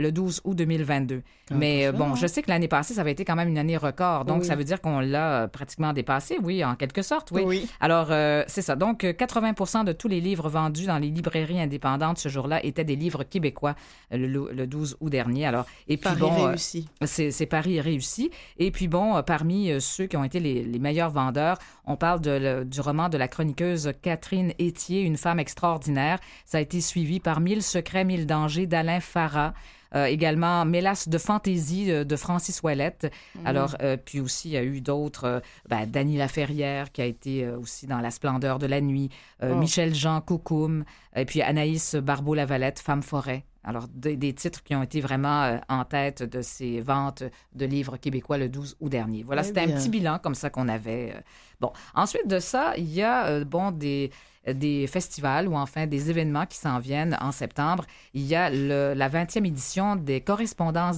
le 0.00 0.10
12 0.12 0.40
août 0.44 0.54
2022. 0.56 1.22
Mais 1.52 1.86
euh, 1.86 1.92
bon, 1.92 2.14
je 2.14 2.26
sais 2.28 2.42
que 2.42 2.48
l'année 2.48 2.68
passée, 2.68 2.94
ça 2.94 3.00
avait 3.00 3.10
été 3.12 3.24
quand 3.24 3.34
même 3.34 3.48
une 3.48 3.58
année 3.58 3.76
record. 3.76 4.24
Donc, 4.24 4.40
Oui. 4.42 4.46
ça 4.46 4.54
veut 4.54 4.62
dire 4.64 4.80
qu'on 4.80 5.00
l'a 5.00 5.42
euh, 5.42 5.46
pratiquement 5.48 5.92
dépassé, 5.92 6.38
oui, 6.42 6.64
en 6.64 6.76
quelque 6.76 7.02
sorte, 7.02 7.30
oui. 7.32 7.42
Oui. 7.44 7.68
Alors, 7.80 8.08
euh, 8.10 8.44
c'est 8.46 8.62
ça. 8.62 8.76
Donc, 8.76 9.02
euh, 9.04 9.12
80% 9.12 9.84
de 9.84 9.92
tous 9.92 10.06
les 10.08 10.20
livres 10.20 10.48
vendus 10.48 10.86
dans 10.86 10.98
les 10.98 11.08
librairies 11.08 11.60
indépendantes 11.60 12.18
ce 12.18 12.28
jour-là 12.28 12.64
étaient 12.64 12.84
des 12.84 12.94
livres 12.96 13.24
québécois 13.24 13.74
le, 14.12 14.26
le 14.52 14.66
12 14.66 14.96
août 15.00 15.10
dernier. 15.10 15.44
Alors, 15.46 15.66
et 15.88 15.96
puis 15.96 16.04
Paris 16.04 16.20
bon, 16.20 16.46
réussi. 16.46 16.88
c'est 17.04 17.30
c'est 17.32 17.46
Paris 17.46 17.80
réussi. 17.80 18.30
Et 18.58 18.70
puis 18.70 18.86
bon, 18.88 19.20
parmi 19.24 19.72
ceux 19.80 20.06
qui 20.06 20.16
ont 20.16 20.24
été 20.24 20.38
les, 20.40 20.62
les 20.62 20.78
meilleurs 20.78 21.10
vendeurs, 21.10 21.58
on 21.84 21.96
parle 21.96 22.20
de 22.20 22.30
le- 22.30 22.64
du 22.64 22.80
roman 22.80 23.08
de 23.08 23.18
la 23.18 23.26
chroniqueuse 23.28 23.92
Catherine 24.02 24.52
Étier, 24.58 25.02
Une 25.02 25.16
femme 25.16 25.40
extraordinaire. 25.40 26.18
Ça 26.46 26.58
a 26.58 26.60
été 26.60 26.80
suivi 26.80 27.18
par 27.20 27.40
Mille 27.40 27.62
secrets, 27.62 28.04
mille 28.04 28.26
dangers 28.26 28.66
d'Alain 28.66 29.00
Farah. 29.00 29.52
Euh, 29.94 30.04
également 30.04 30.64
Mélasse 30.64 31.08
de 31.08 31.18
fantaisie 31.18 31.90
euh, 31.90 32.04
de 32.04 32.16
Francis 32.16 32.62
Ouellette. 32.62 33.12
Alors, 33.44 33.76
euh, 33.82 33.96
puis 33.96 34.20
aussi, 34.20 34.48
il 34.48 34.52
y 34.52 34.56
a 34.56 34.62
eu 34.62 34.80
d'autres, 34.80 35.42
ben, 35.68 35.84
Dany 35.86 36.16
Laferrière 36.16 36.92
qui 36.92 37.02
a 37.02 37.06
été 37.06 37.44
euh, 37.44 37.58
aussi 37.58 37.86
dans 37.88 37.98
La 37.98 38.10
splendeur 38.10 38.58
de 38.58 38.66
la 38.66 38.80
nuit, 38.80 39.10
euh, 39.42 39.52
Oh. 39.52 39.56
Michel 39.56 39.94
Jean 39.94 40.20
Coucoum, 40.20 40.84
et 41.16 41.24
puis 41.24 41.42
Anaïs 41.42 41.96
Barbeau-Lavalette, 41.96 42.78
Femme 42.78 43.02
forêt. 43.02 43.44
Alors, 43.62 43.88
des, 43.88 44.16
des 44.16 44.32
titres 44.32 44.62
qui 44.62 44.74
ont 44.74 44.82
été 44.82 45.00
vraiment 45.02 45.42
euh, 45.42 45.58
en 45.68 45.84
tête 45.84 46.22
de 46.22 46.40
ces 46.40 46.80
ventes 46.80 47.22
de 47.54 47.66
livres 47.66 47.98
québécois 47.98 48.38
le 48.38 48.48
12 48.48 48.76
août 48.80 48.88
dernier. 48.88 49.22
Voilà, 49.22 49.42
Très 49.42 49.48
c'était 49.48 49.60
un 49.72 49.76
petit 49.76 49.90
bilan 49.90 50.18
comme 50.18 50.34
ça 50.34 50.48
qu'on 50.48 50.66
avait. 50.68 51.12
euh. 51.14 51.20
Bon, 51.60 51.70
ensuite 51.94 52.26
de 52.26 52.38
ça, 52.38 52.72
il 52.78 52.90
y 52.90 53.02
a, 53.02 53.26
euh, 53.26 53.44
bon, 53.44 53.70
des 53.70 54.10
des 54.54 54.86
festivals 54.86 55.46
ou 55.48 55.54
enfin 55.54 55.86
des 55.86 56.08
événements 56.08 56.46
qui 56.46 56.56
s'en 56.56 56.78
viennent 56.78 57.14
en 57.20 57.30
septembre. 57.30 57.84
Il 58.14 58.22
y 58.22 58.34
a 58.34 58.48
le- 58.48 58.94
la 58.94 59.08
20e 59.10 59.44
édition 59.44 59.96
des 59.96 60.22
correspondances 60.22 60.96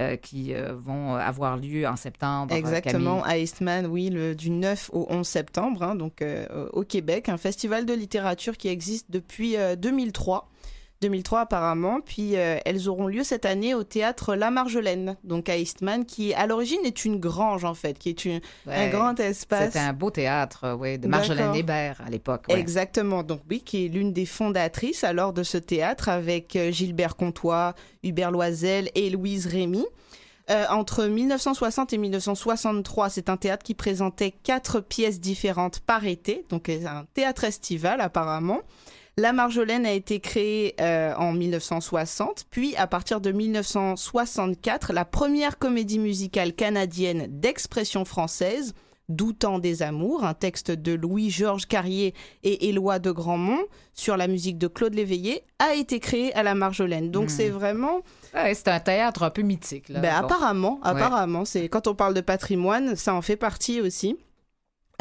euh, 0.00 0.16
qui 0.16 0.52
vont 0.72 1.14
avoir 1.14 1.56
lieu 1.56 1.86
en 1.86 1.94
septembre. 1.94 2.52
Exactement, 2.52 3.20
Camille. 3.20 3.32
à 3.32 3.38
Eastman, 3.38 3.86
oui, 3.86 4.10
le, 4.10 4.34
du 4.34 4.50
9 4.50 4.90
au 4.92 5.06
11 5.10 5.24
septembre, 5.24 5.84
hein, 5.84 5.94
donc 5.94 6.22
au 6.72 6.82
Québec, 6.82 7.28
un 7.28 7.36
festival 7.36 7.86
de 7.86 7.94
littérature 7.94 8.56
qui 8.56 8.66
existe 8.66 9.12
depuis 9.12 9.56
euh, 9.56 9.76
2003. 9.76 10.48
2003 11.00 11.40
apparemment, 11.40 12.00
puis 12.00 12.36
euh, 12.36 12.56
elles 12.64 12.88
auront 12.88 13.06
lieu 13.06 13.24
cette 13.24 13.44
année 13.44 13.74
au 13.74 13.84
théâtre 13.84 14.34
La 14.34 14.50
Marjolaine, 14.50 15.16
donc 15.24 15.48
à 15.48 15.56
Eastman, 15.58 16.06
qui 16.06 16.32
à 16.34 16.46
l'origine 16.46 16.80
est 16.84 17.04
une 17.04 17.18
grange 17.20 17.64
en 17.64 17.74
fait, 17.74 17.98
qui 17.98 18.08
est 18.08 18.24
une- 18.24 18.40
un 18.66 18.88
grand 18.88 19.18
espace. 19.20 19.66
C'était 19.66 19.80
un 19.80 19.92
beau 19.92 20.10
théâtre, 20.10 20.76
oui, 20.78 20.98
de 20.98 21.06
Marjolaine. 21.08 21.54
Hébert 21.54 22.00
à 22.06 22.08
l'époque. 22.10 22.46
ouais. 22.48 22.58
Exactement, 22.58 23.22
donc 23.22 23.40
oui, 23.50 23.60
qui 23.60 23.84
est 23.84 23.88
l'une 23.88 24.12
des 24.12 24.24
fondatrices 24.26 25.04
alors 25.04 25.32
de 25.32 25.42
ce 25.42 25.58
théâtre 25.58 26.08
avec 26.08 26.56
euh, 26.56 26.70
Gilbert 26.70 27.16
Comtois, 27.16 27.74
Hubert 28.02 28.30
Loisel 28.30 28.88
et 28.94 29.10
Louise 29.10 29.46
Rémy. 29.46 29.84
Euh, 30.50 30.64
entre 30.70 31.04
1960 31.06 31.92
et 31.94 31.98
1963, 31.98 33.08
c'est 33.08 33.28
un 33.30 33.36
théâtre 33.38 33.62
qui 33.62 33.74
présentait 33.74 34.30
quatre 34.30 34.80
pièces 34.80 35.18
différentes 35.20 35.80
par 35.80 36.04
été, 36.06 36.44
donc 36.50 36.68
un 36.68 37.04
théâtre 37.14 37.44
estival 37.44 38.00
apparemment. 38.02 38.60
La 39.16 39.32
Marjolaine 39.32 39.86
a 39.86 39.92
été 39.92 40.18
créée 40.18 40.74
euh, 40.80 41.14
en 41.16 41.32
1960, 41.32 42.46
puis 42.50 42.74
à 42.76 42.88
partir 42.88 43.20
de 43.20 43.30
1964, 43.30 44.92
la 44.92 45.04
première 45.04 45.58
comédie 45.58 46.00
musicale 46.00 46.52
canadienne 46.52 47.26
d'expression 47.28 48.04
française, 48.04 48.74
Doutant 49.10 49.58
des 49.58 49.82
amours, 49.82 50.24
un 50.24 50.32
texte 50.32 50.70
de 50.70 50.92
Louis-Georges 50.92 51.66
Carrier 51.66 52.14
et 52.42 52.70
Éloi 52.70 52.98
de 52.98 53.10
Grandmont 53.10 53.60
sur 53.92 54.16
la 54.16 54.28
musique 54.28 54.56
de 54.56 54.66
Claude 54.66 54.94
Léveillé, 54.94 55.42
a 55.58 55.74
été 55.74 56.00
créée 56.00 56.32
à 56.34 56.42
la 56.42 56.54
Marjolaine. 56.54 57.10
Donc 57.10 57.26
Hmm. 57.26 57.28
c'est 57.28 57.50
vraiment 57.50 58.00
Ouais, 58.34 58.54
c'est 58.54 58.68
un 58.68 58.80
théâtre 58.80 59.22
un 59.22 59.28
peu 59.28 59.42
mythique. 59.42 59.90
Là. 59.90 60.00
ben, 60.00 60.10
Bon. 60.20 60.24
apparemment, 60.26 60.80
apparemment, 60.82 61.44
c'est 61.44 61.68
quand 61.68 61.86
on 61.86 61.94
parle 61.94 62.14
de 62.14 62.22
patrimoine, 62.22 62.96
ça 62.96 63.12
en 63.14 63.20
fait 63.20 63.36
partie 63.36 63.82
aussi. 63.82 64.16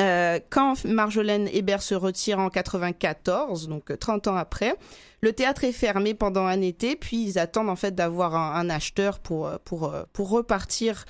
Euh, 0.01 0.39
quand 0.49 0.86
Marjolaine 0.86 1.47
Hébert 1.51 1.84
se 1.84 1.93
retire 1.93 2.39
en 2.39 2.49
94, 2.49 3.67
donc 3.67 3.91
euh, 3.91 3.97
30 3.97 4.27
ans 4.27 4.36
après, 4.36 4.75
le 5.23 5.32
théâtre 5.32 5.63
est 5.63 5.71
fermé 5.71 6.13
pendant 6.13 6.45
un 6.45 6.60
été, 6.60 6.97
puis 6.97 7.23
ils 7.23 7.39
attendent 7.39 7.69
en 7.69 7.77
fait 7.77 7.95
d'avoir 7.95 8.36
un, 8.36 8.69
acheteur 8.69 9.19
pour 9.19 9.47
euh, 9.47 9.56
pour 9.63 9.86
euh, 9.86 10.03
pour 10.12 10.29
repartir 10.29 11.06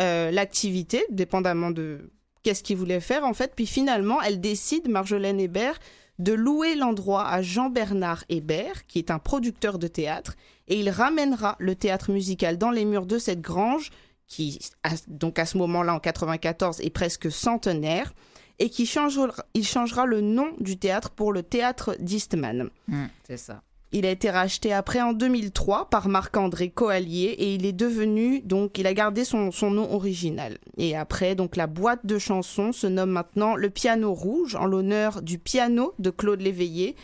euh, 0.00 0.30
l'activité, 0.30 1.04
dépendamment 1.10 1.70
de 1.70 2.10
qu'est-ce 2.42 2.62
qu'ils 2.62 2.78
voulaient 2.78 3.00
faire 3.00 3.24
en 3.24 3.34
fait. 3.34 3.52
Puis 3.54 3.66
finalement, 3.66 4.22
elle 4.22 4.40
décide 4.40 4.88
Marjolaine 4.88 5.38
Hébert 5.38 5.78
de 6.18 6.32
louer 6.32 6.76
l'endroit 6.76 7.28
à 7.28 7.42
Jean-Bernard 7.42 8.24
Hébert, 8.30 8.86
qui 8.86 8.98
est 8.98 9.10
un 9.10 9.18
producteur 9.18 9.78
de 9.78 9.86
théâtre, 9.86 10.34
et 10.66 10.80
il 10.80 10.88
ramènera 10.88 11.56
le 11.58 11.74
théâtre 11.74 12.10
musical 12.10 12.56
dans 12.56 12.70
les 12.70 12.86
murs 12.86 13.04
de 13.04 13.18
cette 13.18 13.42
grange, 13.42 13.90
qui, 14.28 14.58
à- 14.84 14.90
donc 15.08 15.38
à 15.38 15.46
ce 15.46 15.56
moment-là, 15.58 15.94
en 15.94 15.98
94, 16.00 16.80
est 16.80 16.90
presque 16.90 17.30
centenaire, 17.32 18.12
et 18.60 18.70
qui 18.70 18.86
changera, 18.86 19.32
il 19.54 19.64
changera 19.66 20.04
le 20.04 20.20
nom 20.20 20.48
du 20.60 20.76
théâtre 20.78 21.10
pour 21.10 21.32
le 21.32 21.42
théâtre 21.42 21.96
d'Eastman. 22.00 22.70
Hum, 22.90 23.08
c'est 23.26 23.36
ça. 23.36 23.62
Il 23.92 24.04
a 24.04 24.10
été 24.10 24.28
racheté 24.28 24.72
après 24.74 25.00
en 25.00 25.14
2003 25.14 25.88
par 25.88 26.08
Marc-André 26.08 26.68
Coallier 26.68 27.28
et 27.38 27.54
il 27.54 27.64
est 27.64 27.72
devenu 27.72 28.40
donc 28.42 28.76
il 28.76 28.86
a 28.86 28.92
gardé 28.92 29.24
son, 29.24 29.50
son 29.50 29.70
nom 29.70 29.90
original. 29.94 30.58
Et 30.76 30.94
après 30.94 31.34
donc 31.34 31.56
la 31.56 31.66
boîte 31.66 32.04
de 32.04 32.18
chansons 32.18 32.72
se 32.72 32.86
nomme 32.86 33.08
maintenant 33.12 33.54
le 33.56 33.70
Piano 33.70 34.12
Rouge 34.12 34.56
en 34.56 34.66
l'honneur 34.66 35.22
du 35.22 35.38
piano 35.38 35.94
de 35.98 36.10
Claude 36.10 36.42
Léveillé 36.42 36.96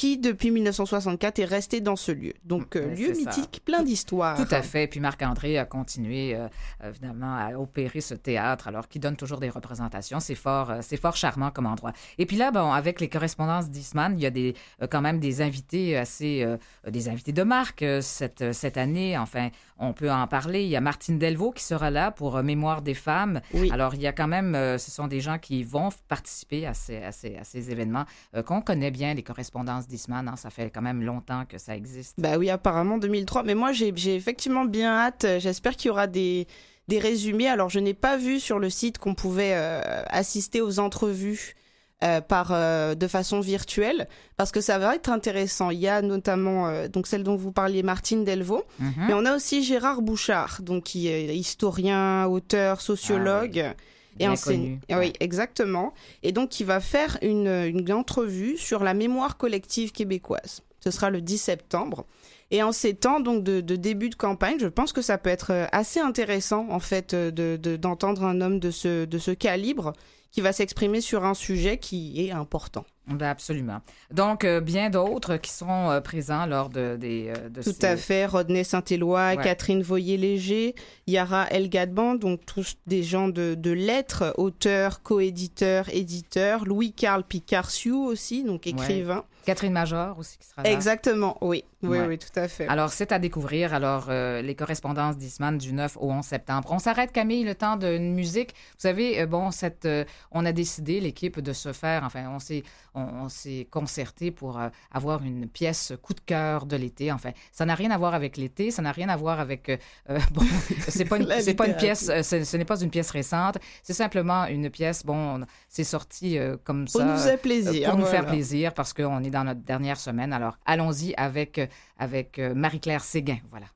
qui 0.00 0.16
depuis 0.16 0.50
1964 0.50 1.40
est 1.40 1.44
resté 1.44 1.82
dans 1.82 1.94
ce 1.94 2.10
lieu. 2.10 2.32
Donc 2.42 2.74
euh, 2.74 2.94
lieu 2.94 3.12
ça. 3.12 3.20
mythique, 3.20 3.60
plein 3.66 3.82
d'histoires. 3.82 4.34
Tout 4.34 4.48
à 4.50 4.62
fait. 4.62 4.86
Puis 4.86 4.98
Marc-André 4.98 5.58
a 5.58 5.66
continué, 5.66 6.34
euh, 6.34 6.48
évidemment, 6.82 7.36
à 7.36 7.52
opérer 7.58 8.00
ce 8.00 8.14
théâtre, 8.14 8.66
alors 8.66 8.88
qu'il 8.88 9.02
donne 9.02 9.16
toujours 9.16 9.40
des 9.40 9.50
représentations. 9.50 10.18
C'est 10.18 10.34
fort, 10.34 10.70
euh, 10.70 10.78
c'est 10.80 10.96
fort 10.96 11.16
charmant 11.16 11.50
comme 11.50 11.66
endroit. 11.66 11.92
Et 12.16 12.24
puis 12.24 12.38
là, 12.38 12.50
bon, 12.50 12.72
avec 12.72 12.98
les 12.98 13.10
correspondances 13.10 13.68
d'Isman, 13.68 14.14
il 14.16 14.22
y 14.22 14.26
a 14.26 14.30
des, 14.30 14.54
quand 14.90 15.02
même 15.02 15.20
des 15.20 15.42
invités 15.42 15.98
assez, 15.98 16.46
des 16.88 17.08
invités 17.10 17.32
de 17.32 17.42
marque 17.42 17.84
cette, 18.00 18.54
cette 18.54 18.78
année. 18.78 19.18
Enfin, 19.18 19.50
on 19.78 19.92
peut 19.92 20.10
en 20.10 20.26
parler. 20.26 20.62
Il 20.62 20.70
y 20.70 20.76
a 20.76 20.80
Martine 20.80 21.18
Delvaux 21.18 21.50
qui 21.50 21.62
sera 21.62 21.90
là 21.90 22.10
pour 22.10 22.42
Mémoire 22.42 22.80
des 22.80 22.94
femmes. 22.94 23.42
Oui. 23.52 23.70
Alors, 23.70 23.94
il 23.94 24.00
y 24.00 24.06
a 24.06 24.12
quand 24.12 24.28
même, 24.28 24.54
ce 24.54 24.90
sont 24.90 25.08
des 25.08 25.20
gens 25.20 25.38
qui 25.38 25.62
vont 25.62 25.90
participer 26.08 26.66
à 26.66 26.72
ces, 26.72 27.02
à 27.02 27.12
ces, 27.12 27.36
à 27.36 27.44
ces 27.44 27.70
événements 27.70 28.06
qu'on 28.46 28.62
connaît 28.62 28.90
bien, 28.90 29.12
les 29.12 29.22
correspondances 29.22 29.88
d'Isman. 29.90 30.26
hein. 30.28 30.36
ça 30.36 30.48
fait 30.50 30.70
quand 30.70 30.80
même 30.82 31.02
longtemps 31.02 31.44
que 31.48 31.58
ça 31.58 31.76
existe. 31.76 32.14
Bah 32.18 32.38
oui, 32.38 32.48
apparemment 32.48 32.96
2003. 32.98 33.42
Mais 33.42 33.54
moi, 33.54 33.72
j'ai 33.72 33.88
effectivement 34.14 34.64
bien 34.64 34.90
hâte. 34.92 35.26
J'espère 35.38 35.76
qu'il 35.76 35.88
y 35.88 35.90
aura 35.90 36.06
des, 36.06 36.46
des 36.88 36.98
résumés. 36.98 37.48
Alors, 37.48 37.68
je 37.68 37.80
n'ai 37.80 37.94
pas 37.94 38.16
vu 38.16 38.40
sur 38.40 38.58
le 38.58 38.70
site 38.70 38.98
qu'on 38.98 39.14
pouvait 39.14 39.52
euh, 39.54 40.02
assister 40.08 40.60
aux 40.60 40.78
entrevues 40.80 41.54
euh, 42.02 42.22
par, 42.22 42.52
euh, 42.52 42.94
de 42.94 43.06
façon 43.06 43.40
virtuelle, 43.40 44.08
parce 44.38 44.52
que 44.52 44.62
ça 44.62 44.78
va 44.78 44.94
être 44.94 45.10
intéressant. 45.10 45.68
Il 45.68 45.80
y 45.80 45.86
a 45.88 46.00
notamment 46.00 46.66
euh, 46.68 46.88
donc 46.88 47.06
celle 47.06 47.22
dont 47.24 47.36
vous 47.36 47.52
parliez, 47.52 47.82
Martine 47.82 48.24
Delvaux, 48.24 48.64
Mhm. 48.78 48.92
mais 49.08 49.12
on 49.12 49.26
a 49.26 49.36
aussi 49.36 49.62
Gérard 49.62 50.00
Bouchard, 50.00 50.60
donc 50.62 50.84
qui 50.84 51.08
est 51.08 51.36
historien, 51.36 52.24
auteur, 52.26 52.80
sociologue. 52.80 53.50
Bien 53.52 53.74
ouais. 54.18 54.78
Oui, 54.90 55.12
exactement. 55.20 55.94
Et 56.22 56.32
donc, 56.32 56.60
il 56.60 56.66
va 56.66 56.80
faire 56.80 57.18
une, 57.22 57.48
une 57.48 57.92
entrevue 57.92 58.56
sur 58.56 58.82
la 58.82 58.94
mémoire 58.94 59.36
collective 59.36 59.92
québécoise. 59.92 60.62
Ce 60.80 60.90
sera 60.90 61.10
le 61.10 61.20
10 61.20 61.38
septembre. 61.38 62.06
Et 62.50 62.62
en 62.62 62.72
ces 62.72 62.94
temps 62.94 63.20
donc 63.20 63.44
de, 63.44 63.60
début 63.60 64.10
de 64.10 64.16
campagne, 64.16 64.56
je 64.58 64.66
pense 64.66 64.92
que 64.92 65.02
ça 65.02 65.18
peut 65.18 65.30
être 65.30 65.68
assez 65.72 66.00
intéressant 66.00 66.66
en 66.70 66.80
fait 66.80 67.14
de 67.14 67.56
d'entendre 67.76 68.24
un 68.24 68.40
homme 68.40 68.58
de 68.58 68.72
ce 68.72 69.04
de 69.04 69.18
ce 69.18 69.30
calibre 69.30 69.92
qui 70.32 70.40
va 70.40 70.52
s'exprimer 70.52 71.00
sur 71.00 71.24
un 71.24 71.34
sujet 71.34 71.78
qui 71.78 72.26
est 72.26 72.32
important. 72.32 72.84
Ben 73.06 73.28
absolument. 73.28 73.80
Donc, 74.12 74.44
euh, 74.44 74.60
bien 74.60 74.90
d'autres 74.90 75.36
qui 75.36 75.50
seront 75.50 75.90
euh, 75.90 76.00
présents 76.00 76.46
lors 76.46 76.68
de, 76.68 76.96
des... 76.96 77.32
Euh, 77.36 77.62
Tout 77.62 77.74
à 77.82 77.96
fait. 77.96 78.26
Rodney 78.26 78.62
Saint-Éloi, 78.62 79.36
Catherine 79.36 79.82
Voyer-Léger, 79.82 80.74
Yara 81.06 81.48
El 81.50 81.68
Gadban, 81.68 82.14
donc 82.14 82.44
tous 82.46 82.76
des 82.86 83.02
gens 83.02 83.28
de, 83.28 83.54
de 83.54 83.70
lettres, 83.70 84.34
auteurs, 84.36 85.02
coéditeurs, 85.02 85.88
éditeurs. 85.88 86.64
Louis-Carl 86.64 87.24
Picarciou 87.24 88.04
aussi, 88.04 88.44
donc 88.44 88.66
écrivain. 88.66 89.24
Catherine 89.44 89.72
Major 89.72 90.18
aussi 90.18 90.38
qui 90.38 90.46
sera 90.46 90.62
là. 90.62 90.70
Exactement, 90.70 91.38
oui. 91.40 91.64
Oui, 91.82 91.98
oui, 92.06 92.18
tout 92.18 92.38
à 92.38 92.46
fait. 92.46 92.68
Alors, 92.68 92.90
c'est 92.90 93.10
à 93.10 93.18
découvrir. 93.18 93.72
Alors, 93.72 94.06
euh, 94.10 94.42
les 94.42 94.54
correspondances 94.54 95.16
d'Isman 95.16 95.56
du 95.56 95.72
9 95.72 95.96
au 95.98 96.10
11 96.10 96.24
septembre. 96.24 96.68
On 96.70 96.78
s'arrête, 96.78 97.10
Camille, 97.10 97.44
le 97.44 97.54
temps 97.54 97.76
d'une 97.76 98.14
musique. 98.14 98.50
Vous 98.72 98.80
savez, 98.80 99.20
euh, 99.20 99.26
bon, 99.26 99.50
cette, 99.50 99.86
euh, 99.86 100.04
on 100.30 100.44
a 100.44 100.52
décidé, 100.52 101.00
l'équipe, 101.00 101.40
de 101.40 101.52
se 101.54 101.72
faire, 101.72 102.04
enfin, 102.04 102.28
on 102.28 102.38
s'est, 102.38 102.64
on, 102.94 103.28
s'est 103.28 103.68
concerté 103.70 104.30
pour 104.30 104.60
avoir 104.90 105.22
une 105.22 105.48
pièce 105.48 105.92
coup 106.02 106.14
de 106.14 106.20
cœur 106.20 106.66
de 106.66 106.76
l'été. 106.76 107.12
Enfin, 107.12 107.30
ça 107.52 107.64
n'a 107.64 107.74
rien 107.74 107.90
à 107.90 107.98
voir 107.98 108.14
avec 108.14 108.36
l'été, 108.36 108.70
ça 108.70 108.82
n'a 108.82 108.92
rien 108.92 109.08
à 109.08 109.16
voir 109.16 109.40
avec, 109.40 109.80
bon, 110.32 110.42
c'est 110.88 111.04
pas 111.04 111.18
une, 111.18 111.28
c'est 111.40 111.54
pas 111.54 111.66
une 111.66 111.76
pièce, 111.76 112.06
ce 112.06 112.56
n'est 112.56 112.64
pas 112.64 112.80
une 112.80 112.90
pièce 112.90 113.10
récente, 113.10 113.58
c'est 113.82 113.92
simplement 113.92 114.46
une 114.46 114.70
pièce, 114.70 115.04
bon, 115.04 115.44
c'est 115.68 115.84
sorti 115.84 116.38
comme 116.64 116.88
ça. 116.88 116.98
Pour 116.98 117.08
nous 117.08 117.18
faire 117.18 117.38
plaisir. 117.38 117.90
Pour 117.90 117.98
nous 117.98 118.06
faire 118.06 118.26
plaisir, 118.26 118.74
parce 118.74 118.92
qu'on 118.92 119.22
est 119.22 119.30
dans 119.30 119.44
notre 119.44 119.60
dernière 119.60 119.98
semaine. 119.98 120.32
Alors, 120.32 120.58
allons-y 120.66 121.14
avec 121.16 121.60
avec 122.00 122.38
euh, 122.38 122.54
Marie-Claire 122.54 123.04
Séguin. 123.04 123.38
Voilà. 123.50 123.66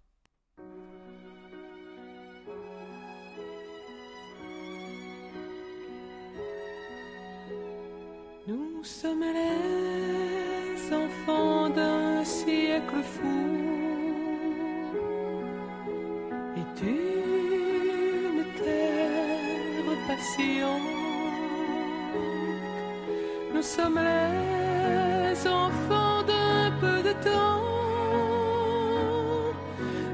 Nous 8.84 8.90
sommes 8.90 9.24
les 9.40 10.94
enfants 10.94 11.70
d'un 11.70 12.22
siècle 12.22 13.00
fou. 13.14 13.40
Et 16.58 16.66
d'une 16.78 18.44
terre 18.62 19.90
patiente. 20.06 20.82
Nous 23.54 23.62
sommes 23.62 24.00
les 24.10 25.48
enfants 25.48 26.22
d'un 26.30 26.70
peu 26.82 26.98
de 27.08 27.14
temps. 27.28 27.62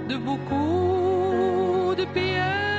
De 0.08 0.16
beaucoup 0.16 1.96
de 1.96 2.04
pierres 2.14 2.69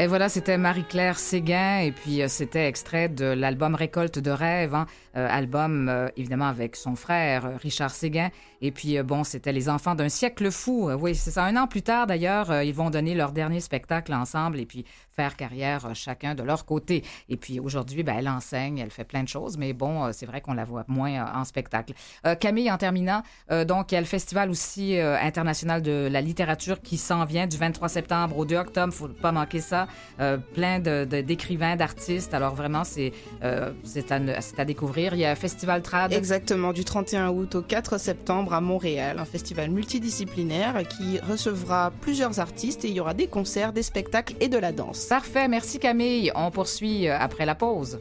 Et 0.00 0.06
voilà, 0.06 0.30
c'était 0.30 0.56
Marie-Claire 0.56 1.18
Séguin 1.18 1.80
et 1.80 1.92
puis 1.92 2.22
euh, 2.22 2.28
c'était 2.28 2.66
extrait 2.66 3.10
de 3.10 3.26
l'album 3.26 3.74
Récolte 3.74 4.18
de 4.18 4.30
rêves, 4.30 4.74
hein, 4.74 4.86
euh, 5.14 5.28
album 5.30 5.90
euh, 5.90 6.08
évidemment 6.16 6.46
avec 6.46 6.74
son 6.74 6.96
frère 6.96 7.60
Richard 7.60 7.90
Séguin. 7.90 8.30
Et 8.62 8.70
puis 8.70 9.02
bon, 9.02 9.24
c'était 9.24 9.52
Les 9.52 9.68
enfants 9.68 9.94
d'un 9.94 10.08
siècle 10.08 10.50
fou. 10.50 10.90
oui, 10.90 11.14
c'est 11.14 11.30
ça. 11.30 11.44
Un 11.44 11.56
an 11.56 11.66
plus 11.66 11.82
tard 11.82 12.06
d'ailleurs, 12.06 12.62
ils 12.62 12.74
vont 12.74 12.88
donner 12.88 13.14
leur 13.14 13.32
dernier 13.32 13.60
spectacle 13.60 14.12
ensemble 14.14 14.58
et 14.58 14.66
puis 14.66 14.84
faire 15.10 15.36
carrière 15.36 15.94
chacun 15.94 16.34
de 16.34 16.42
leur 16.42 16.64
côté. 16.64 17.02
Et 17.28 17.36
puis 17.36 17.58
aujourd'hui, 17.58 18.02
ben, 18.02 18.16
elle 18.18 18.28
enseigne, 18.28 18.78
elle 18.78 18.90
fait 18.90 19.04
plein 19.04 19.22
de 19.22 19.28
choses, 19.28 19.56
mais 19.56 19.72
bon, 19.72 20.12
c'est 20.12 20.26
vrai 20.26 20.42
qu'on 20.42 20.52
la 20.52 20.64
voit 20.64 20.84
moins 20.88 21.30
en 21.34 21.44
spectacle. 21.44 21.94
Camille, 22.38 22.70
en 22.70 22.76
terminant, 22.76 23.22
donc 23.66 23.92
il 23.92 23.94
y 23.94 23.98
a 23.98 24.00
le 24.02 24.06
festival 24.06 24.50
aussi 24.50 24.98
international 24.98 25.80
de 25.80 26.08
la 26.10 26.20
littérature 26.20 26.82
qui 26.82 26.98
s'en 26.98 27.24
vient 27.24 27.46
du 27.46 27.56
23 27.56 27.88
septembre 27.88 28.36
au 28.36 28.44
2 28.44 28.56
octobre. 28.56 28.92
Faut 28.92 29.08
pas 29.08 29.32
manquer 29.32 29.60
ça. 29.60 29.88
Euh, 30.20 30.36
plein 30.36 30.80
d'écrivains, 30.80 31.76
d'artistes. 31.76 32.34
Alors 32.34 32.54
vraiment, 32.54 32.84
c'est 32.84 33.12
euh, 33.42 33.70
c'est 33.84 34.12
à, 34.12 34.20
à, 34.58 34.64
découvrir. 34.64 35.14
Il 35.14 35.20
y 35.20 35.24
a 35.24 35.30
un 35.30 35.34
festival 35.34 35.82
trad. 35.82 36.12
Exactement, 36.12 36.72
du 36.72 36.84
31 36.84 37.30
août 37.30 37.54
au 37.54 37.62
4 37.62 37.98
septembre 37.98 38.52
à 38.52 38.60
Montréal, 38.60 39.18
un 39.18 39.24
festival 39.24 39.70
multidisciplinaire 39.70 40.82
qui 40.88 41.18
recevra 41.20 41.90
plusieurs 42.00 42.38
artistes 42.38 42.84
et 42.84 42.88
il 42.88 42.94
y 42.94 43.00
aura 43.00 43.14
des 43.14 43.28
concerts, 43.28 43.72
des 43.72 43.82
spectacles 43.82 44.34
et 44.40 44.48
de 44.48 44.58
la 44.58 44.72
danse. 44.72 45.06
Parfait, 45.06 45.48
merci 45.48 45.78
Camille. 45.78 46.30
On 46.34 46.50
poursuit 46.50 47.08
euh, 47.08 47.16
après 47.18 47.46
la 47.46 47.54
pause. 47.54 48.00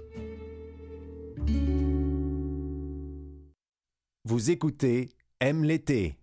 Vous 4.26 4.52
écoutez 4.52 5.10
Aime 5.40 5.64
l'été. 5.64 6.19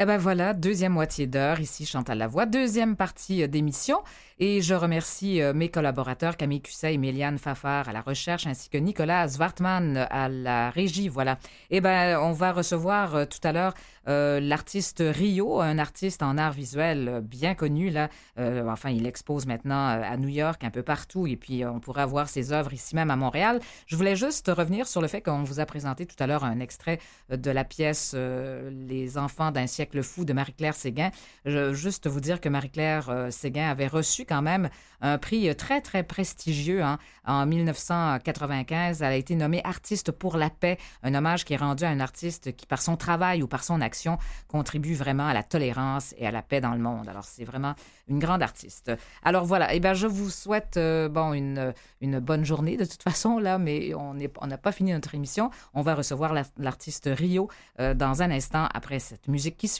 Eh 0.00 0.04
ben 0.04 0.16
voilà, 0.16 0.54
deuxième 0.54 0.92
moitié 0.92 1.26
d'heure, 1.26 1.58
ici 1.58 1.84
Chantal 1.84 2.18
Lavoie, 2.18 2.46
deuxième 2.46 2.94
partie 2.94 3.42
euh, 3.42 3.48
d'émission. 3.48 3.98
Et 4.38 4.62
je 4.62 4.72
remercie 4.72 5.42
euh, 5.42 5.52
mes 5.52 5.70
collaborateurs 5.70 6.36
Camille 6.36 6.60
Cusset 6.60 6.94
et 6.94 6.98
Méliane 6.98 7.38
Fafard 7.38 7.88
à 7.88 7.92
la 7.92 8.00
recherche, 8.00 8.46
ainsi 8.46 8.68
que 8.68 8.78
Nicolas 8.78 9.26
Zwartman 9.26 10.06
à 10.08 10.28
la 10.28 10.70
régie. 10.70 11.08
Voilà. 11.08 11.40
Eh 11.70 11.80
ben, 11.80 12.16
on 12.20 12.30
va 12.30 12.52
recevoir 12.52 13.16
euh, 13.16 13.24
tout 13.24 13.40
à 13.42 13.50
l'heure 13.50 13.74
l'artiste 14.10 15.02
Rio, 15.06 15.60
un 15.60 15.76
artiste 15.76 16.22
en 16.22 16.38
art 16.38 16.52
visuel 16.52 17.20
bien 17.22 17.54
connu. 17.54 17.90
Là, 17.90 18.08
enfin, 18.38 18.88
il 18.88 19.06
expose 19.06 19.44
maintenant 19.44 19.86
à 19.86 20.16
New 20.16 20.30
York, 20.30 20.64
un 20.64 20.70
peu 20.70 20.82
partout, 20.82 21.26
et 21.26 21.36
puis 21.36 21.62
on 21.66 21.78
pourrait 21.78 22.06
voir 22.06 22.30
ses 22.30 22.50
œuvres 22.54 22.72
ici 22.72 22.96
même 22.96 23.10
à 23.10 23.16
Montréal. 23.16 23.60
Je 23.86 23.96
voulais 23.96 24.16
juste 24.16 24.48
revenir 24.48 24.88
sur 24.88 25.02
le 25.02 25.08
fait 25.08 25.20
qu'on 25.20 25.42
vous 25.42 25.60
a 25.60 25.66
présenté 25.66 26.06
tout 26.06 26.16
à 26.20 26.26
l'heure 26.26 26.42
un 26.42 26.58
extrait 26.60 27.00
de 27.28 27.50
la 27.50 27.64
pièce 27.64 28.14
Les 28.14 29.18
enfants 29.18 29.50
d'un 29.50 29.66
siècle 29.66 29.87
le 29.94 30.02
fou 30.02 30.24
de 30.24 30.32
Marie-Claire 30.32 30.74
Séguin. 30.74 31.10
Je, 31.44 31.72
juste 31.72 32.06
vous 32.06 32.20
dire 32.20 32.40
que 32.40 32.48
Marie-Claire 32.48 33.08
euh, 33.10 33.30
Séguin 33.30 33.68
avait 33.68 33.86
reçu 33.86 34.24
quand 34.24 34.42
même 34.42 34.68
un 35.00 35.18
prix 35.18 35.54
très, 35.54 35.80
très 35.80 36.02
prestigieux 36.02 36.82
hein. 36.82 36.98
en 37.24 37.46
1995. 37.46 39.02
Elle 39.02 39.12
a 39.12 39.16
été 39.16 39.36
nommée 39.36 39.60
artiste 39.64 40.10
pour 40.10 40.36
la 40.36 40.50
paix, 40.50 40.78
un 41.02 41.14
hommage 41.14 41.44
qui 41.44 41.54
est 41.54 41.58
rendu 41.58 41.84
à 41.84 41.88
un 41.88 42.00
artiste 42.00 42.56
qui, 42.56 42.66
par 42.66 42.82
son 42.82 42.96
travail 42.96 43.42
ou 43.42 43.46
par 43.46 43.62
son 43.62 43.80
action, 43.80 44.18
contribue 44.48 44.94
vraiment 44.94 45.26
à 45.26 45.34
la 45.34 45.42
tolérance 45.42 46.14
et 46.18 46.26
à 46.26 46.30
la 46.30 46.42
paix 46.42 46.60
dans 46.60 46.72
le 46.72 46.80
monde. 46.80 47.08
Alors, 47.08 47.24
c'est 47.24 47.44
vraiment 47.44 47.74
une 48.08 48.18
grande 48.18 48.42
artiste. 48.42 48.90
Alors 49.22 49.44
voilà, 49.44 49.74
eh 49.74 49.80
bien, 49.80 49.94
je 49.94 50.06
vous 50.06 50.30
souhaite 50.30 50.76
euh, 50.76 51.08
bon, 51.08 51.32
une, 51.32 51.72
bonne 52.20 52.44
journée 52.44 52.76
de 52.76 52.84
toute 52.84 53.02
façon, 53.02 53.38
là, 53.38 53.58
mais 53.58 53.92
on 53.94 54.14
n'a 54.14 54.58
pas 54.58 54.72
fini 54.72 54.92
notre 54.92 55.14
émission. 55.14 55.50
On 55.74 55.82
va 55.82 55.94
recevoir 55.94 56.34
l'artiste 56.58 57.08
Rio 57.12 57.48
euh, 57.80 57.94
dans 57.94 58.22
un 58.22 58.30
instant 58.30 58.66
après 58.74 58.98
cette 58.98 59.28
musique 59.28 59.56
qui 59.56 59.68
suit. 59.68 59.77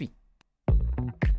Thank 1.09 1.25
you. 1.25 1.38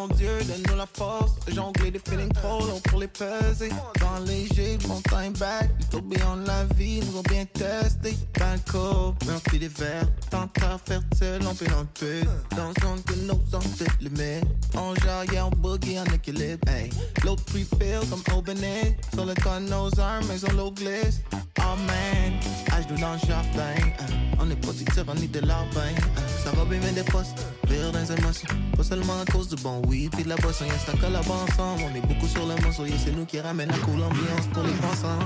Bon 0.00 0.08
Dieu, 0.14 0.30
donne-nous 0.48 0.76
la 0.76 0.86
force 0.86 1.32
jongler 1.54 1.90
des 1.90 1.98
feelings 1.98 2.32
trop 2.32 2.60
longs 2.60 2.80
pour 2.84 3.00
les 3.00 3.06
peser. 3.06 3.68
Dans 4.00 4.24
léger, 4.24 4.78
mon 4.88 4.98
time 5.02 5.34
back, 5.38 5.68
tourbillons 5.90 6.38
de 6.38 6.46
la 6.46 6.64
vie 6.74 7.00
nous 7.00 7.18
ont 7.18 7.22
bien 7.28 7.44
testé. 7.44 8.16
Dans 8.38 8.54
le 8.54 8.72
corps, 8.72 9.14
un 9.28 9.58
des 9.58 9.68
verres, 9.68 10.08
tant 10.30 10.48
à 10.62 10.78
faire 10.78 11.02
seul, 11.18 11.42
on 11.46 11.54
peut 11.54 11.66
l'enlever. 11.66 12.26
Dans 12.56 12.68
le 12.68 12.74
zone 12.80 13.02
que 13.02 13.14
nos 13.26 13.34
ondes 13.34 13.88
le 14.00 14.08
met. 14.08 14.40
On 14.74 14.94
jarre, 14.94 15.26
on 15.46 15.50
boogie 15.56 15.98
en 15.98 16.04
équilibre. 16.14 16.66
Hey. 16.66 16.88
L'autre 17.22 17.44
prefill 17.44 18.00
comme 18.08 18.22
Aubenet. 18.34 18.96
Sur 19.12 19.26
le 19.26 19.34
de 19.34 19.68
nos 19.68 20.00
armes, 20.00 20.24
mais 20.28 20.50
on 20.50 20.56
l'eau 20.56 20.70
glisse. 20.70 21.20
Oh 21.58 21.76
man, 21.86 22.40
dans 22.98 23.12
le 23.12 23.18
jardin. 23.28 23.74
On 24.40 24.50
est 24.50 24.56
pas 24.56 24.72
du 24.72 24.84
tyrannie 24.84 25.28
de 25.28 25.40
l'arbin. 25.40 25.92
Ça 26.42 26.52
va 26.52 26.64
bien, 26.64 26.80
mais 26.82 26.92
des 26.92 27.02
postes, 27.02 27.36
vire 27.68 27.92
dans 27.92 27.98
les 27.98 28.12
émotions. 28.12 28.48
Pas 28.76 28.82
seulement 28.84 29.20
à 29.20 29.30
cause 29.30 29.48
du 29.48 29.56
bon 29.62 29.82
oui, 29.86 30.08
puis 30.10 30.24
de 30.24 30.28
la 30.30 30.36
boisson, 30.36 30.64
y'a 30.64 30.78
ça 30.78 30.92
collabo 30.98 31.32
ensemble. 31.32 31.82
On 31.90 31.94
est 31.94 32.00
beaucoup 32.00 32.26
sur 32.26 32.46
le 32.46 32.54
morceau, 32.62 32.84
c'est 33.04 33.12
nous 33.14 33.26
qui 33.26 33.38
ramène 33.40 33.68
la 33.68 33.78
cool 33.78 34.02
ambiance 34.02 34.46
pour 34.52 34.62
les 34.62 34.72
passants. 34.72 35.18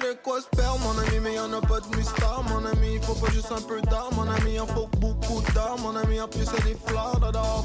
Va 0.00 0.40
se 0.40 0.48
perdre, 0.56 0.78
mon 0.80 0.98
ami, 0.98 1.20
mais 1.22 1.34
y'en 1.34 1.52
a 1.52 1.60
pas 1.60 1.80
de 1.80 1.96
mystère, 1.96 2.42
mon 2.48 2.64
ami. 2.64 2.94
Il 2.94 3.02
faut 3.02 3.14
pas 3.14 3.30
juste 3.32 3.52
un 3.52 3.60
peu 3.62 3.80
d'art, 3.82 4.10
mon 4.12 4.28
ami. 4.28 4.54
Il 4.54 4.74
faut 4.74 4.88
beaucoup 4.98 5.42
d'art, 5.54 5.76
mon 5.78 5.96
ami. 5.96 6.20
En 6.20 6.28
plus, 6.28 6.44
c'est 6.44 6.64
des 6.64 6.76
fleurs 6.86 7.20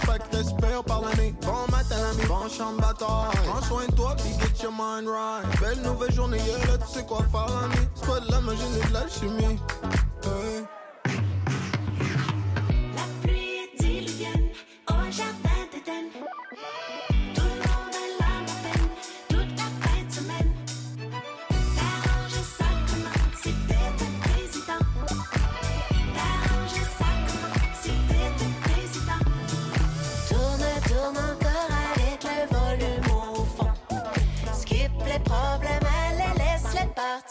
fait 0.05 0.19
que 0.19 0.37
respire 0.37 0.83
par 0.83 1.01
l'année. 1.01 1.33
Bon 1.41 1.65
matin, 1.69 1.97
ami, 2.11 2.25
bon 2.27 2.47
champ 2.49 2.73
de 2.73 2.81
bataille. 2.81 3.47
Prends 3.47 3.61
soin 3.63 3.85
de 3.87 3.95
toi, 3.95 4.15
puis 4.17 4.31
get 4.39 4.63
your 4.63 4.71
mind 4.71 5.07
right. 5.07 5.45
Belle 5.59 5.81
nouvelle 5.81 6.13
journée, 6.13 6.37
yeah, 6.37 6.57
là, 6.67 6.77
tu 6.77 6.99
sais 6.99 7.05
quoi 7.05 7.19
faire, 7.31 7.47
l'ami. 7.47 7.87
C'est 7.95 8.07
pas 8.07 8.19
de 8.19 8.31
la 8.31 8.41
magie, 8.41 8.61
de 8.87 8.93
l'alchimie. 8.93 9.59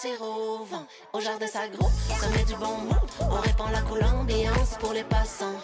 Partir 0.00 0.22
au 0.22 0.64
vent. 0.64 0.86
Au 1.12 1.20
jardin, 1.20 1.46
ça 1.46 1.68
groupe, 1.68 1.90
ça 2.08 2.28
met 2.28 2.44
du 2.44 2.54
bon 2.54 2.76
mood. 2.78 2.96
On 3.20 3.40
répand 3.40 3.70
la 3.70 3.82
cool 3.82 4.02
ambiance 4.02 4.76
pour 4.78 4.92
les 4.92 5.04
passants. 5.04 5.60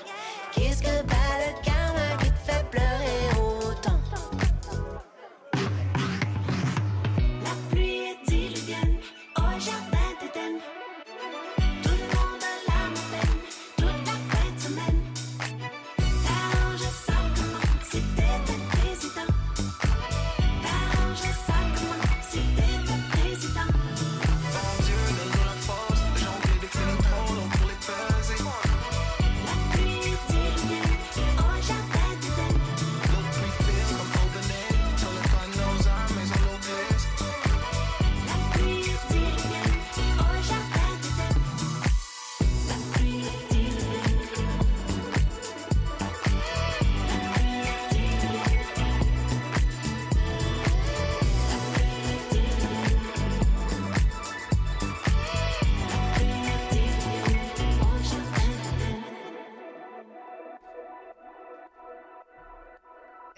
Qu'est-ce 0.53 0.83
que 0.83 1.03
bat 1.05 1.15
le 1.39 1.65
karma 1.65 2.23
qui 2.23 2.31
te 2.31 2.51
fait 2.51 2.65
pleurer? 2.71 3.36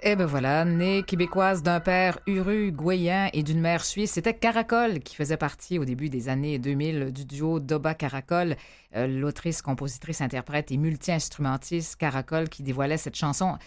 Et 0.09 0.17
ben 0.17 0.25
voilà, 0.25 0.65
née 0.65 1.03
québécoise 1.03 1.63
d'un 1.63 1.81
père 1.81 2.19
uruguayen 2.27 3.29
et 3.35 3.43
d'une 3.43 3.61
mère 3.61 3.85
suisse, 3.85 4.13
c'était 4.13 4.33
Caracol 4.33 5.01
qui 5.01 5.15
faisait 5.15 5.37
partie 5.37 5.79
au 5.79 5.85
début 5.85 6.09
des 6.09 6.31
années 6.31 6.59
2000 6.59 7.13
du 7.13 7.27
duo 7.27 7.61
Doba 7.61 7.93
Caracol, 7.93 8.57
euh, 8.97 9.07
l'autrice, 9.07 9.61
compositrice, 9.61 10.23
interprète 10.23 10.73
et 10.73 10.79
multi-instrumentiste 10.79 11.97
Caracol 11.97 12.49
qui 12.49 12.63
dévoilait 12.63 12.97
cette 12.97 13.17
chanson 13.17 13.59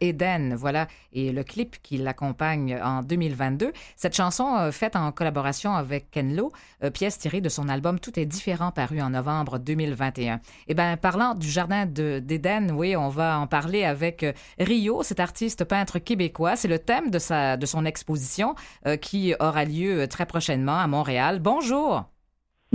Eden, 0.00 0.54
voilà, 0.54 0.86
et 1.12 1.32
le 1.32 1.44
clip 1.44 1.76
qui 1.82 1.98
l'accompagne 1.98 2.78
en 2.82 3.02
2022. 3.02 3.72
Cette 3.96 4.14
chanson 4.16 4.56
euh, 4.56 4.72
faite 4.72 4.96
en 4.96 5.12
collaboration 5.12 5.74
avec 5.74 6.10
Ken 6.10 6.34
Lo, 6.34 6.52
euh, 6.82 6.90
pièce 6.90 7.18
tirée 7.18 7.40
de 7.40 7.48
son 7.48 7.68
album 7.68 7.98
Tout 8.00 8.18
est 8.18 8.26
différent 8.26 8.70
paru 8.70 9.00
en 9.02 9.10
novembre 9.10 9.58
2021. 9.58 10.40
Et 10.68 10.74
ben 10.74 10.96
parlant 10.96 11.34
du 11.34 11.48
jardin 11.48 11.86
de- 11.86 12.20
d'Éden, 12.24 12.70
oui, 12.72 12.96
on 12.96 13.08
va 13.08 13.38
en 13.38 13.46
parler 13.46 13.84
avec 13.84 14.22
euh, 14.22 14.32
Rio, 14.58 15.02
cet 15.02 15.20
artiste 15.20 15.64
peintre 15.64 15.98
québécois. 15.98 16.56
C'est 16.56 16.68
le 16.68 16.78
thème 16.78 17.10
de, 17.10 17.18
sa, 17.18 17.56
de 17.56 17.66
son 17.66 17.84
exposition 17.84 18.54
euh, 18.86 18.96
qui 18.96 19.34
aura 19.40 19.64
lieu 19.64 20.02
euh, 20.02 20.06
très 20.06 20.26
prochainement 20.26 20.78
à 20.78 20.86
Montréal. 20.86 21.38
Bonjour. 21.40 22.04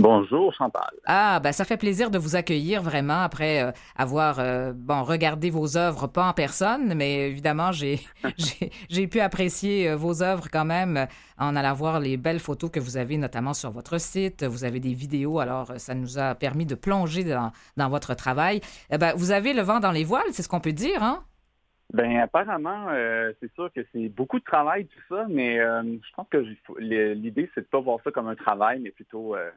Bonjour 0.02 0.52
Chantal. 0.52 0.90
Ah, 1.06 1.38
ben 1.38 1.52
ça 1.52 1.64
fait 1.64 1.76
plaisir 1.76 2.10
de 2.10 2.18
vous 2.18 2.34
accueillir 2.34 2.82
vraiment 2.82 3.20
après 3.22 3.62
euh, 3.62 3.70
avoir 3.94 4.40
euh, 4.40 4.72
bon 4.74 5.04
regardé 5.04 5.48
vos 5.48 5.76
œuvres 5.76 6.08
pas 6.08 6.28
en 6.28 6.32
personne, 6.32 6.94
mais 6.96 7.28
évidemment 7.28 7.70
j'ai 7.72 8.00
j'ai- 8.88 9.06
pu 9.06 9.20
apprécier 9.20 9.88
euh, 9.90 9.94
vos 9.94 10.24
œuvres 10.24 10.48
quand 10.52 10.64
même 10.64 11.06
en 11.38 11.54
allant 11.54 11.72
voir 11.72 12.00
les 12.00 12.16
belles 12.16 12.40
photos 12.40 12.68
que 12.68 12.80
vous 12.80 12.96
avez 12.96 13.16
notamment 13.16 13.54
sur 13.54 13.70
votre 13.70 14.00
site. 14.00 14.42
Vous 14.42 14.64
avez 14.64 14.80
des 14.80 14.92
vidéos, 14.92 15.38
alors 15.38 15.72
ça 15.76 15.94
nous 15.94 16.18
a 16.18 16.34
permis 16.34 16.66
de 16.66 16.74
plonger 16.74 17.22
dans, 17.22 17.52
dans 17.76 17.88
votre 17.88 18.14
travail. 18.14 18.60
Eh 18.90 18.98
ben, 18.98 19.12
vous 19.14 19.30
avez 19.30 19.52
le 19.54 19.62
vent 19.62 19.78
dans 19.78 19.92
les 19.92 20.02
voiles, 20.02 20.32
c'est 20.32 20.42
ce 20.42 20.48
qu'on 20.48 20.58
peut 20.60 20.72
dire, 20.72 21.00
hein? 21.00 21.22
Ben 21.92 22.16
apparemment, 22.18 22.86
euh, 22.88 23.32
c'est 23.38 23.52
sûr 23.52 23.70
que 23.72 23.82
c'est 23.92 24.08
beaucoup 24.08 24.40
de 24.40 24.44
travail 24.44 24.86
tout 24.86 25.00
ça, 25.14 25.26
mais 25.28 25.60
euh, 25.60 25.82
je 25.84 26.14
pense 26.16 26.26
que 26.30 26.38
l'idée 26.80 27.50
c'est 27.54 27.60
de 27.60 27.66
pas 27.66 27.80
voir 27.80 27.98
ça 28.02 28.10
comme 28.10 28.28
un 28.28 28.34
travail, 28.34 28.80
mais 28.80 28.90
plutôt 28.90 29.36
euh, 29.36 29.50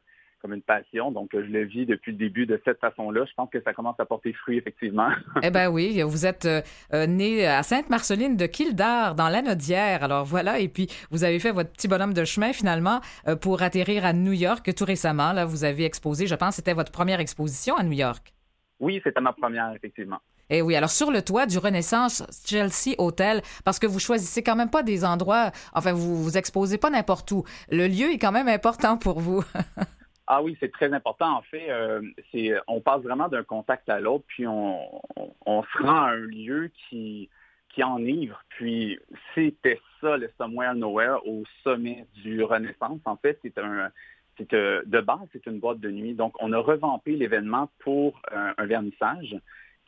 comme 0.45 0.53
une 0.53 0.61
passion. 0.61 1.11
Donc 1.11 1.29
je 1.33 1.39
le 1.39 1.63
vis 1.63 1.87
depuis 1.87 2.11
le 2.11 2.19
début 2.19 2.45
de 2.45 2.61
cette 2.63 2.79
façon-là. 2.79 3.25
Je 3.25 3.33
pense 3.35 3.49
que 3.49 3.59
ça 3.63 3.73
commence 3.73 3.99
à 3.99 4.05
porter 4.05 4.31
fruit 4.33 4.57
effectivement. 4.57 5.09
Eh 5.41 5.49
ben 5.49 5.69
oui, 5.69 6.01
vous 6.03 6.25
êtes 6.25 6.45
euh, 6.45 6.61
euh, 6.93 7.07
né 7.07 7.47
à 7.47 7.63
Sainte-Marceline 7.63 8.37
de 8.37 8.45
Kildare, 8.45 9.15
dans 9.15 9.27
l'Anaudière. 9.27 10.03
Alors 10.03 10.23
voilà, 10.23 10.59
et 10.59 10.67
puis 10.67 10.87
vous 11.09 11.23
avez 11.23 11.39
fait 11.39 11.51
votre 11.51 11.71
petit 11.71 11.87
bonhomme 11.87 12.13
de 12.13 12.23
chemin 12.25 12.53
finalement 12.53 13.01
euh, 13.27 13.35
pour 13.35 13.63
atterrir 13.63 14.05
à 14.05 14.13
New 14.13 14.33
York 14.33 14.71
tout 14.75 14.85
récemment. 14.85 15.33
Là, 15.33 15.45
vous 15.45 15.63
avez 15.63 15.83
exposé, 15.83 16.27
je 16.27 16.35
pense, 16.35 16.55
c'était 16.55 16.73
votre 16.73 16.91
première 16.91 17.19
exposition 17.19 17.75
à 17.75 17.83
New 17.83 17.93
York. 17.93 18.33
oui, 18.79 19.01
c'était 19.03 19.21
ma 19.21 19.33
première 19.33 19.73
effectivement. 19.75 20.19
Eh 20.51 20.61
oui, 20.61 20.75
alors 20.75 20.91
sur 20.91 21.09
le 21.09 21.23
toit 21.23 21.47
du 21.47 21.57
Renaissance 21.57 22.23
Chelsea 22.45 22.95
Hotel, 22.99 23.41
parce 23.63 23.79
que 23.79 23.87
vous 23.87 23.99
choisissez 23.99 24.43
quand 24.43 24.55
même 24.55 24.69
pas 24.69 24.83
des 24.83 25.03
endroits, 25.03 25.51
enfin 25.73 25.91
vous 25.91 26.23
vous 26.23 26.37
exposez 26.37 26.77
pas 26.77 26.91
n'importe 26.91 27.31
où. 27.31 27.43
Le 27.71 27.87
lieu 27.87 28.11
est 28.11 28.19
quand 28.19 28.31
même 28.31 28.47
important 28.47 28.97
pour 28.97 29.19
vous. 29.19 29.43
Ah 30.27 30.41
oui, 30.41 30.57
c'est 30.59 30.71
très 30.71 30.91
important. 30.91 31.37
En 31.37 31.41
fait, 31.43 31.69
euh, 31.69 32.01
c'est 32.31 32.53
on 32.67 32.81
passe 32.81 33.01
vraiment 33.01 33.27
d'un 33.27 33.43
contact 33.43 33.87
à 33.89 33.99
l'autre, 33.99 34.25
puis 34.27 34.47
on, 34.47 34.79
on, 35.15 35.33
on 35.45 35.63
se 35.63 35.83
rend 35.83 36.03
à 36.03 36.11
un 36.11 36.15
lieu 36.15 36.71
qui 36.89 37.29
qui 37.69 37.83
enivre. 37.83 38.41
Puis 38.49 38.97
c'était 39.35 39.79
ça, 40.01 40.17
le 40.17 40.29
Somewhere 40.37 40.75
Nowhere, 40.75 41.17
au 41.27 41.43
sommet 41.63 42.07
du 42.15 42.43
Renaissance. 42.43 42.99
En 43.05 43.17
fait, 43.17 43.37
c'est 43.43 43.57
un 43.57 43.91
c'est 44.37 44.53
euh, 44.53 44.81
de 44.85 44.99
base, 44.99 45.27
c'est 45.31 45.45
une 45.45 45.59
boîte 45.59 45.79
de 45.79 45.91
nuit. 45.91 46.13
Donc, 46.13 46.33
on 46.41 46.51
a 46.53 46.57
revampé 46.57 47.15
l'événement 47.15 47.69
pour 47.79 48.21
un, 48.31 48.53
un 48.57 48.65
vernissage 48.65 49.35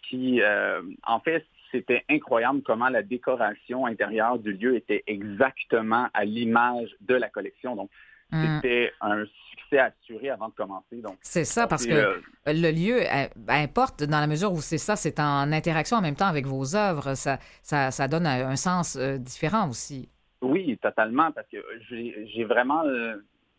qui, 0.08 0.42
euh, 0.42 0.82
en 1.04 1.20
fait, 1.20 1.46
c'était 1.72 2.06
incroyable 2.10 2.62
comment 2.62 2.88
la 2.88 3.04
décoration 3.04 3.86
intérieure 3.86 4.40
du 4.40 4.54
lieu 4.54 4.76
était 4.76 5.04
exactement 5.06 6.08
à 6.14 6.24
l'image 6.24 6.96
de 7.02 7.16
la 7.16 7.28
collection. 7.28 7.76
Donc, 7.76 7.90
Hum, 8.34 8.60
c'était 8.62 8.92
un 9.00 9.24
succès 9.68 9.80
assuré 9.80 10.30
avant 10.30 10.50
de 10.50 10.54
commencer. 10.54 11.02
Donc, 11.02 11.18
C'est 11.22 11.46
ça, 11.46 11.68
parce 11.68 11.86
que 11.86 11.94
euh, 11.94 12.20
le 12.48 12.72
lieu 12.72 13.02
euh, 13.02 13.28
importe 13.48 14.04
dans 14.04 14.20
la 14.20 14.28
mesure 14.28 14.52
où 14.52 14.62
c'est 14.62 14.78
ça, 14.78 14.96
c'est 14.96 15.20
en 15.20 15.52
interaction 15.52 15.98
en 15.98 16.02
même 16.02 16.16
temps 16.16 16.28
avec 16.28 16.46
vos 16.46 16.76
œuvres. 16.76 17.16
Ça, 17.16 17.38
ça, 17.62 17.92
ça 17.92 18.08
donne 18.08 18.26
un, 18.26 18.56
sens 18.56 18.96
euh, 18.96 19.18
différent 19.18 19.70
aussi. 19.70 20.10
oui, 20.42 20.78
totalement, 20.82 21.32
parce 21.32 21.48
que 21.48 21.58
j'ai 21.90 22.28
j'ai 22.34 22.44
vraiment 22.44 22.84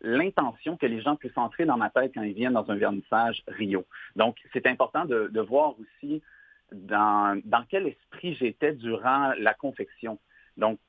l'intention 0.01 0.77
que 0.77 0.85
les 0.85 1.01
gens 1.01 1.15
puissent 1.15 1.37
entrer 1.37 1.65
dans 1.65 1.77
ma 1.77 1.89
tête 1.89 2.11
quand 2.13 2.23
ils 2.23 2.33
viennent 2.33 2.53
dans 2.53 2.69
un 2.69 2.75
vernissage 2.75 3.43
Rio. 3.47 3.85
Donc, 4.15 4.37
c'est 4.53 4.65
important 4.67 5.05
de, 5.05 5.29
de 5.31 5.41
voir 5.41 5.75
aussi 5.79 6.21
dans, 6.71 7.39
dans 7.45 7.63
quel 7.69 7.87
esprit 7.87 8.35
j'étais 8.35 8.73
durant 8.73 9.33
la 9.39 9.53
confection. 9.53 10.19
Donc, 10.59 10.79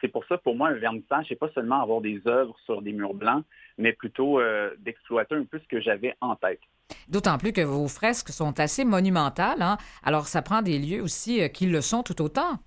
c'est 0.00 0.08
pour 0.08 0.24
ça, 0.26 0.38
pour 0.38 0.56
moi, 0.56 0.68
un 0.68 0.74
vernissage, 0.74 1.26
c'est 1.28 1.36
pas 1.36 1.50
seulement 1.54 1.80
avoir 1.82 2.00
des 2.00 2.20
œuvres 2.26 2.56
sur 2.64 2.82
des 2.82 2.92
murs 2.92 3.14
blancs, 3.14 3.44
mais 3.78 3.92
plutôt 3.92 4.40
euh, 4.40 4.74
d'exploiter 4.78 5.34
un 5.34 5.44
peu 5.44 5.58
ce 5.58 5.68
que 5.68 5.80
j'avais 5.80 6.14
en 6.20 6.36
tête. 6.36 6.60
D'autant 7.08 7.38
plus 7.38 7.52
que 7.52 7.60
vos 7.60 7.88
fresques 7.88 8.30
sont 8.30 8.58
assez 8.58 8.84
monumentales. 8.84 9.62
hein. 9.62 9.76
Alors, 10.02 10.26
ça 10.26 10.42
prend 10.42 10.62
des 10.62 10.78
lieux 10.78 11.02
aussi 11.02 11.40
euh, 11.40 11.48
qui 11.48 11.66
le 11.66 11.80
sont 11.80 12.02
tout 12.02 12.20
autant. 12.20 12.58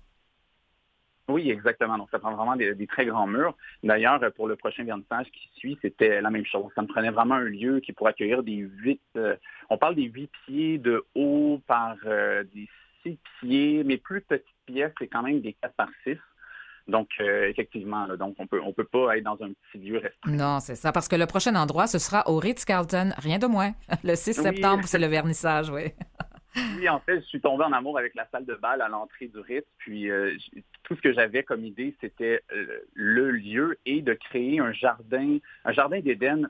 Oui, 1.28 1.50
exactement. 1.50 1.98
Donc, 1.98 2.08
ça 2.10 2.18
prend 2.18 2.34
vraiment 2.34 2.56
des, 2.56 2.74
des 2.74 2.86
très 2.86 3.06
grands 3.06 3.26
murs. 3.26 3.56
D'ailleurs, 3.82 4.22
euh, 4.22 4.30
pour 4.30 4.46
le 4.46 4.56
prochain 4.56 4.84
vernissage 4.84 5.26
qui 5.30 5.48
suit, 5.56 5.78
c'était 5.82 6.20
la 6.20 6.30
même 6.30 6.46
chose. 6.46 6.70
Ça 6.74 6.82
me 6.82 6.86
prenait 6.86 7.10
vraiment 7.10 7.34
un 7.36 7.44
lieu 7.44 7.80
qui 7.80 7.92
pourrait 7.92 8.10
accueillir 8.10 8.42
des 8.42 8.56
huit, 8.56 9.00
euh, 9.16 9.36
on 9.70 9.78
parle 9.78 9.94
des 9.94 10.04
huit 10.04 10.30
pieds 10.46 10.78
de 10.78 11.04
haut 11.14 11.60
par 11.66 11.96
des 12.54 12.68
six 13.02 13.18
pieds, 13.40 13.84
mais 13.84 13.98
plus 13.98 14.22
petites 14.22 14.46
pièces, 14.66 14.92
c'est 14.98 15.08
quand 15.08 15.22
même 15.22 15.40
des 15.40 15.52
quatre 15.54 15.74
par 15.74 15.88
six. 16.04 16.18
Donc, 16.86 17.08
euh, 17.20 17.48
effectivement, 17.48 18.06
là, 18.06 18.16
donc 18.16 18.34
on 18.38 18.46
peut, 18.46 18.60
on 18.62 18.72
peut 18.72 18.84
pas 18.84 19.16
être 19.16 19.24
dans 19.24 19.42
un 19.42 19.50
petit 19.72 19.78
lieu 19.78 19.98
restreint. 19.98 20.30
Non, 20.32 20.60
c'est 20.60 20.74
ça, 20.74 20.92
parce 20.92 21.08
que 21.08 21.16
le 21.16 21.26
prochain 21.26 21.54
endroit, 21.54 21.86
ce 21.86 21.98
sera 21.98 22.28
au 22.28 22.38
Ritz-Carlton, 22.38 23.10
rien 23.18 23.38
de 23.38 23.46
moins. 23.46 23.72
Le 24.04 24.14
6 24.14 24.36
Oui. 24.38 24.44
septembre, 24.44 24.82
c'est 24.84 24.98
le 24.98 25.06
vernissage, 25.06 25.70
oui. 25.70 25.84
Oui, 26.78 26.88
en 26.88 27.00
fait, 27.00 27.16
je 27.16 27.24
suis 27.24 27.40
tombé 27.40 27.64
en 27.64 27.72
amour 27.72 27.98
avec 27.98 28.14
la 28.14 28.28
salle 28.30 28.44
de 28.44 28.54
bal 28.54 28.80
à 28.80 28.88
l'entrée 28.88 29.26
du 29.26 29.40
Ritz. 29.40 29.64
Puis 29.78 30.08
euh, 30.08 30.36
tout 30.84 30.94
ce 30.94 31.00
que 31.00 31.12
j'avais 31.12 31.42
comme 31.42 31.64
idée, 31.64 31.96
c'était 32.00 32.42
euh, 32.52 32.78
le 32.92 33.32
lieu 33.32 33.76
et 33.86 34.02
de 34.02 34.14
créer 34.14 34.60
un 34.60 34.72
jardin, 34.72 35.38
un 35.64 35.72
jardin 35.72 35.98
d'Éden 35.98 36.48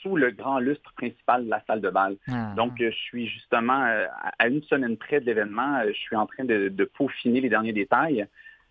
sous 0.00 0.16
le 0.16 0.30
grand 0.30 0.58
lustre 0.58 0.90
principal 0.94 1.44
de 1.44 1.50
la 1.50 1.62
salle 1.66 1.82
de 1.82 1.90
bal. 1.90 2.16
Ah. 2.28 2.54
Donc, 2.56 2.76
je 2.78 2.90
suis 2.90 3.28
justement 3.28 3.84
euh, 3.84 4.06
à 4.38 4.48
une 4.48 4.62
semaine 4.62 4.96
près 4.96 5.20
de 5.20 5.26
l'événement. 5.26 5.82
Je 5.86 5.92
suis 5.92 6.16
en 6.16 6.26
train 6.26 6.44
de, 6.44 6.68
de 6.68 6.84
peaufiner 6.84 7.42
les 7.42 7.50
derniers 7.50 7.74
détails. 7.74 8.26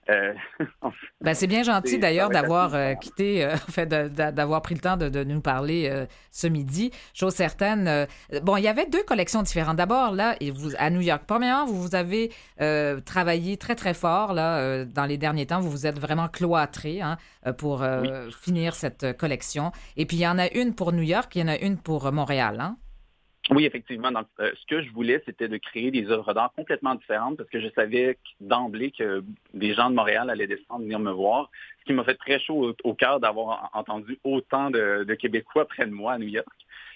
Euh, 0.09 0.33
Ben, 1.25 1.33
c'est 1.33 1.47
bien 1.47 1.63
gentil 1.63 1.97
d'ailleurs 1.97 2.29
d'avoir 2.29 2.75
euh, 2.75 2.93
quitté, 2.93 3.43
euh, 3.43 3.55
fait, 3.69 3.87
d'avoir 3.87 4.61
pris 4.61 4.75
le 4.75 4.79
temps 4.79 4.95
de, 4.95 5.09
de 5.09 5.23
nous 5.23 5.41
parler 5.41 5.89
euh, 5.89 6.05
ce 6.29 6.45
midi. 6.45 6.91
Chose 7.15 7.33
certaine. 7.33 8.07
bon, 8.43 8.57
il 8.57 8.63
y 8.63 8.67
avait 8.67 8.85
deux 8.85 9.01
collections 9.03 9.41
différentes. 9.41 9.77
D'abord, 9.77 10.11
là, 10.11 10.35
et 10.39 10.51
vous, 10.51 10.75
à 10.77 10.91
New 10.91 11.01
York, 11.01 11.23
premièrement, 11.25 11.65
vous, 11.65 11.81
vous 11.81 11.95
avez 11.95 12.31
travaillé 13.05 13.57
très, 13.57 13.73
très 13.73 13.95
fort 13.95 14.33
là, 14.33 14.85
dans 14.85 15.05
les 15.05 15.17
derniers 15.17 15.47
temps. 15.47 15.59
Vous 15.59 15.71
vous 15.71 15.87
êtes 15.87 15.99
vraiment 15.99 16.27
cloîtré 16.27 17.01
hein, 17.01 17.17
pour 17.57 17.83
finir 18.43 18.75
cette 18.75 19.17
collection. 19.17 19.71
Et 19.97 20.05
puis, 20.05 20.17
il 20.17 20.21
y 20.21 20.27
en 20.27 20.37
a 20.37 20.47
une 20.51 20.75
pour 20.75 20.91
New 20.91 21.01
York, 21.01 21.35
il 21.35 21.39
y 21.39 21.43
en 21.43 21.47
a 21.47 21.57
une 21.57 21.77
pour 21.77 22.11
Montréal. 22.11 22.59
Hein? 22.59 22.77
Oui, 23.51 23.65
effectivement. 23.65 24.11
Donc, 24.11 24.25
euh, 24.39 24.51
ce 24.59 24.65
que 24.65 24.81
je 24.81 24.89
voulais, 24.91 25.21
c'était 25.25 25.47
de 25.47 25.57
créer 25.57 25.91
des 25.91 26.09
œuvres 26.09 26.33
d'art 26.33 26.51
complètement 26.55 26.95
différentes 26.95 27.37
parce 27.37 27.49
que 27.49 27.61
je 27.61 27.67
savais 27.75 28.17
d'emblée 28.41 28.91
que 28.91 29.23
des 29.53 29.73
gens 29.73 29.89
de 29.91 29.95
Montréal 29.95 30.31
allaient 30.31 30.47
descendre 30.47 30.81
venir 30.83 30.99
me 30.99 31.11
voir. 31.11 31.51
Ce 31.81 31.85
qui 31.85 31.93
m'a 31.93 32.03
fait 32.03 32.15
très 32.15 32.39
chaud 32.39 32.75
au, 32.83 32.93
cœur 32.95 33.19
d'avoir 33.19 33.69
en- 33.73 33.79
entendu 33.79 34.19
autant 34.23 34.71
de, 34.71 35.03
de 35.03 35.13
Québécois 35.13 35.67
près 35.67 35.85
de 35.85 35.91
moi 35.91 36.13
à 36.13 36.17
New 36.17 36.27
York. 36.27 36.47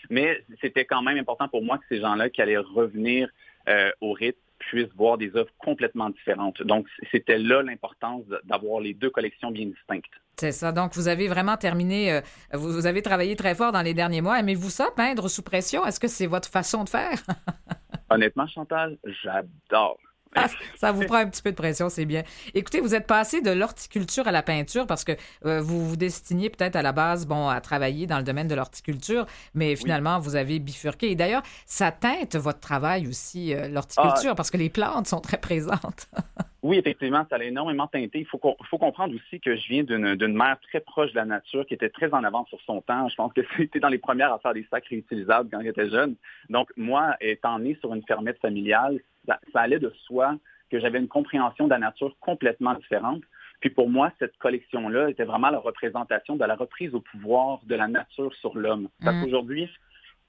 Mais 0.09 0.43
c'était 0.59 0.85
quand 0.85 1.03
même 1.03 1.17
important 1.19 1.47
pour 1.47 1.61
moi 1.63 1.77
que 1.77 1.85
ces 1.87 2.01
gens-là 2.01 2.29
qui 2.29 2.41
allaient 2.41 2.57
revenir 2.57 3.29
euh, 3.67 3.91
au 4.01 4.13
rythme 4.13 4.39
puissent 4.59 4.93
voir 4.95 5.17
des 5.17 5.35
œuvres 5.35 5.51
complètement 5.57 6.09
différentes. 6.09 6.61
Donc, 6.63 6.87
c'était 7.11 7.37
là 7.37 7.63
l'importance 7.63 8.23
d'avoir 8.43 8.81
les 8.81 8.93
deux 8.93 9.09
collections 9.09 9.51
bien 9.51 9.65
distinctes. 9.65 10.05
C'est 10.37 10.51
ça. 10.51 10.71
Donc, 10.71 10.95
vous 10.95 11.07
avez 11.07 11.27
vraiment 11.27 11.57
terminé, 11.57 12.13
euh, 12.13 12.21
vous, 12.53 12.71
vous 12.71 12.85
avez 12.85 13.01
travaillé 13.01 13.35
très 13.35 13.55
fort 13.55 13.71
dans 13.71 13.81
les 13.81 13.93
derniers 13.93 14.21
mois. 14.21 14.39
Aimez-vous 14.39 14.69
ça, 14.69 14.89
peindre 14.95 15.27
sous 15.27 15.43
pression? 15.43 15.85
Est-ce 15.85 15.99
que 15.99 16.07
c'est 16.07 16.27
votre 16.27 16.49
façon 16.49 16.83
de 16.83 16.89
faire? 16.89 17.19
Honnêtement, 18.09 18.47
Chantal, 18.47 18.97
j'adore. 19.23 19.99
Ah, 20.35 20.47
ça 20.75 20.91
vous 20.91 21.05
prend 21.05 21.17
un 21.17 21.29
petit 21.29 21.41
peu 21.41 21.51
de 21.51 21.55
pression, 21.55 21.89
c'est 21.89 22.05
bien. 22.05 22.23
Écoutez, 22.53 22.81
vous 22.81 22.95
êtes 22.95 23.07
passé 23.07 23.41
de 23.41 23.51
l'horticulture 23.51 24.27
à 24.27 24.31
la 24.31 24.43
peinture 24.43 24.85
parce 24.87 25.03
que 25.03 25.13
euh, 25.45 25.61
vous 25.61 25.87
vous 25.87 25.95
destiniez 25.95 26.49
peut-être 26.49 26.75
à 26.75 26.81
la 26.81 26.91
base, 26.91 27.25
bon, 27.25 27.47
à 27.47 27.59
travailler 27.61 28.07
dans 28.07 28.17
le 28.17 28.23
domaine 28.23 28.47
de 28.47 28.55
l'horticulture, 28.55 29.25
mais 29.53 29.75
finalement, 29.75 30.19
vous 30.19 30.35
avez 30.35 30.59
bifurqué. 30.59 31.11
Et 31.11 31.15
d'ailleurs, 31.15 31.43
ça 31.65 31.91
teinte 31.91 32.35
votre 32.35 32.59
travail 32.59 33.07
aussi, 33.07 33.53
euh, 33.53 33.67
l'horticulture, 33.67 34.35
parce 34.35 34.51
que 34.51 34.57
les 34.57 34.69
plantes 34.69 35.07
sont 35.07 35.21
très 35.21 35.37
présentes. 35.37 36.07
Oui, 36.61 36.77
effectivement, 36.77 37.25
ça 37.29 37.37
l'a 37.37 37.45
énormément 37.45 37.87
teinté. 37.87 38.19
Il 38.19 38.25
faut, 38.25 38.39
faut 38.69 38.77
comprendre 38.77 39.15
aussi 39.15 39.39
que 39.39 39.55
je 39.55 39.67
viens 39.69 39.83
d'une 39.83 40.15
d'une 40.15 40.33
mère 40.33 40.57
très 40.69 40.81
proche 40.81 41.11
de 41.11 41.15
la 41.15 41.23
nature, 41.23 41.65
qui 41.65 41.73
était 41.73 41.89
très 41.89 42.13
en 42.13 42.21
avance 42.23 42.49
sur 42.49 42.59
son 42.65 42.81
temps. 42.81 43.07
Je 43.07 43.15
pense 43.15 43.31
que 43.31 43.41
c'était 43.57 43.79
dans 43.79 43.87
les 43.87 43.97
premières 43.97 44.33
à 44.33 44.39
faire 44.39 44.53
des 44.53 44.67
sacs 44.69 44.87
réutilisables 44.87 45.49
quand 45.49 45.61
j'étais 45.63 45.89
jeune. 45.89 46.15
Donc, 46.49 46.69
moi, 46.75 47.15
étant 47.21 47.59
né 47.59 47.77
sur 47.79 47.93
une 47.93 48.03
fermette 48.03 48.39
familiale, 48.41 48.99
ça, 49.29 49.39
ça 49.53 49.61
allait 49.61 49.79
de 49.79 49.93
soi 50.05 50.35
que 50.71 50.79
j'avais 50.79 50.99
une 50.99 51.07
compréhension 51.07 51.65
de 51.65 51.71
la 51.71 51.79
nature 51.79 52.15
complètement 52.19 52.73
différente. 52.73 53.21
Puis 53.59 53.69
pour 53.69 53.89
moi, 53.89 54.11
cette 54.19 54.37
collection-là 54.37 55.09
était 55.09 55.25
vraiment 55.25 55.49
la 55.49 55.59
représentation 55.59 56.35
de 56.35 56.45
la 56.45 56.55
reprise 56.55 56.93
au 56.95 57.01
pouvoir 57.01 57.59
de 57.65 57.75
la 57.75 57.87
nature 57.87 58.33
sur 58.35 58.57
l'homme. 58.57 58.87
Parce 59.03 59.17
Mm. 59.17 59.21
qu'aujourd'hui, 59.23 59.69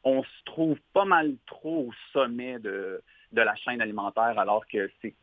on 0.04 0.22
se 0.22 0.44
trouve 0.46 0.78
pas 0.92 1.04
mal 1.04 1.34
trop 1.46 1.88
au 1.88 1.92
sommet 2.12 2.58
de, 2.58 3.00
de 3.32 3.42
la 3.42 3.54
chaîne 3.56 3.80
alimentaire, 3.80 4.38
alors 4.38 4.66
que 4.66 4.90
c'est 5.00 5.14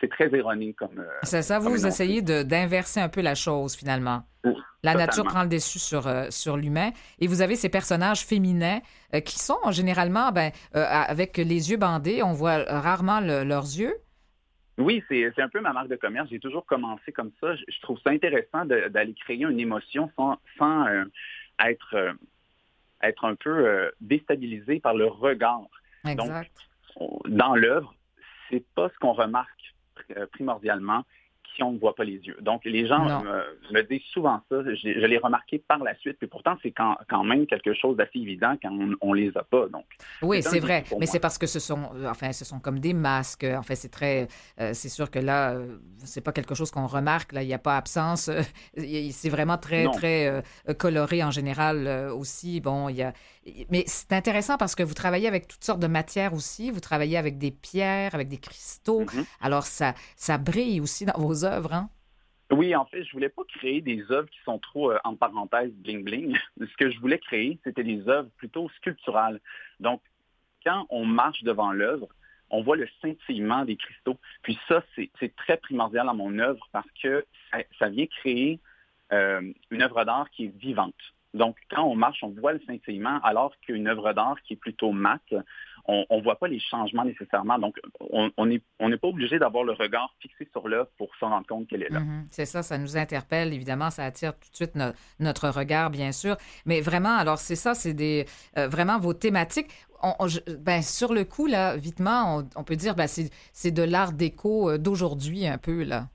c'est 0.00 0.08
très 0.10 0.32
erroné 0.34 0.72
comme. 0.74 0.98
euh, 0.98 1.06
C'est 1.22 1.42
ça, 1.42 1.58
vous, 1.58 1.86
essayez 1.86 2.22
d'inverser 2.22 3.00
un 3.00 3.08
peu 3.08 3.20
la 3.20 3.34
chose, 3.34 3.76
finalement. 3.76 4.22
Oui, 4.44 4.52
La 4.82 4.92
totalement. 4.92 4.98
nature 5.06 5.24
prend 5.24 5.42
le 5.42 5.48
dessus 5.48 5.78
sur, 5.78 6.06
euh, 6.06 6.26
sur 6.30 6.56
l'humain. 6.56 6.90
Et 7.18 7.26
vous 7.26 7.42
avez 7.42 7.56
ces 7.56 7.68
personnages 7.68 8.24
féminins 8.24 8.80
euh, 9.14 9.20
qui 9.20 9.38
sont 9.38 9.58
généralement 9.70 10.30
ben, 10.32 10.52
euh, 10.76 10.84
avec 10.86 11.36
les 11.36 11.70
yeux 11.70 11.76
bandés. 11.76 12.22
On 12.22 12.32
voit 12.32 12.62
rarement 12.68 13.20
le- 13.20 13.42
leurs 13.44 13.64
yeux. 13.64 13.94
Oui, 14.78 15.02
c'est 15.08 15.40
un 15.40 15.48
peu 15.48 15.60
ma 15.60 15.72
marque 15.72 15.88
de 15.88 15.96
commerce. 15.96 16.28
J'ai 16.30 16.38
toujours 16.38 16.64
commencé 16.64 17.10
comme 17.10 17.32
ça. 17.40 17.56
Je, 17.56 17.62
je 17.68 17.80
trouve 17.82 17.98
ça 18.04 18.10
intéressant 18.10 18.64
d'aller 18.64 19.14
créer 19.14 19.42
une 19.42 19.58
émotion 19.58 20.08
sans, 20.16 20.36
sans 20.56 20.86
être, 21.66 21.96
être 23.02 23.24
un 23.24 23.34
peu 23.34 23.90
déstabilisé 24.00 24.78
par 24.78 24.94
le 24.94 25.06
regard. 25.06 25.62
Exact. 26.06 26.52
On- 26.94 27.18
Dans 27.26 27.56
l'œuvre, 27.56 27.92
c'est 28.50 28.64
pas 28.76 28.88
ce 28.88 28.98
qu'on 29.00 29.12
remarque 29.14 29.50
primordialement 30.32 31.04
si 31.54 31.62
on 31.62 31.72
ne 31.72 31.78
voit 31.78 31.94
pas 31.94 32.04
les 32.04 32.18
yeux. 32.18 32.36
Donc, 32.40 32.64
les 32.64 32.86
gens 32.86 33.04
me, 33.22 33.72
me 33.72 33.82
disent 33.82 34.06
souvent 34.12 34.40
ça. 34.48 34.62
Je, 34.64 34.74
je 34.74 35.06
l'ai 35.06 35.18
remarqué 35.18 35.58
par 35.58 35.78
la 35.78 35.96
suite. 35.96 36.16
Puis 36.18 36.28
pourtant, 36.28 36.56
c'est 36.62 36.70
quand, 36.70 36.96
quand 37.08 37.24
même 37.24 37.46
quelque 37.46 37.74
chose 37.74 37.96
d'assez 37.96 38.18
évident 38.18 38.56
quand 38.62 38.70
on, 38.70 38.94
on 39.00 39.12
les 39.12 39.36
a 39.36 39.42
pas. 39.42 39.66
Donc, 39.68 39.84
Oui, 40.22 40.42
C'est 40.42 40.60
vrai, 40.60 40.84
mais 40.98 41.06
c'est 41.06 41.20
parce 41.20 41.38
que 41.38 41.46
ce 41.46 41.58
sont, 41.58 41.90
euh, 41.96 42.08
enfin, 42.08 42.32
ce 42.32 42.44
sont 42.44 42.60
comme 42.60 42.78
des 42.78 42.94
masques. 42.94 43.44
En 43.44 43.62
fait, 43.62 43.74
c'est 43.74 43.88
très, 43.88 44.28
euh, 44.60 44.70
c'est 44.72 44.88
sûr 44.88 45.10
que 45.10 45.18
là, 45.18 45.54
euh, 45.54 45.78
c'est 46.04 46.20
pas 46.20 46.32
quelque 46.32 46.54
chose 46.54 46.70
qu'on 46.70 46.86
remarque. 46.86 47.32
Là, 47.32 47.42
il 47.42 47.46
n'y 47.46 47.54
a 47.54 47.58
pas 47.58 47.76
absence. 47.76 48.28
euh, 48.28 48.42
c'est 49.10 49.30
vraiment 49.30 49.58
très, 49.58 49.84
Non. 49.84 49.90
très 49.90 50.28
euh, 50.28 50.74
coloré 50.78 51.24
en 51.24 51.30
général 51.30 51.86
euh, 51.86 52.12
aussi. 52.12 52.60
Bon, 52.60 52.88
il 52.88 52.96
y 52.96 53.02
a, 53.02 53.12
mais 53.70 53.84
c'est 53.86 54.12
intéressant 54.12 54.56
parce 54.56 54.74
que 54.74 54.82
vous 54.82 54.94
travaillez 54.94 55.28
avec 55.28 55.48
toutes 55.48 55.64
sortes 55.64 55.80
de 55.80 55.86
matières 55.86 56.34
aussi. 56.34 56.70
Vous 56.70 56.80
travaillez 56.80 57.16
avec 57.16 57.38
des 57.38 57.50
pierres, 57.50 58.14
avec 58.14 58.28
des 58.28 58.38
cristaux. 58.38 59.00
Mhm. 59.00 59.24
Alors 59.40 59.64
ça, 59.64 59.94
ça 60.16 60.38
brille 60.38 60.80
aussi 60.80 61.04
dans 61.04 61.18
vos 61.18 61.44
œuvres, 61.44 61.72
hein? 61.72 61.90
Oui, 62.50 62.74
en 62.74 62.86
fait, 62.86 63.04
je 63.04 63.12
voulais 63.12 63.28
pas 63.28 63.42
créer 63.44 63.82
des 63.82 64.02
œuvres 64.10 64.28
qui 64.30 64.38
sont 64.44 64.58
trop, 64.58 64.90
euh, 64.90 64.98
en 65.04 65.14
parenthèse, 65.16 65.70
bling-bling. 65.72 66.34
Ce 66.60 66.76
que 66.78 66.90
je 66.90 66.98
voulais 66.98 67.18
créer, 67.18 67.58
c'était 67.62 67.84
des 67.84 68.08
œuvres 68.08 68.30
plutôt 68.38 68.70
sculpturales. 68.78 69.40
Donc, 69.80 70.00
quand 70.64 70.86
on 70.88 71.04
marche 71.04 71.42
devant 71.42 71.72
l'œuvre, 71.72 72.08
on 72.50 72.62
voit 72.62 72.76
le 72.76 72.88
scintillement 72.98 73.66
des 73.66 73.76
cristaux. 73.76 74.16
Puis 74.42 74.58
ça, 74.66 74.82
c'est 74.94 75.10
c'est 75.20 75.36
très 75.36 75.58
primordial 75.58 76.06
dans 76.06 76.14
mon 76.14 76.38
œuvre 76.38 76.66
parce 76.72 76.88
que 77.02 77.26
ça, 77.50 77.58
ça 77.78 77.88
vient 77.90 78.06
créer 78.06 78.58
euh, 79.12 79.52
une 79.70 79.82
œuvre 79.82 80.04
d'art 80.04 80.30
qui 80.30 80.46
est 80.46 80.56
vivante. 80.58 80.94
Donc, 81.34 81.56
quand 81.70 81.84
on 81.84 81.94
marche, 81.94 82.22
on 82.22 82.30
voit 82.30 82.52
le 82.52 82.60
scintillement, 82.60 83.20
alors 83.22 83.52
qu'une 83.60 83.86
œuvre 83.88 84.12
d'art 84.12 84.36
qui 84.46 84.54
est 84.54 84.56
plutôt 84.56 84.92
mate, 84.92 85.34
on 85.88 86.04
ne 86.10 86.22
voit 86.22 86.38
pas 86.38 86.48
les 86.48 86.60
changements 86.60 87.04
nécessairement. 87.04 87.58
Donc, 87.58 87.78
on 88.10 88.46
n'est 88.46 88.62
on 88.78 88.90
pas 88.90 89.08
obligé 89.08 89.38
d'avoir 89.38 89.64
le 89.64 89.72
regard 89.72 90.14
fixé 90.20 90.46
sur 90.52 90.68
l'œuvre 90.68 90.90
pour 90.98 91.08
se 91.16 91.24
rendre 91.24 91.46
compte 91.46 91.66
qu'elle 91.66 91.82
est 91.82 91.88
là. 91.88 92.00
Mhm. 92.00 92.26
C'est 92.30 92.44
ça, 92.44 92.62
ça 92.62 92.76
nous 92.76 92.96
interpelle, 92.96 93.54
évidemment, 93.54 93.90
ça 93.90 94.04
attire 94.04 94.34
tout 94.34 94.50
de 94.50 94.56
suite 94.56 94.74
no- 94.74 94.92
notre 95.18 95.48
regard, 95.48 95.90
bien 95.90 96.12
sûr. 96.12 96.36
Mais 96.66 96.82
vraiment, 96.82 97.16
alors 97.16 97.38
c'est 97.38 97.56
ça, 97.56 97.74
c'est 97.74 97.94
des 97.94 98.26
euh, 98.58 98.68
vraiment 98.68 98.98
vos 98.98 99.14
thématiques. 99.14 99.70
On- 100.02 100.26
ben, 100.60 100.82
sur 100.82 101.12
le 101.14 101.24
coup, 101.24 101.46
là, 101.46 101.76
vitement, 101.76 102.42
on, 102.54 102.64
peut 102.64 102.76
dire 102.76 102.94
ben, 102.94 103.06
c'est 103.06 103.30
c'est 103.52 103.72
de 103.72 103.82
l'art 103.82 104.12
déco 104.12 104.70
euh, 104.70 104.78
d'aujourd'hui 104.78 105.46
un 105.46 105.58
peu, 105.58 105.84
là. 105.84 106.08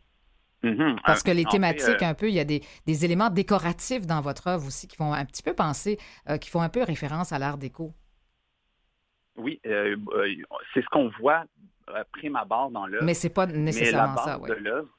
Mhm. 0.63 0.99
Parce 1.05 1.21
Euh, 1.21 1.23
que 1.23 1.31
les 1.31 1.45
en 1.45 1.49
thématiques, 1.49 1.99
fait, 1.99 2.05
euh, 2.05 2.09
un 2.09 2.13
peu, 2.13 2.29
il 2.29 2.33
y 2.35 2.39
a 2.39 2.45
des, 2.45 2.61
des 2.85 3.05
éléments 3.05 3.29
décoratifs 3.29 4.07
dans 4.07 4.21
votre 4.21 4.47
œuvre 4.47 4.65
aussi 4.67 4.87
qui 4.87 4.95
font 4.95 5.13
un 5.13 5.25
petit 5.25 5.43
peu 5.43 5.53
penser, 5.53 5.97
euh, 6.29 6.37
qui 6.37 6.49
font 6.49 6.61
un 6.61 6.69
peu 6.69 6.83
référence 6.83 7.31
à 7.33 7.39
l'art 7.39 7.57
déco. 7.57 7.93
oui, 9.35 9.59
euh, 9.65 9.95
euh, 10.13 10.35
c'est 10.73 10.81
ce 10.81 10.87
qu'on 10.89 11.09
voit 11.19 11.43
euh, 11.89 12.03
prime 12.13 12.35
abord 12.35 12.71
dans 12.71 12.85
l'œuvre. 12.85 13.03
Mais 13.05 13.13
c'est 13.13 13.29
pas 13.29 13.47
Mais 13.47 13.53
la 13.53 13.59
nécessairement 13.59 14.13
base 14.15 14.25
ça, 14.25 14.39
oui. 14.39 14.49
de 14.49 14.53
l'œuvre, 14.53 14.89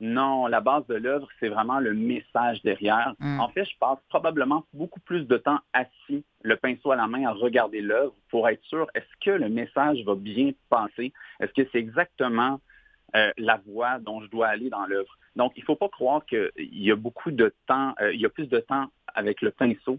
non, 0.00 0.46
la 0.46 0.60
base 0.60 0.86
de 0.88 0.94
l'œuvre, 0.94 1.28
c'est 1.40 1.48
vraiment 1.48 1.80
le 1.80 1.94
message 1.94 2.62
derrière. 2.62 3.14
Mm. 3.18 3.40
En 3.40 3.48
fait, 3.48 3.64
je 3.64 3.76
passe 3.78 3.98
probablement 4.08 4.66
beaucoup 4.72 5.00
plus 5.00 5.24
de 5.24 5.36
temps 5.38 5.58
assis, 5.72 6.24
le 6.42 6.56
pinceau 6.56 6.90
à 6.92 6.96
la 6.96 7.06
main, 7.06 7.26
à 7.26 7.32
regarder 7.32 7.80
l'œuvre 7.80 8.14
pour 8.30 8.48
être 8.48 8.62
sûr, 8.64 8.86
est-ce 8.94 9.06
que 9.24 9.30
le 9.30 9.48
message 9.48 9.98
va 10.04 10.14
bien 10.14 10.52
passer? 10.68 11.12
Est-ce 11.40 11.52
que 11.52 11.68
c'est 11.72 11.78
exactement 11.78 12.60
euh, 13.14 13.30
la 13.36 13.60
voie 13.66 13.98
dont 13.98 14.20
je 14.20 14.28
dois 14.28 14.48
aller 14.48 14.70
dans 14.70 14.86
l'œuvre? 14.86 15.16
Donc, 15.36 15.52
il 15.56 15.60
ne 15.60 15.64
faut 15.66 15.76
pas 15.76 15.88
croire 15.88 16.24
qu'il 16.26 16.50
y 16.56 16.90
a 16.90 16.96
beaucoup 16.96 17.30
de 17.30 17.54
temps, 17.66 17.94
euh, 18.00 18.12
il 18.12 18.20
y 18.20 18.26
a 18.26 18.30
plus 18.30 18.48
de 18.48 18.58
temps 18.58 18.86
avec 19.14 19.42
le 19.42 19.50
pinceau. 19.50 19.98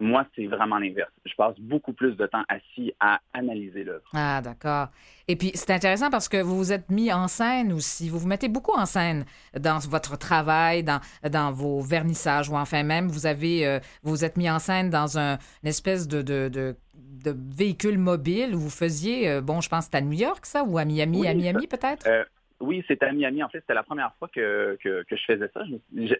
Moi, 0.00 0.24
c'est 0.36 0.46
vraiment 0.46 0.78
l'inverse. 0.78 1.10
Je 1.26 1.34
passe 1.34 1.58
beaucoup 1.58 1.92
plus 1.92 2.16
de 2.16 2.26
temps 2.26 2.44
assis 2.48 2.92
à 3.00 3.18
analyser 3.32 3.82
l'œuvre. 3.82 4.08
Ah, 4.14 4.40
d'accord. 4.40 4.88
Et 5.26 5.34
puis, 5.34 5.50
c'est 5.54 5.72
intéressant 5.72 6.08
parce 6.08 6.28
que 6.28 6.40
vous 6.40 6.56
vous 6.56 6.72
êtes 6.72 6.88
mis 6.88 7.12
en 7.12 7.26
scène 7.26 7.72
aussi. 7.72 8.08
Vous 8.08 8.18
vous 8.20 8.28
mettez 8.28 8.48
beaucoup 8.48 8.76
en 8.76 8.86
scène 8.86 9.24
dans 9.58 9.78
votre 9.78 10.16
travail, 10.16 10.84
dans, 10.84 11.00
dans 11.28 11.50
vos 11.50 11.80
vernissages, 11.80 12.48
ou 12.48 12.56
enfin 12.56 12.84
même, 12.84 13.08
vous 13.08 13.26
avez, 13.26 13.66
euh, 13.66 13.80
vous 14.04 14.24
êtes 14.24 14.36
mis 14.36 14.48
en 14.48 14.60
scène 14.60 14.88
dans 14.88 15.18
un, 15.18 15.38
une 15.64 15.68
espèce 15.68 16.06
de, 16.06 16.22
de, 16.22 16.48
de, 16.48 16.76
de 16.94 17.36
véhicule 17.36 17.98
mobile 17.98 18.54
où 18.54 18.60
vous 18.60 18.70
faisiez, 18.70 19.28
euh, 19.28 19.40
bon, 19.40 19.60
je 19.60 19.68
pense 19.68 19.86
que 19.86 19.90
c'est 19.92 19.98
à 19.98 20.00
New 20.00 20.12
York, 20.12 20.46
ça, 20.46 20.62
ou 20.62 20.78
à 20.78 20.84
Miami, 20.84 21.20
Oui, 21.22 21.26
à 21.26 21.34
Miami 21.34 21.66
peut-être? 21.66 22.06
Euh, 22.06 22.24
Oui, 22.60 22.84
c'était 22.88 23.06
à 23.06 23.12
Miami. 23.12 23.42
En 23.42 23.48
fait, 23.48 23.60
c'était 23.60 23.74
la 23.74 23.84
première 23.84 24.12
fois 24.18 24.28
que, 24.28 24.76
que, 24.82 25.04
que 25.04 25.16
je 25.16 25.24
faisais 25.24 25.48
ça. 25.54 25.62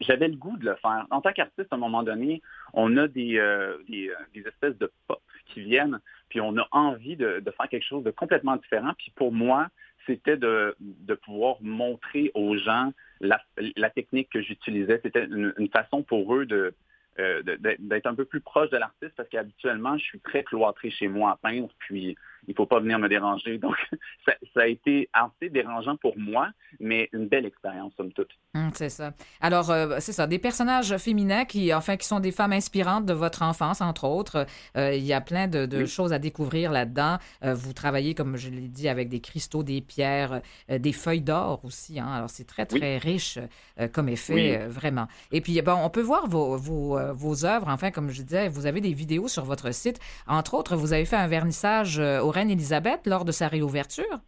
J'avais 0.01 0.29
le 0.29 0.37
goût 0.37 0.57
de 0.57 0.67
le 0.67 0.77
faire. 0.77 1.07
En 1.11 1.21
tant 1.21 1.33
qu'artiste, 1.33 1.73
à 1.73 1.77
un 1.77 1.79
moment 1.79 2.03
donné, 2.05 2.43
on 2.75 2.97
a 2.97 3.09
des, 3.09 3.39
euh, 3.39 3.77
des, 3.89 4.11
euh, 4.11 4.15
des 4.35 4.47
espèces 4.47 4.79
de 4.79 4.91
pop 5.09 5.21
qui 5.47 5.63
viennent, 5.63 5.99
puis 6.29 6.41
on 6.41 6.57
a 6.57 6.69
envie 6.71 7.17
de, 7.17 7.41
de 7.41 7.51
faire 7.51 7.69
quelque 7.69 7.87
chose 7.87 8.05
de 8.05 8.11
complètement 8.13 8.57
différent. 8.57 8.93
Puis 8.97 9.13
pour 9.17 9.33
moi, 9.33 9.69
c'était 10.07 10.37
de, 10.37 10.77
de 10.81 11.15
pouvoir 11.15 11.57
montrer 11.61 12.31
aux 12.35 12.57
gens 12.57 12.93
la, 13.21 13.41
la 13.77 13.91
technique 13.91 14.31
que 14.31 14.41
j'utilisais. 14.41 15.01
C'était 15.03 15.25
une, 15.25 15.53
une 15.59 15.69
façon 15.71 16.03
pour 16.03 16.35
eux 16.37 16.47
de 16.47 16.73
euh, 17.21 17.43
d'être 17.81 18.07
un 18.07 18.15
peu 18.15 18.25
plus 18.25 18.41
proche 18.41 18.71
de 18.71 18.77
l'artiste 18.77 19.13
parce 19.17 19.29
qu'habituellement, 19.29 19.97
je 19.99 20.05
suis 20.05 20.21
très 20.21 20.45
cloîtré 20.45 20.91
chez 20.91 21.09
moi 21.09 21.33
à 21.33 21.37
peindre, 21.37 21.69
puis 21.79 22.17
il 22.47 22.55
faut 22.55 22.67
pas 22.67 22.81
venir 22.81 22.99
me 22.99 23.09
déranger. 23.09 23.59
Donc, 23.65 23.77
ça, 24.25 24.33
ça 24.55 24.61
a 24.63 24.67
été 24.67 25.09
assez 25.13 25.51
dérangeant 25.51 25.97
pour 25.97 26.17
moi, 26.17 26.49
mais 26.81 27.09
une 27.13 27.27
belle 27.29 27.45
expérience, 27.47 27.93
somme 27.97 28.13
toute. 28.13 28.31
Hum, 28.55 28.71
c'est 28.75 28.89
ça. 28.89 29.13
Alors, 29.41 29.71
euh, 29.71 29.97
c'est 30.01 30.13
ça, 30.13 30.27
des 30.27 30.39
personnages 30.39 30.97
féminins 30.99 31.45
qui, 31.45 31.75
enfin, 31.75 31.97
qui 31.97 32.07
sont 32.07 32.21
des 32.21 32.33
femmes 32.33 32.53
inspirantes 32.53 33.05
de 33.07 33.13
votre 33.13 33.43
enfance, 33.43 33.81
entre 33.81 34.05
autres. 34.05 34.47
Euh, 34.77 34.95
il 34.95 35.05
y 35.05 35.13
a 35.13 35.21
plein 35.21 35.49
de, 35.49 35.67
de 35.67 35.79
Oui. 35.79 35.87
choses 35.87 36.13
à 36.13 36.19
découvrir 36.19 36.71
là-dedans. 36.73 37.19
Vous 37.43 37.73
travaillez, 37.73 38.15
comme 38.15 38.37
je 38.37 38.49
l'ai 38.51 38.69
dit, 38.69 38.89
avec 38.89 39.09
des 39.09 39.21
cristaux, 39.21 39.63
des 39.63 39.81
pierres, 39.81 40.41
des 40.69 40.93
feuilles 40.93 41.21
d'or 41.23 41.65
aussi. 41.65 41.99
Hein? 42.01 42.09
Alors, 42.09 42.31
c'est 42.31 42.47
très, 42.47 42.67
Oui. 42.73 42.79
très 42.81 42.99
riche 42.99 43.39
comme 43.93 44.09
effet, 44.09 44.35
Oui. 44.35 44.57
vraiment. 44.69 45.07
Et 45.33 45.41
puis, 45.41 45.61
bon, 45.63 45.77
on 45.83 45.91
peut 45.91 46.01
voir 46.03 46.27
vos, 46.29 46.57
vos, 46.57 46.99
euh, 47.09 47.13
vos 47.13 47.45
œuvres. 47.45 47.69
Enfin, 47.69 47.91
comme 47.91 48.11
je 48.11 48.23
disais, 48.23 48.49
vous 48.49 48.67
avez 48.67 48.81
des 48.81 48.93
vidéos 48.93 49.29
sur 49.29 49.45
votre 49.45 49.73
site. 49.73 49.99
Entre 50.27 50.55
autres, 50.55 50.77
vous 50.77 50.93
avez 50.93 51.05
fait 51.05 51.17
un 51.17 51.29
vernissage 51.29 51.99
euh, 51.99 52.21
au 52.21 52.31
Reine 52.31 52.51
Élisabeth 52.51 53.07
lors 53.07 53.25
de 53.25 53.33
sa 53.33 53.49
réouverture. 53.49 54.21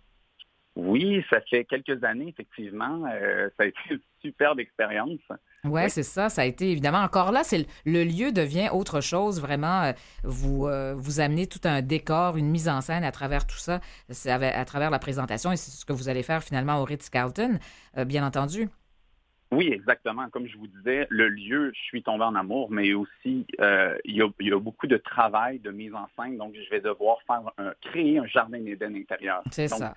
Oui, 0.76 1.22
ça 1.28 1.40
fait 1.50 1.64
quelques 1.64 2.02
années, 2.04 2.28
effectivement. 2.28 3.02
Euh, 3.12 3.48
ça 3.58 3.64
a 3.64 3.66
été 3.66 3.78
une 3.90 3.98
superbe 4.22 4.60
expérience. 4.60 5.18
Ouais, 5.64 5.84
Oui. 5.84 5.90
c'est 5.90 6.04
ça. 6.04 6.28
Ça 6.28 6.42
a 6.42 6.44
été 6.44 6.70
évidemment 6.70 7.00
encore 7.00 7.32
là, 7.32 7.42
c'est 7.42 7.58
le, 7.58 7.64
le 7.84 8.04
lieu 8.04 8.32
devient 8.32 8.68
autre 8.72 9.00
chose. 9.00 9.40
Vraiment, 9.40 9.82
euh, 9.82 9.92
vous 10.22 10.68
euh, 10.68 10.94
vous 10.96 11.20
amenez 11.20 11.48
tout 11.48 11.60
un 11.64 11.82
décor, 11.82 12.36
une 12.36 12.48
mise 12.48 12.68
en 12.68 12.80
scène 12.80 13.02
à 13.04 13.10
travers 13.12 13.46
tout 13.46 13.58
ça, 13.58 13.80
à 14.08 14.64
travers 14.64 14.90
la 14.90 14.98
présentation 15.00 15.50
et 15.52 15.56
c'est 15.56 15.72
ce 15.72 15.84
que 15.84 15.92
vous 15.92 16.08
allez 16.08 16.22
faire 16.22 16.42
finalement 16.42 16.78
au 16.80 16.84
Ritz 16.84 17.10
Carlton, 17.10 17.58
bien 18.06 18.24
entendu. 18.24 18.68
Oui, 19.52 19.68
exactement. 19.72 20.28
Comme 20.30 20.46
je 20.46 20.56
vous 20.56 20.68
disais, 20.68 21.06
le 21.10 21.28
lieu, 21.28 21.72
je 21.74 21.80
suis 21.80 22.02
tombé 22.02 22.22
en 22.24 22.34
amour, 22.36 22.70
mais 22.70 22.92
aussi, 22.94 23.46
euh, 23.60 23.96
il, 24.04 24.16
y 24.16 24.22
a, 24.22 24.28
il 24.38 24.48
y 24.48 24.52
a 24.52 24.58
beaucoup 24.60 24.86
de 24.86 24.96
travail, 24.96 25.58
de 25.58 25.70
mise 25.72 25.92
en 25.94 26.06
scène, 26.16 26.36
donc 26.36 26.54
je 26.54 26.70
vais 26.70 26.80
devoir 26.80 27.18
faire 27.26 27.42
un- 27.58 27.72
créer 27.80 28.18
un 28.18 28.26
jardin 28.26 28.60
d'Éden 28.60 28.94
intérieur. 28.94 29.42
C'est 29.50 29.66
ça. 29.68 29.94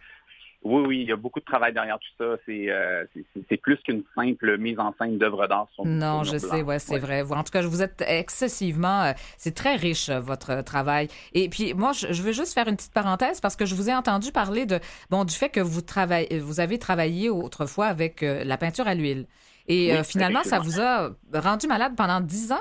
Oui, 0.64 0.84
oui, 0.88 1.02
il 1.02 1.10
y 1.10 1.12
a 1.12 1.16
beaucoup 1.16 1.40
de 1.40 1.46
travail 1.46 1.74
derrière 1.74 1.98
tout 2.00 2.08
ça. 2.18 2.38
C'est 2.46 2.70
euh, 2.70 3.04
c'est- 3.50 3.58
plus 3.58 3.78
qu'une 3.78 4.04
simple 4.16 4.58
mise 4.58 4.80
en 4.80 4.94
scène 4.98 5.18
d'œuvres 5.18 5.48
d'art. 5.48 5.68
sur- 5.76 5.86
Non, 5.86 6.24
sur 6.24 6.34
je 6.34 6.38
sais, 6.40 6.62
ouais, 6.62 6.80
c'est 6.80 6.94
Ouais. 6.94 7.00
vrai. 7.00 7.22
Vous- 7.24 7.34
En 7.34 7.44
tout 7.44 7.52
cas, 7.52 7.62
vous 7.62 7.82
êtes 7.82 8.04
excessivement, 8.08 9.04
euh, 9.04 9.12
c'est 9.38 9.54
très 9.56 9.76
riche 9.76 10.10
euh, 10.10 10.20
votre 10.20 10.52
euh, 10.52 10.62
travail. 10.62 11.08
Et 11.34 11.50
puis 11.50 11.74
moi, 11.74 11.92
je, 11.94 12.12
je 12.12 12.22
veux 12.24 12.32
juste 12.32 12.54
faire 12.54 12.68
une 12.68 12.76
petite 12.76 12.94
parenthèse 12.94 13.42
parce 13.42 13.56
que 13.56 13.66
je 13.66 13.76
vous 13.76 13.90
ai 13.90 13.94
entendu 13.96 14.32
parler 14.32 14.66
de, 14.66 14.80
bon, 15.10 15.24
du 15.26 15.34
fait 15.34 15.50
que 15.50 15.60
vous 15.60 15.82
travaillez, 15.82 16.40
vous 16.40 16.60
avez 16.60 16.80
travaillé 16.80 17.30
autrefois 17.30 17.88
avec 17.88 18.22
la 18.22 18.58
peinture 18.58 18.88
à 18.88 18.96
l'huile. 18.96 19.28
Et 19.68 19.92
Oui, 19.92 19.98
euh, 19.98 20.04
finalement, 20.04 20.44
ça 20.44 20.60
vous 20.60 20.82
a 20.82 21.12
rendu 21.34 21.68
malade 21.68 21.94
pendant 21.96 22.20
dix 22.20 22.52
ans, 22.52 22.60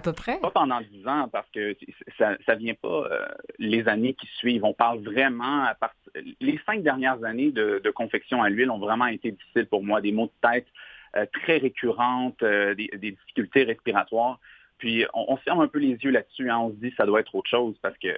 à. 0.00 0.38
Pas 0.38 0.50
pendant 0.50 0.80
dix 0.80 1.06
ans, 1.06 1.28
parce 1.28 1.48
que 1.50 1.76
ça 2.18 2.36
ça 2.46 2.54
vient 2.54 2.74
pas 2.74 3.08
euh, 3.10 3.26
les 3.58 3.88
années 3.88 4.14
qui 4.14 4.26
suivent. 4.38 4.64
On 4.64 4.74
parle 4.74 5.00
vraiment 5.00 5.64
à 5.64 5.74
part... 5.74 5.94
Les 6.40 6.60
cinq 6.66 6.82
dernières 6.82 7.22
années 7.24 7.50
de, 7.50 7.90
confection 7.90 8.42
à 8.42 8.48
l'huile 8.48 8.70
ont 8.70 8.78
vraiment 8.78 9.06
été 9.06 9.32
difficiles 9.32 9.66
pour 9.66 9.82
moi. 9.82 10.00
Des 10.00 10.12
maux 10.12 10.26
de 10.26 10.48
tête 10.48 10.66
euh, 11.16 11.26
très 11.42 11.58
récurrentes, 11.58 12.42
euh, 12.42 12.74
des, 12.74 12.88
difficultés 12.98 13.64
respiratoires. 13.64 14.38
Puis 14.78 15.04
on, 15.14 15.36
se 15.36 15.42
ferme 15.42 15.60
un 15.60 15.68
peu 15.68 15.78
les 15.78 15.94
yeux 15.94 16.10
là-dessus. 16.10 16.50
hein. 16.50 16.58
On 16.58 16.70
se 16.70 16.76
dit 16.76 16.92
ça 16.96 17.06
doit 17.06 17.20
être 17.20 17.34
autre 17.34 17.48
chose 17.48 17.76
parce 17.80 17.96
que 17.98 18.08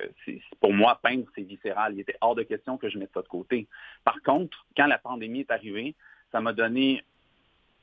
pour 0.60 0.72
moi, 0.72 0.98
peindre, 1.02 1.26
c'est 1.34 1.42
viscéral. 1.42 1.94
Il 1.94 2.00
était 2.00 2.16
hors 2.20 2.34
de 2.34 2.42
question 2.42 2.78
que 2.78 2.88
je 2.88 2.98
mette 2.98 3.10
ça 3.12 3.22
de 3.22 3.28
côté. 3.28 3.66
Par 4.04 4.20
contre, 4.22 4.66
quand 4.76 4.86
la 4.86 4.98
pandémie 4.98 5.40
est 5.40 5.50
arrivée, 5.50 5.94
ça 6.32 6.40
m'a 6.40 6.52
donné 6.52 7.04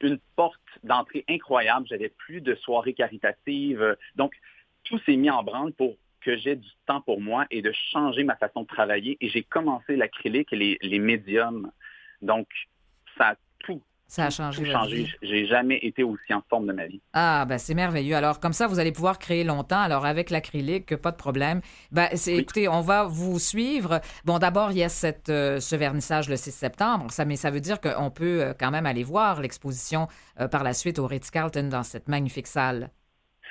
une 0.03 0.19
porte 0.35 0.59
d'entrée 0.83 1.23
incroyable. 1.29 1.87
J'avais 1.87 2.09
plus 2.09 2.41
de 2.41 2.55
soirées 2.55 2.93
caritatives. 2.93 3.97
Donc, 4.15 4.33
tout 4.83 4.99
s'est 5.05 5.15
mis 5.15 5.29
en 5.29 5.43
branle 5.43 5.73
pour 5.73 5.95
que 6.21 6.37
j'ai 6.37 6.55
du 6.55 6.69
temps 6.85 7.01
pour 7.01 7.19
moi 7.21 7.45
et 7.51 7.61
de 7.61 7.71
changer 7.91 8.23
ma 8.23 8.35
façon 8.35 8.61
de 8.61 8.67
travailler. 8.67 9.17
Et 9.21 9.29
j'ai 9.29 9.43
commencé 9.43 9.95
l'acrylique 9.95 10.53
et 10.53 10.55
les, 10.55 10.77
les 10.81 10.99
médiums. 10.99 11.71
Donc, 12.21 12.47
ça 13.17 13.29
a 13.29 13.35
tout, 13.59 13.81
Ça 14.07 14.25
a 14.25 14.29
changé 14.29 14.63
changé. 14.71 15.07
J'ai 15.23 15.47
jamais 15.47 15.79
été 15.81 16.03
aussi 16.03 16.33
en 16.33 16.41
forme 16.47 16.67
de 16.67 16.73
ma 16.73 16.85
vie. 16.85 17.01
Ah, 17.13 17.45
ben 17.47 17.57
c'est 17.57 17.73
merveilleux. 17.73 18.15
Alors, 18.15 18.39
comme 18.39 18.53
ça, 18.53 18.67
vous 18.67 18.77
allez 18.77 18.91
pouvoir 18.91 19.17
créer 19.17 19.43
longtemps. 19.43 19.81
Alors, 19.81 20.05
avec 20.05 20.29
l'acrylique, 20.29 20.95
pas 20.97 21.11
de 21.11 21.15
problème. 21.17 21.61
Ben, 21.91 22.09
c'est, 22.13 22.33
Oui. 22.35 22.39
écoutez, 22.41 22.67
on 22.67 22.81
va 22.81 23.05
vous 23.05 23.39
suivre. 23.39 24.01
Bon, 24.23 24.37
d'abord, 24.37 24.71
il 24.71 24.77
y 24.77 24.83
a 24.83 24.89
cette, 24.89 25.29
euh, 25.29 25.59
ce 25.59 25.75
vernissage 25.75 26.29
le 26.29 26.35
6 26.35 26.51
septembre, 26.51 27.09
ça, 27.11 27.25
mais 27.25 27.37
ça 27.37 27.49
veut 27.49 27.61
dire 27.61 27.81
qu'on 27.81 28.11
peut 28.11 28.41
euh, 28.43 28.53
quand 28.59 28.69
même 28.69 28.85
aller 28.85 29.03
voir 29.03 29.41
l'exposition 29.41 30.07
euh, 30.39 30.47
par 30.47 30.63
la 30.63 30.73
suite 30.73 30.99
au 30.99 31.07
Ritz-Carlton 31.07 31.69
dans 31.69 31.83
cette 31.83 32.07
magnifique 32.07 32.47
salle. 32.47 32.91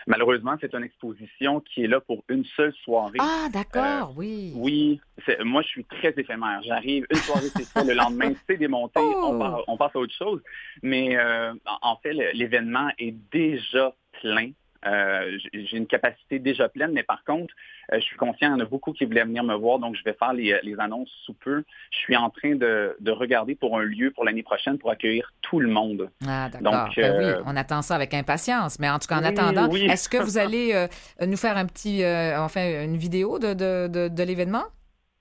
Malheureusement, 0.07 0.57
c'est 0.61 0.75
une 0.75 0.85
exposition 0.85 1.61
qui 1.61 1.85
est 1.85 1.87
là 1.89 2.01
pour 2.01 2.25
une 2.29 2.45
seule 2.57 2.73
soirée. 2.85 3.19
Ah, 3.21 3.49
d'accord, 3.53 4.13
oui. 4.17 4.53
Oui, 4.57 5.01
c'est- 5.27 5.43
moi 5.45 5.63
je 5.63 5.69
suis 5.69 5.85
très 5.85 6.13
éphémère. 6.17 6.61
J'arrive 6.65 7.07
une 7.11 7.17
soirée 7.19 7.49
c'est 7.57 7.65
ça, 7.65 7.85
le 7.85 7.95
lendemain 7.95 8.33
c'est 8.49 8.57
démonté, 8.57 9.01
Oh! 9.03 9.29
on, 9.31 9.39
part- 9.39 9.63
on 9.69 9.77
passe 9.77 9.95
à 9.95 9.99
autre 9.99 10.15
chose. 10.15 10.41
Mais 10.83 11.17
euh, 11.17 11.53
en 11.83 11.97
fait, 11.97 12.13
l'événement 12.35 12.89
est 12.99 13.15
déjà 13.33 13.95
plein. 14.21 14.51
Euh, 14.85 15.39
j'ai 15.53 15.77
une 15.77 15.87
capacité 15.87 16.39
déjà 16.39 16.69
pleine, 16.69 16.93
mais 16.93 17.03
par 17.03 17.23
contre, 17.25 17.55
euh, 17.93 17.97
je 17.97 18.05
suis 18.05 18.17
conscient, 18.17 18.49
il 18.49 18.53
y 18.53 18.55
en 18.55 18.61
a 18.61 18.65
beaucoup 18.65 18.93
qui 18.93 19.05
voulaient 19.05 19.25
venir 19.25 19.45
me 19.45 19.55
voir, 19.55 19.79
donc 19.79 19.95
je 19.97 20.03
vais 20.05 20.13
faire 20.15 20.33
les, 20.33 20.59
les 20.63 20.79
annonces 20.81 21.11
sous 21.25 21.35
peu. 21.35 21.63
Je 21.91 21.99
suis 21.99 22.17
en 22.17 22.31
train 22.31 22.55
de, 22.57 22.97
de 22.99 23.11
regarder 23.11 23.55
pour 23.55 23.79
un 23.79 23.83
lieu 23.85 24.11
pour 24.11 24.25
l'année 24.25 24.43
prochaine 24.43 24.79
pour 24.79 24.91
accueillir 24.91 25.33
tout 25.43 25.61
le 25.61 25.69
monde. 25.69 26.11
Ah, 26.27 26.49
d'accord. 26.49 26.73
Donc, 26.87 26.97
Ben 26.97 27.13
euh, 27.15 27.37
oui, 27.39 27.43
on 27.47 27.57
attend 27.57 27.83
ça 27.83 27.95
avec 27.95 28.13
impatience. 28.15 28.79
Mais 28.79 28.91
en 28.91 28.99
tout 28.99 29.07
cas, 29.07 29.17
en 29.17 29.23
Oui, 29.23 29.27
attendant, 29.29 29.69
oui. 29.71 29.85
est-ce 29.85 30.09
que 30.09 30.17
vous 30.17 30.39
allez 30.39 30.73
euh, 30.75 31.27
nous 31.27 31.37
faire 31.37 31.57
un 31.57 31.67
petit, 31.67 32.03
euh, 32.03 32.39
enfin, 32.41 32.85
une 32.85 32.97
vidéo 32.97 33.39
de, 33.39 33.55
de, 33.55 33.89
de, 33.89 34.09
de 34.09 34.23
l'événement? 34.23 34.65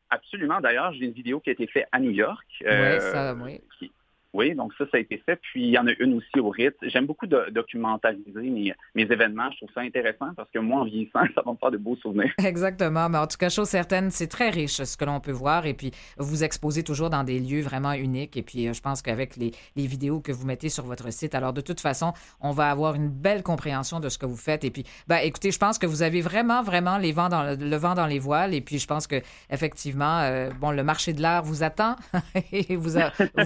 Absolument. 0.10 0.60
D'ailleurs, 0.60 0.92
j'ai 0.94 1.06
une 1.06 1.14
vidéo 1.14 1.40
qui 1.40 1.50
a 1.50 1.54
été 1.54 1.68
faite 1.68 1.88
à 1.92 2.00
New 2.00 2.12
York. 2.12 2.46
Oui, 2.62 2.68
euh, 2.68 3.00
ça, 3.00 3.34
oui. 3.36 3.62
qui- 3.80 3.92
oui, 4.34 4.56
donc 4.56 4.72
ça, 4.78 4.86
ça 4.90 4.98
a 4.98 5.00
été 5.00 5.22
fait. 5.26 5.36
Puis 5.42 5.64
il 5.64 5.72
y 5.72 5.78
en 5.78 5.88
a 5.88 5.92
une 6.00 6.14
aussi 6.16 6.40
au 6.40 6.50
Ritz. 6.50 6.76
J'aime 6.84 7.06
beaucoup 7.06 7.28
de- 7.28 7.50
documentariser 7.52 8.32
mes, 8.36 8.74
mes 8.96 9.04
événements. 9.04 9.52
Je 9.52 9.58
trouve 9.58 9.70
ça 9.74 9.82
intéressant 9.82 10.34
parce 10.36 10.50
que 10.52 10.60
moi, 10.60 10.82
en 10.82 10.84
vieillissant, 10.86 11.20
ça 11.36 11.42
va 11.46 11.52
me 11.52 11.58
faire 11.58 11.72
de 11.72 11.78
beaux 11.78 11.98
souvenirs. 11.98 12.32
Exactement. 12.44 13.10
Mais 13.10 13.18
en 13.18 13.28
tout 13.28 13.38
cas, 13.38 13.50
chose 13.50 13.68
certaine, 13.68 14.10
c'est 14.10 14.28
très 14.28 14.50
riche 14.50 14.82
ce 14.82 14.96
que 14.96 15.04
l'on 15.04 15.20
peut 15.20 15.32
voir. 15.32 15.66
Et 15.66 15.74
puis, 15.74 15.92
vous 16.18 16.44
exposez 16.44 16.84
toujours 16.84 17.10
dans 17.10 17.24
des 17.24 17.40
lieux 17.40 17.62
vraiment 17.62 17.92
uniques. 17.92 18.38
Et 18.38 18.42
puis, 18.42 18.68
euh, 18.68 18.74
je 18.74 18.82
pense 18.82 19.02
qu'avec 19.02 19.36
les, 19.36 19.52
les 19.76 19.86
vidéos 19.86 20.22
que 20.22 20.32
vous 20.32 20.46
mettez 20.46 20.70
sur 20.70 20.86
votre 20.86 21.12
site, 21.12 21.36
alors 21.36 21.52
de 21.52 21.62
toute 21.62 21.82
façon, 21.82 22.14
on 22.40 22.52
va 22.52 22.70
avoir 22.70 22.96
une 22.96 23.10
belle 23.10 23.44
compréhension 23.44 24.00
de 24.00 24.08
ce 24.08 24.18
que 24.18 24.26
vous 24.26 24.38
faites. 24.38 24.64
Et 24.64 24.72
puis, 24.72 24.86
ben, 25.08 25.18
écoutez, 25.18 25.52
je 25.52 25.60
pense 25.60 25.78
que 25.78 25.86
vous 25.86 26.04
avez 26.04 26.22
vraiment, 26.22 26.64
vraiment 26.64 26.98
le, 26.98 27.12
vent 27.12 27.96
dans 27.96 28.08
les 28.08 28.20
voiles. 28.20 28.54
Et 28.54 28.62
puis, 28.62 28.80
je 28.80 28.88
pense 28.88 29.08
que 29.08 29.22
effectivement, 29.50 30.20
euh, 30.20 30.50
bon, 30.62 30.72
le 30.72 30.84
marché 30.84 31.12
de 31.12 31.22
l'art 31.22 31.44
vous 31.44 31.64
attend. 31.64 31.98
et 32.54 32.78
vous, 32.78 32.92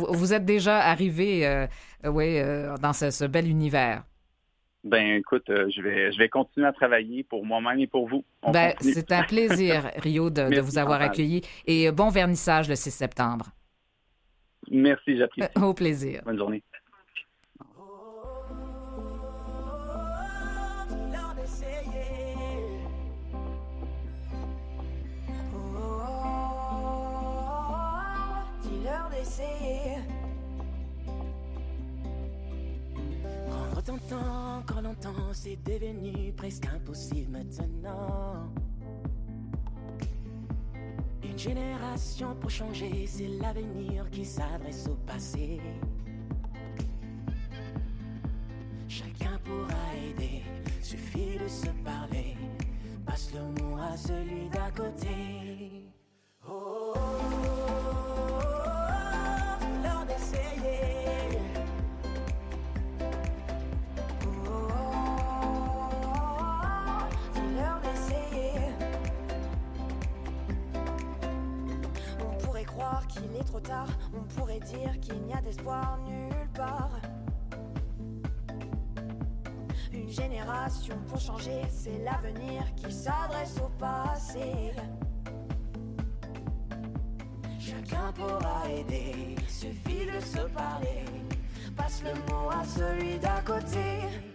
vous 0.09 0.33
êtes 0.33 0.45
déjà 0.45 0.74
arrivé, 0.79 1.45
euh, 1.45 1.67
euh, 2.05 2.09
oui, 2.09 2.37
euh, 2.37 2.75
dans 2.77 2.93
ce, 2.93 3.11
ce 3.11 3.25
bel 3.25 3.47
univers? 3.47 4.03
Ben, 4.83 5.17
écoute, 5.17 5.49
euh, 5.49 5.67
je 5.75 5.81
vais, 5.81 6.11
je 6.11 6.17
vais 6.19 6.29
continuer 6.29 6.67
à 6.67 6.73
travailler 6.73 7.23
pour 7.23 7.43
moi-même 7.43 7.79
et 7.79 7.87
pour 7.87 8.07
vous. 8.07 8.23
Ben, 8.51 8.73
c'est 8.79 9.11
un 9.11 9.23
plaisir, 9.23 9.89
Rio, 9.97 10.29
de, 10.29 10.59
vous 10.59 10.77
avoir 10.77 11.01
accueilli. 11.01 11.41
Et 11.65 11.91
bon 11.91 12.09
vernissage 12.09 12.69
le 12.69 12.75
6 12.75 12.91
septembre. 12.91 13.47
Merci, 14.69 15.17
j'apprécie. 15.17 15.49
Au 15.61 15.73
plaisir. 15.73 16.21
Bonne 16.25 16.37
journée. 16.37 16.63
Quand 34.09 34.81
longtemps 34.81 35.31
c'est 35.33 35.57
devenu 35.63 36.33
presque 36.33 36.65
impossible 36.65 37.31
maintenant. 37.31 38.51
Une 41.23 41.37
génération 41.37 42.35
pour 42.35 42.49
changer, 42.49 43.05
c'est 43.07 43.27
l'avenir 43.27 44.09
qui 44.09 44.25
s'adresse 44.25 44.87
au 44.87 44.95
passé. 45.05 45.61
Chacun 48.87 49.39
pourra 49.43 49.95
aider, 49.95 50.43
suffit 50.81 51.37
de 51.37 51.47
se 51.47 51.67
parler. 51.83 52.35
Passe 53.05 53.31
le 53.33 53.41
mot 53.63 53.77
à 53.77 53.95
celui 53.97 54.49
d'à 54.49 54.71
côté. 54.71 55.89
Oh, 56.47 56.93
oh, 56.95 56.99
oh, 56.99 58.04
trop 73.45 73.59
tard, 73.59 73.87
on 74.13 74.23
pourrait 74.23 74.59
dire 74.59 74.99
qu'il 74.99 75.21
n'y 75.23 75.33
a 75.33 75.41
d'espoir 75.41 75.97
nulle 76.05 76.49
part. 76.53 76.99
Une 79.93 80.09
génération 80.09 80.97
pour 81.07 81.19
changer, 81.19 81.61
c'est 81.69 82.03
l'avenir 82.03 82.63
qui 82.75 82.91
s'adresse 82.91 83.57
au 83.63 83.69
passé. 83.79 84.73
Chacun 87.59 88.11
pourra 88.13 88.69
aider, 88.69 89.35
suffit 89.47 90.05
de 90.05 90.19
se 90.19 90.47
parler. 90.49 91.05
Passe 91.75 92.03
le 92.03 92.13
mot 92.31 92.49
à 92.49 92.63
celui 92.63 93.17
d'à 93.19 93.41
côté. 93.41 94.34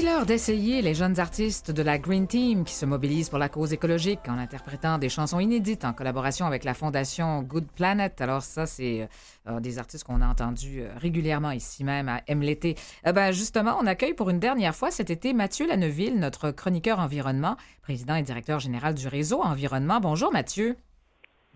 Dis-leur 0.00 0.24
d'essayer 0.24 0.80
les 0.80 0.94
jeunes 0.94 1.20
artistes 1.20 1.70
de 1.70 1.82
la 1.82 1.98
Green 1.98 2.26
Team 2.26 2.64
qui 2.64 2.72
se 2.72 2.86
mobilisent 2.86 3.28
pour 3.28 3.38
la 3.38 3.50
cause 3.50 3.74
écologique 3.74 4.20
en 4.28 4.38
interprétant 4.38 4.96
des 4.96 5.10
chansons 5.10 5.40
inédites 5.40 5.84
en 5.84 5.92
collaboration 5.92 6.46
avec 6.46 6.64
la 6.64 6.72
fondation 6.72 7.42
Good 7.42 7.66
Planet. 7.66 8.18
Alors 8.22 8.40
ça, 8.40 8.64
c'est 8.64 9.10
euh, 9.46 9.60
des 9.60 9.78
artistes 9.78 10.04
qu'on 10.04 10.22
a 10.22 10.26
entendus 10.26 10.80
euh, 10.80 10.88
régulièrement 10.96 11.50
ici 11.50 11.84
même 11.84 12.08
à 12.08 12.22
M 12.28 12.40
l'été. 12.40 12.76
Eh 13.04 13.12
ben, 13.12 13.30
justement, 13.30 13.76
on 13.78 13.86
accueille 13.86 14.14
pour 14.14 14.30
une 14.30 14.40
dernière 14.40 14.74
fois 14.74 14.90
cet 14.90 15.10
été 15.10 15.34
Mathieu 15.34 15.68
Lanneville, 15.68 16.18
notre 16.18 16.50
chroniqueur 16.50 16.98
environnement, 16.98 17.58
président 17.82 18.14
et 18.14 18.22
directeur 18.22 18.58
général 18.58 18.94
du 18.94 19.06
réseau 19.06 19.42
Environnement. 19.42 20.00
Bonjour 20.00 20.32
Mathieu. 20.32 20.78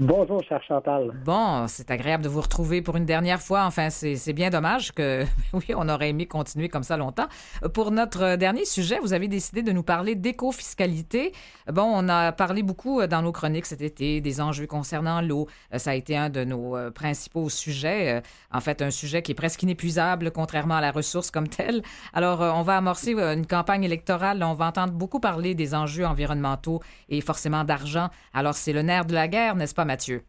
Bonjour, 0.00 0.42
cher 0.42 0.60
Chantal. 0.66 1.12
Bon, 1.24 1.66
c'est 1.68 1.88
agréable 1.88 2.24
de 2.24 2.28
vous 2.28 2.40
retrouver 2.40 2.82
pour 2.82 2.96
une 2.96 3.04
dernière 3.06 3.40
fois. 3.40 3.62
Enfin, 3.64 3.90
c'est 3.90 4.32
bien 4.32 4.50
dommage 4.50 4.90
que, 4.90 5.24
oui, 5.52 5.66
on 5.76 5.88
aurait 5.88 6.08
aimé 6.08 6.26
continuer 6.26 6.68
comme 6.68 6.82
ça 6.82 6.96
longtemps. 6.96 7.28
Pour 7.74 7.92
notre 7.92 8.34
dernier 8.34 8.64
sujet, 8.64 8.98
vous 9.00 9.12
avez 9.12 9.28
décidé 9.28 9.62
de 9.62 9.70
nous 9.70 9.84
parler 9.84 10.16
d'éco-fiscalité. 10.16 11.30
Bon, 11.72 11.84
on 11.84 12.08
a 12.08 12.32
parlé 12.32 12.64
beaucoup 12.64 13.06
dans 13.06 13.22
nos 13.22 13.30
chroniques 13.30 13.66
cet 13.66 13.82
été 13.82 14.20
des 14.20 14.40
enjeux 14.40 14.66
concernant 14.66 15.20
l'eau. 15.20 15.46
Euh, 15.72 15.78
Ça 15.78 15.90
a 15.92 15.94
été 15.94 16.16
un 16.16 16.28
de 16.28 16.42
nos 16.42 16.76
euh, 16.76 16.90
principaux 16.90 17.48
sujets. 17.48 18.16
Euh, 18.16 18.20
En 18.52 18.60
fait, 18.60 18.82
un 18.82 18.90
sujet 18.90 19.22
qui 19.22 19.30
est 19.30 19.36
presque 19.36 19.62
inépuisable, 19.62 20.32
contrairement 20.32 20.74
à 20.74 20.80
la 20.80 20.90
ressource 20.90 21.30
comme 21.30 21.46
telle. 21.46 21.82
Alors, 22.12 22.42
euh, 22.42 22.50
on 22.50 22.62
va 22.62 22.76
amorcer 22.78 23.14
euh, 23.14 23.34
une 23.34 23.46
campagne 23.46 23.84
électorale. 23.84 24.42
On 24.42 24.54
va 24.54 24.66
entendre 24.66 24.92
beaucoup 24.92 25.20
parler 25.20 25.54
des 25.54 25.72
enjeux 25.72 26.04
environnementaux 26.04 26.80
et 27.08 27.20
forcément 27.20 27.62
d'argent. 27.62 28.08
Alors, 28.32 28.54
c'est 28.54 28.72
le 28.72 28.82
nerf 28.82 29.04
de 29.04 29.14
la 29.14 29.28
guerre, 29.28 29.54
n'est-ce 29.54 29.72
pas, 29.74 29.83
Mathieu? 29.84 30.22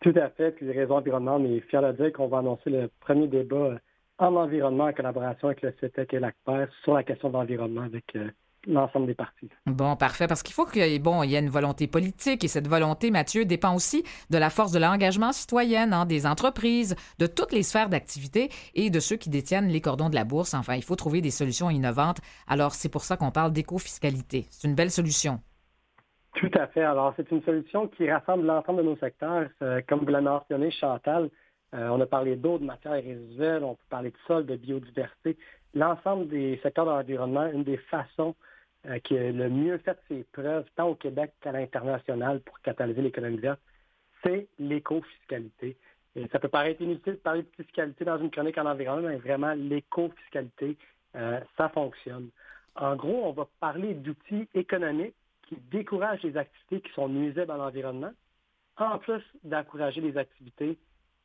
Tout 0.00 0.14
à 0.16 0.28
fait. 0.30 0.52
Puis, 0.52 0.70
Réseau 0.70 0.94
Environnement, 0.94 1.36
on 1.36 1.44
est 1.44 1.60
fiers 1.60 1.80
de 1.80 1.92
dire 1.92 2.12
qu'on 2.12 2.28
va 2.28 2.38
annoncer 2.38 2.70
le 2.70 2.90
premier 3.00 3.28
débat 3.28 3.56
euh, 3.56 3.78
en 4.18 4.34
environnement 4.36 4.84
en 4.84 4.92
collaboration 4.92 5.48
avec 5.48 5.62
le 5.62 5.74
CETEC 5.80 6.14
et 6.14 6.20
l'ACPER 6.20 6.66
sur 6.84 6.94
la 6.94 7.02
question 7.02 7.28
de 7.28 7.34
l'environnement 7.34 7.82
avec 7.82 8.04
euh, 8.16 8.30
l'ensemble 8.66 9.06
des 9.06 9.14
partis. 9.14 9.48
Bon, 9.66 9.96
parfait, 9.96 10.26
parce 10.26 10.42
qu'il 10.42 10.54
faut 10.54 10.64
qu'il 10.64 10.86
y 10.86 10.94
ait, 10.94 10.98
bon, 10.98 11.22
il 11.22 11.30
y 11.30 11.36
ait 11.36 11.40
une 11.40 11.50
volonté 11.50 11.86
politique 11.86 12.44
et 12.44 12.48
cette 12.48 12.68
volonté, 12.68 13.10
Mathieu, 13.10 13.44
dépend 13.44 13.74
aussi 13.74 14.04
de 14.30 14.38
la 14.38 14.50
force 14.50 14.72
de 14.72 14.78
l'engagement 14.78 15.32
citoyen, 15.32 15.92
hein, 15.92 16.06
des 16.06 16.26
entreprises, 16.26 16.96
de 17.18 17.26
toutes 17.26 17.52
les 17.52 17.62
sphères 17.62 17.88
d'activité 17.88 18.50
et 18.74 18.90
de 18.90 19.00
ceux 19.00 19.16
qui 19.16 19.30
détiennent 19.30 19.68
les 19.68 19.80
cordons 19.80 20.10
de 20.10 20.14
la 20.14 20.24
bourse. 20.24 20.54
Enfin, 20.54 20.74
il 20.74 20.82
faut 20.82 20.96
trouver 20.96 21.20
des 21.20 21.30
solutions 21.30 21.70
innovantes. 21.70 22.18
Alors, 22.46 22.74
c'est 22.74 22.88
pour 22.88 23.04
ça 23.04 23.16
qu'on 23.16 23.30
parle 23.30 23.52
d'éco-fiscalité. 23.52 24.46
C'est 24.50 24.68
une 24.68 24.74
belle 24.74 24.90
solution. 24.90 25.40
Tout 26.36 26.50
à 26.54 26.66
fait. 26.66 26.82
Alors, 26.82 27.14
c'est 27.16 27.30
une 27.30 27.42
solution 27.42 27.88
qui 27.88 28.10
rassemble 28.10 28.44
l'ensemble 28.44 28.82
de 28.82 28.88
nos 28.88 28.96
secteurs. 28.96 29.48
Euh, 29.62 29.80
comme 29.88 30.00
vous 30.00 30.10
l'avez 30.10 30.24
mentionné, 30.24 30.70
Chantal, 30.70 31.30
euh, 31.74 31.88
on 31.88 32.00
a 32.00 32.06
parlé 32.06 32.36
d'eau, 32.36 32.58
de 32.58 32.64
matières 32.64 32.92
résiduelles, 32.92 33.64
on 33.64 33.74
peut 33.74 33.84
parler 33.88 34.10
de 34.10 34.16
sol, 34.26 34.44
de 34.44 34.56
biodiversité. 34.56 35.38
L'ensemble 35.74 36.28
des 36.28 36.60
secteurs 36.62 36.84
de 36.84 36.90
l'environnement, 36.90 37.46
une 37.46 37.64
des 37.64 37.78
façons 37.78 38.34
euh, 38.86 38.98
qui 38.98 39.16
a 39.16 39.32
le 39.32 39.48
mieux 39.48 39.78
fait 39.78 39.98
ses 40.08 40.24
preuves, 40.32 40.66
tant 40.76 40.88
au 40.88 40.94
Québec 40.94 41.32
qu'à 41.40 41.52
l'international, 41.52 42.40
pour 42.40 42.60
catalyser 42.60 43.00
l'économie 43.00 43.38
verte, 43.38 43.60
c'est 44.22 44.46
l'éco-fiscalité. 44.58 45.76
Ça 46.32 46.38
peut 46.38 46.48
paraître 46.48 46.80
inutile 46.82 47.14
de 47.14 47.18
parler 47.18 47.42
de 47.42 47.64
fiscalité 47.64 48.04
dans 48.04 48.18
une 48.18 48.30
chronique 48.30 48.58
en 48.58 48.66
environnement, 48.66 49.08
mais 49.08 49.16
vraiment, 49.16 49.54
l'éco-fiscalité, 49.54 50.76
euh, 51.14 51.40
ça 51.56 51.70
fonctionne. 51.70 52.28
En 52.74 52.94
gros, 52.94 53.22
on 53.24 53.32
va 53.32 53.48
parler 53.58 53.94
d'outils 53.94 54.48
économiques 54.54 55.14
qui 55.46 55.56
découragent 55.70 56.22
les 56.22 56.36
activités 56.36 56.80
qui 56.80 56.92
sont 56.94 57.08
nuisibles 57.08 57.50
à 57.50 57.56
l'environnement, 57.56 58.12
en 58.76 58.98
plus 58.98 59.22
d'encourager 59.44 60.00
les 60.00 60.16
activités 60.16 60.78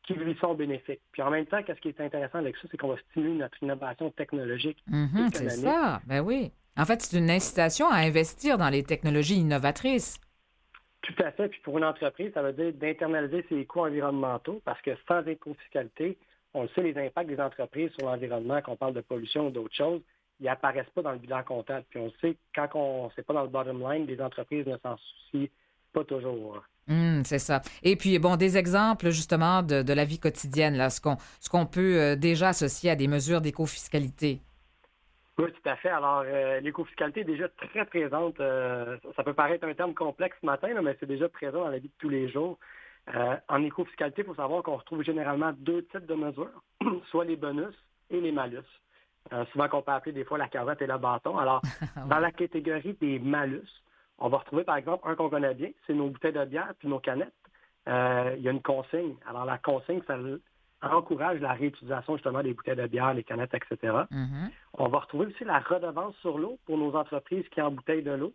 qui 0.03 0.13
lui 0.13 0.35
sont 0.39 0.53
bénéfiques. 0.53 1.01
Puis 1.11 1.21
en 1.21 1.29
même 1.29 1.45
temps, 1.45 1.61
qu'est-ce 1.63 1.79
qui 1.79 1.89
est 1.89 2.01
intéressant 2.01 2.39
avec 2.39 2.55
ça, 2.57 2.67
c'est 2.71 2.77
qu'on 2.77 2.89
va 2.89 2.97
stimuler 3.11 3.35
notre 3.35 3.61
innovation 3.61 4.09
technologique. 4.11 4.77
Mhm, 4.87 5.29
c'est 5.33 5.49
ça. 5.49 6.01
Ben 6.07 6.21
oui. 6.21 6.51
En 6.77 6.85
fait, 6.85 7.01
c'est 7.01 7.17
une 7.17 7.29
incitation 7.29 7.89
à 7.89 7.97
investir 7.97 8.57
dans 8.57 8.69
les 8.69 8.83
technologies 8.83 9.35
innovatrices. 9.35 10.19
Tout 11.01 11.15
à 11.23 11.31
fait. 11.31 11.49
Puis 11.49 11.59
pour 11.63 11.77
une 11.77 11.83
entreprise, 11.83 12.31
ça 12.33 12.41
veut 12.41 12.53
dire 12.53 12.73
d'internaliser 12.73 13.45
ses 13.49 13.65
coûts 13.65 13.81
environnementaux 13.81 14.61
parce 14.63 14.81
que 14.81 14.91
sans 15.07 15.21
éco-fiscalité, 15.25 16.17
on 16.53 16.63
le 16.63 16.69
sait, 16.69 16.83
les 16.83 16.97
impacts 16.97 17.29
des 17.29 17.39
entreprises 17.39 17.91
sur 17.97 18.07
l'environnement, 18.07 18.61
qu'on 18.61 18.75
parle 18.75 18.93
de 18.93 19.01
pollution 19.01 19.47
ou 19.47 19.51
d'autres 19.51 19.75
choses, 19.75 20.01
ils 20.41 20.49
apparaissent 20.49 20.89
pas 20.93 21.01
dans 21.01 21.11
le 21.11 21.19
bilan 21.19 21.43
comptable. 21.43 21.85
Puis 21.89 21.99
on 21.99 22.11
sait, 22.19 22.35
quand 22.55 22.67
on 22.73 23.09
c'est 23.15 23.25
pas 23.25 23.33
dans 23.33 23.43
le 23.43 23.49
bottom 23.49 23.79
line, 23.79 24.05
les 24.05 24.19
entreprises 24.21 24.65
ne 24.65 24.77
s'en 24.77 24.97
soucient 24.97 25.47
pas 25.93 26.03
toujours. 26.03 26.63
Hum, 26.89 27.21
c'est 27.23 27.39
ça. 27.39 27.61
Et 27.83 27.95
puis, 27.95 28.17
bon, 28.19 28.35
des 28.35 28.57
exemples 28.57 29.11
justement 29.11 29.61
de, 29.61 29.83
de 29.83 29.93
la 29.93 30.03
vie 30.03 30.19
quotidienne, 30.19 30.75
là, 30.75 30.89
ce 30.89 30.99
qu'on 30.99 31.65
peut 31.65 32.01
euh, 32.01 32.15
déjà 32.15 32.49
associer 32.49 32.89
à 32.89 32.95
des 32.95 33.07
mesures 33.07 33.39
d'éco-fiscalité. 33.41 34.41
Oui, 35.37 35.51
tout 35.51 35.69
à 35.69 35.75
fait. 35.75 35.89
Alors, 35.89 36.23
euh, 36.25 36.59
l'éco-fiscalité 36.59 37.21
est 37.21 37.25
déjà 37.25 37.47
très 37.49 37.85
présente. 37.85 38.39
euh, 38.39 38.97
ça 39.15 39.23
peut 39.23 39.33
paraître 39.33 39.65
un 39.65 39.73
terme 39.73 39.93
complexe 39.93 40.37
ce 40.41 40.45
matin, 40.45 40.73
là, 40.73 40.81
mais 40.81 40.95
c'est 40.99 41.05
déjà 41.07 41.29
présent 41.29 41.63
dans 41.63 41.69
la 41.69 41.79
vie 41.79 41.87
de 41.87 41.93
tous 41.99 42.09
les 42.09 42.29
jours. 42.29 42.57
Euh, 43.15 43.35
en 43.47 43.63
éco-fiscalité, 43.63 44.21
il 44.21 44.25
faut 44.25 44.35
savoir 44.35 44.61
qu'on 44.63 44.77
retrouve 44.77 45.03
généralement 45.03 45.51
deux 45.57 45.83
types 45.85 46.05
de 46.05 46.15
mesures, 46.15 46.61
soit 47.09 47.25
les 47.25 47.37
bonus 47.37 47.73
et 48.09 48.19
les 48.21 48.31
malus. 48.31 48.59
Euh, 49.33 49.45
souvent 49.51 49.69
qu'on 49.69 49.81
peut 49.81 49.91
appeler 49.91 50.11
des 50.11 50.25
fois 50.25 50.37
la 50.37 50.47
carotte 50.47 50.81
et 50.81 50.87
le 50.87 50.97
bâton. 50.97 51.37
Alors, 51.37 51.61
dans 52.07 52.19
la 52.19 52.31
catégorie 52.31 52.93
des 52.99 53.19
malus, 53.19 53.69
on 54.17 54.29
va 54.29 54.39
retrouver 54.39 54.63
par 54.63 54.75
exemple 54.75 55.07
un 55.07 55.15
qu'on 55.15 55.29
connaît 55.29 55.53
bien, 55.53 55.69
c'est 55.87 55.93
nos 55.93 56.09
bouteilles 56.09 56.33
de 56.33 56.45
bière 56.45 56.73
puis 56.79 56.87
nos 56.87 56.99
canettes. 56.99 57.33
Euh, 57.87 58.35
il 58.37 58.43
y 58.43 58.47
a 58.47 58.51
une 58.51 58.61
consigne. 58.61 59.15
Alors, 59.27 59.45
la 59.45 59.57
consigne, 59.57 60.01
ça 60.05 60.17
encourage 60.81 61.39
la 61.39 61.53
réutilisation 61.53 62.15
justement 62.15 62.43
des 62.43 62.53
bouteilles 62.53 62.75
de 62.75 62.87
bière, 62.87 63.13
les 63.13 63.23
canettes, 63.23 63.53
etc. 63.53 64.03
Mhm. 64.11 64.51
On 64.73 64.87
va 64.89 64.99
retrouver 64.99 65.27
aussi 65.27 65.43
la 65.43 65.59
redevance 65.59 66.15
sur 66.17 66.37
l'eau 66.37 66.59
pour 66.65 66.77
nos 66.77 66.95
entreprises 66.95 67.47
qui 67.49 67.61
embouteillent 67.61 68.03
de 68.03 68.11
l'eau. 68.11 68.33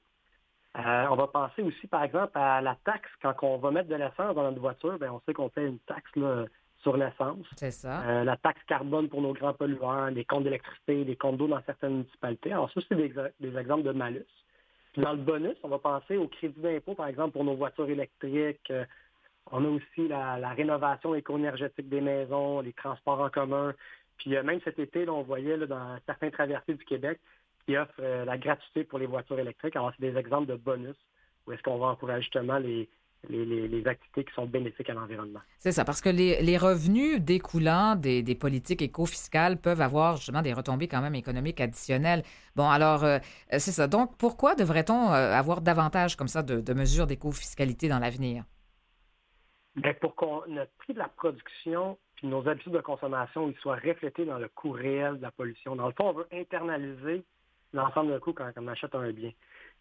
Euh, 0.78 1.06
on 1.10 1.16
va 1.16 1.26
penser 1.28 1.62
aussi, 1.62 1.86
par 1.86 2.02
exemple, 2.02 2.32
à 2.34 2.60
la 2.60 2.76
taxe. 2.84 3.10
Quand 3.22 3.34
on 3.42 3.58
va 3.58 3.70
mettre 3.70 3.88
de 3.88 3.94
l'essence 3.94 4.34
dans 4.34 4.42
notre 4.42 4.60
voiture, 4.60 4.98
ben, 4.98 5.10
on 5.10 5.20
sait 5.20 5.32
qu'on 5.32 5.48
paie 5.48 5.66
une 5.66 5.78
taxe 5.80 6.14
là, 6.16 6.44
sur 6.86 6.96
l'essence. 6.96 7.44
C'est 7.56 7.72
ça. 7.72 8.00
Euh, 8.02 8.22
la 8.22 8.36
taxe 8.36 8.62
carbone 8.68 9.08
pour 9.08 9.20
nos 9.20 9.32
grands 9.32 9.54
polluants, 9.54 10.06
les 10.06 10.24
comptes 10.24 10.44
d'électricité, 10.44 11.02
les 11.02 11.16
comptes 11.16 11.36
d'eau 11.36 11.48
dans 11.48 11.60
certaines 11.66 11.94
municipalités. 11.94 12.52
Alors 12.52 12.70
ça, 12.70 12.80
c'est 12.88 12.94
des, 12.94 13.56
exemples 13.58 13.82
de 13.82 13.90
malus. 13.90 14.24
Puis 14.92 15.02
dans 15.02 15.12
le 15.12 15.18
bonus, 15.18 15.56
on 15.64 15.68
va 15.68 15.80
penser 15.80 16.16
au 16.16 16.28
crédit 16.28 16.60
d'impôt, 16.60 16.94
par 16.94 17.08
exemple, 17.08 17.32
pour 17.32 17.42
nos 17.42 17.56
voitures 17.56 17.90
électriques. 17.90 18.70
Euh, 18.70 18.84
on 19.50 19.64
a 19.64 19.68
aussi 19.68 20.06
la, 20.06 20.38
la 20.38 20.50
rénovation 20.50 21.16
éco-énergétique 21.16 21.88
des 21.88 22.00
maisons, 22.00 22.60
les 22.60 22.72
transports 22.72 23.20
en 23.20 23.30
commun. 23.30 23.74
Puis 24.18 24.36
euh, 24.36 24.44
même 24.44 24.60
cet 24.62 24.78
été, 24.78 25.04
là, 25.04 25.12
on 25.12 25.22
voyait 25.22 25.56
là, 25.56 25.66
dans 25.66 25.98
certains 26.06 26.30
traversées 26.30 26.74
du 26.74 26.84
Québec 26.84 27.18
qui 27.66 27.76
offrent 27.76 28.00
la 28.00 28.38
gratuité 28.38 28.84
pour 28.84 29.00
les 29.00 29.06
voitures 29.06 29.40
électriques. 29.40 29.74
Alors, 29.74 29.92
c'est 29.98 30.12
des 30.12 30.16
exemples 30.16 30.46
de 30.46 30.54
bonus 30.54 30.94
où 31.46 31.52
est-ce 31.52 31.62
qu'on 31.64 31.78
va 31.78 31.86
encourager 31.86 32.22
justement 32.22 32.58
les, 32.58 32.88
les, 33.28 33.44
les- 33.44 33.68
les 33.68 33.86
activités 33.86 34.24
qui 34.24 34.32
sont 34.34 34.46
bénéfiques 34.46 34.90
à 34.90 34.94
l'environnement. 34.94 35.40
C'est 35.58 35.72
ça, 35.72 35.84
parce 35.84 36.00
que 36.00 36.08
les, 36.08 36.42
les 36.42 36.58
revenus 36.58 37.20
découlant 37.20 37.96
des, 37.96 38.22
des 38.22 38.34
politiques 38.34 38.82
éco-fiscales 38.82 39.60
peuvent 39.60 39.80
avoir 39.80 40.16
justement 40.16 40.42
des 40.42 40.52
retombées 40.52 40.88
quand 40.88 41.00
même 41.00 41.14
économiques 41.14 41.60
additionnelles. 41.60 42.22
Bon, 42.54 42.68
alors, 42.68 43.04
euh, 43.04 43.18
c'est 43.52 43.72
ça. 43.72 43.86
Donc, 43.86 44.16
pourquoi 44.18 44.54
devrait-on 44.54 45.12
euh, 45.12 45.32
avoir 45.32 45.60
davantage 45.60 46.16
comme 46.16 46.28
ça 46.28 46.42
de, 46.42 46.60
de 46.60 46.74
mesures 46.74 47.06
d'éco-fiscalité 47.06 47.88
dans 47.88 47.98
l'avenir? 47.98 48.44
Bien, 49.76 49.92
pour 49.94 50.14
qu'on 50.14 50.42
notre 50.48 50.72
prix 50.78 50.94
de 50.94 50.98
la 50.98 51.08
production 51.08 51.98
puis 52.14 52.28
nos 52.28 52.48
habitudes 52.48 52.72
de 52.72 52.80
consommation 52.80 53.50
ils 53.50 53.56
soient 53.58 53.76
reflétés 53.76 54.24
dans 54.24 54.38
le 54.38 54.48
coût 54.48 54.70
réel 54.70 55.18
de 55.18 55.22
la 55.22 55.30
pollution. 55.30 55.76
Dans 55.76 55.86
le 55.86 55.92
fond, 55.92 56.08
on 56.08 56.12
veut 56.14 56.26
internaliser 56.32 57.24
l'ensemble 57.74 58.12
de 58.14 58.18
coûts 58.18 58.32
quand, 58.32 58.50
quand 58.54 58.62
on 58.62 58.68
achète 58.68 58.94
un 58.94 59.10
bien. 59.12 59.32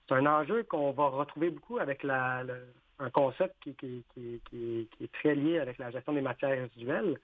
C'est 0.08 0.16
un 0.16 0.26
enjeu 0.26 0.64
qu'on 0.64 0.92
va 0.92 1.08
retrouver 1.08 1.50
beaucoup 1.50 1.78
avec 1.78 2.04
la, 2.04 2.44
le- 2.44 2.74
un 3.00 3.10
concept 3.10 3.56
qui, 3.62 3.74
qui- 3.76 4.04
qui- 4.14 4.42
qui- 4.50 4.90
qui 4.92 5.04
est 5.04 5.12
très 5.14 5.36
lié 5.36 5.60
avec 5.60 5.78
la 5.78 5.92
gestion 5.92 6.14
des 6.14 6.22
matières 6.22 6.52
résiduelles. 6.58 7.18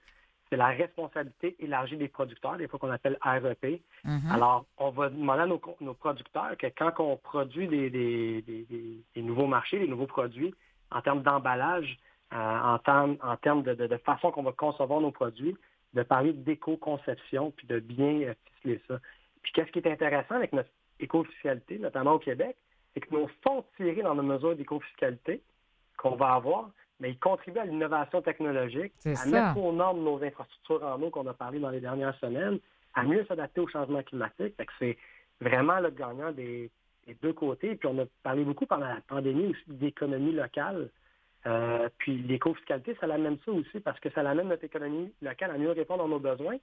C'est 0.50 0.56
la 0.56 0.68
responsabilité 0.68 1.56
élargie 1.60 1.96
des 1.96 2.08
producteurs, 2.08 2.58
des 2.58 2.68
fois 2.68 2.78
qu'on 2.78 2.90
appelle 2.90 3.16
REP. 3.22 3.80
Mhm. 4.04 4.30
Alors, 4.30 4.66
on 4.76 4.90
va 4.90 5.08
demander 5.08 5.42
à 5.42 5.46
nos, 5.46 5.60
nos 5.80 5.94
producteurs 5.94 6.56
que 6.58 6.66
quand 6.76 6.92
on 7.00 7.16
produit 7.16 7.68
des, 7.68 7.88
des- 7.88 8.42
des- 8.42 8.64
des- 8.64 9.02
des 9.14 9.22
nouveaux 9.22 9.46
marchés, 9.46 9.78
des 9.78 9.88
nouveaux 9.88 10.06
produits, 10.06 10.54
en 10.90 11.00
termes 11.00 11.22
d'emballage, 11.22 11.96
euh, 12.34 12.36
en 12.60 12.78
termes, 12.78 13.16
en 13.22 13.36
termes 13.38 13.62
de, 13.62 13.72
de- 13.74 13.86
de 13.86 13.96
façon 13.96 14.30
qu'on 14.30 14.42
va 14.42 14.52
concevoir 14.52 15.00
nos 15.00 15.10
produits, 15.10 15.56
de 15.94 16.02
parler 16.02 16.34
d'éco-conception, 16.34 17.50
puis 17.52 17.66
de 17.66 17.78
bien 17.78 18.20
euh, 18.22 18.34
ficeler 18.56 18.80
ça. 18.88 18.98
Puis 19.42 19.52
qu'est-ce 19.52 19.70
qui 19.72 19.78
est 19.78 19.90
intéressant 19.90 20.34
avec 20.34 20.52
notre 20.52 20.68
éco-fiscalité, 21.00 21.78
notamment 21.78 22.12
au 22.14 22.18
Québec, 22.18 22.56
c'est 22.92 23.00
que 23.00 23.14
nos 23.14 23.28
fonds 23.42 23.64
tirés 23.76 24.02
dans 24.02 24.14
nos 24.14 24.22
mesures 24.22 24.54
d'éco-fiscalité 24.56 25.40
qu'on 25.96 26.16
va 26.16 26.34
avoir, 26.34 26.70
mais 27.00 27.10
ils 27.10 27.18
contribuent 27.18 27.58
à 27.58 27.64
l'innovation 27.64 28.22
technologique, 28.22 28.92
à 29.04 29.14
ça. 29.16 29.28
mettre 29.28 29.58
aux 29.58 29.72
normes 29.72 30.02
nos 30.02 30.22
infrastructures 30.22 30.82
en 30.84 31.00
eau 31.02 31.10
qu'on 31.10 31.26
a 31.26 31.34
parlé 31.34 31.58
dans 31.58 31.70
les 31.70 31.80
dernières 31.80 32.16
semaines, 32.18 32.58
à 32.94 33.02
mieux 33.04 33.24
s'adapter 33.26 33.60
au 33.60 33.68
changement 33.68 34.02
climatique. 34.02 34.54
C'est 34.78 34.96
vraiment 35.40 35.80
le 35.80 35.90
gagnant 35.90 36.32
des, 36.32 36.70
des 37.06 37.14
deux 37.14 37.32
côtés. 37.32 37.74
Puis 37.74 37.88
on 37.88 37.98
a 37.98 38.04
parlé 38.22 38.44
beaucoup 38.44 38.66
pendant 38.66 38.86
la 38.86 39.00
pandémie 39.06 39.48
aussi 39.48 39.64
d'économie 39.66 40.32
locale. 40.32 40.90
Euh, 41.46 41.88
puis 41.98 42.18
l'éco-fiscalité, 42.18 42.96
ça 43.00 43.06
l'amène 43.06 43.38
ça 43.44 43.50
aussi 43.50 43.80
parce 43.80 43.98
que 43.98 44.10
ça 44.10 44.22
l'amène 44.22 44.48
notre 44.48 44.64
économie 44.64 45.12
locale 45.22 45.50
à 45.50 45.58
mieux 45.58 45.72
répondre 45.72 46.04
à 46.04 46.08
nos 46.08 46.20
besoins. 46.20 46.58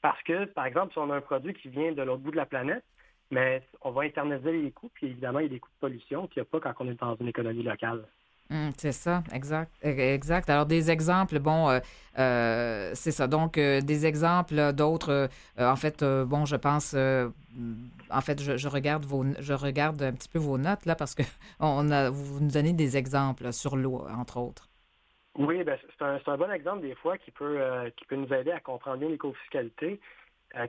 Parce 0.00 0.22
que, 0.22 0.44
par 0.46 0.66
exemple, 0.66 0.92
si 0.92 0.98
on 0.98 1.10
a 1.10 1.16
un 1.16 1.20
produit 1.20 1.54
qui 1.54 1.68
vient 1.68 1.92
de 1.92 2.02
l'autre 2.02 2.22
bout 2.22 2.32
de 2.32 2.36
la 2.36 2.46
planète, 2.46 2.84
mais 3.30 3.62
on 3.80 3.90
va 3.90 4.02
internaliser 4.02 4.52
les 4.52 4.70
coûts, 4.72 4.90
puis 4.92 5.06
évidemment, 5.06 5.38
il 5.38 5.44
y 5.44 5.46
a 5.46 5.50
des 5.50 5.60
coûts 5.60 5.70
de 5.70 5.80
pollution 5.80 6.26
qu'il 6.26 6.42
n'y 6.42 6.46
a 6.46 6.50
pas 6.50 6.60
quand 6.60 6.84
on 6.84 6.90
est 6.90 7.00
dans 7.00 7.16
une 7.16 7.28
économie 7.28 7.62
locale. 7.62 8.04
Hum, 8.52 8.70
c'est 8.76 8.92
ça, 8.92 9.22
exact, 9.32 9.72
exact. 9.82 10.50
Alors 10.50 10.66
des 10.66 10.90
exemples, 10.90 11.38
bon, 11.38 11.70
euh, 11.70 11.78
euh, 12.18 12.90
c'est 12.92 13.10
ça. 13.10 13.26
Donc 13.26 13.56
euh, 13.56 13.80
des 13.80 14.04
exemples 14.04 14.74
d'autres. 14.74 15.28
en 15.58 15.76
fait, 15.76 16.04
bon, 16.04 16.44
je 16.44 16.56
pense. 16.56 16.94
en 16.94 18.20
fait, 18.20 18.42
je, 18.42 18.68
regarde 18.68 19.06
vos, 19.06 19.24
je 19.38 19.54
regarde 19.54 20.02
un 20.02 20.12
petit 20.12 20.28
peu 20.28 20.38
vos 20.38 20.58
notes 20.58 20.84
là 20.84 20.94
parce 20.94 21.14
que 21.14 21.22
on 21.60 21.90
a, 21.90 22.10
vous 22.10 22.40
nous 22.40 22.50
donnez 22.50 22.74
des 22.74 22.98
exemples 22.98 23.54
sur 23.54 23.74
l'eau, 23.74 24.04
entre 24.18 24.38
autres. 24.38 24.68
Oui, 25.38 25.64
ben, 25.64 25.78
c'est 25.98 26.04
un, 26.04 26.20
un 26.26 26.36
bon 26.36 26.52
exemple 26.52 26.82
des 26.82 26.94
fois 26.96 27.16
qui 27.16 27.30
peut, 27.30 27.58
qui 27.96 28.04
peut 28.04 28.16
nous 28.16 28.34
aider 28.34 28.50
à 28.50 28.60
comprendre 28.60 28.98
bien 28.98 29.08
l'éco-fiscalité. 29.08 29.98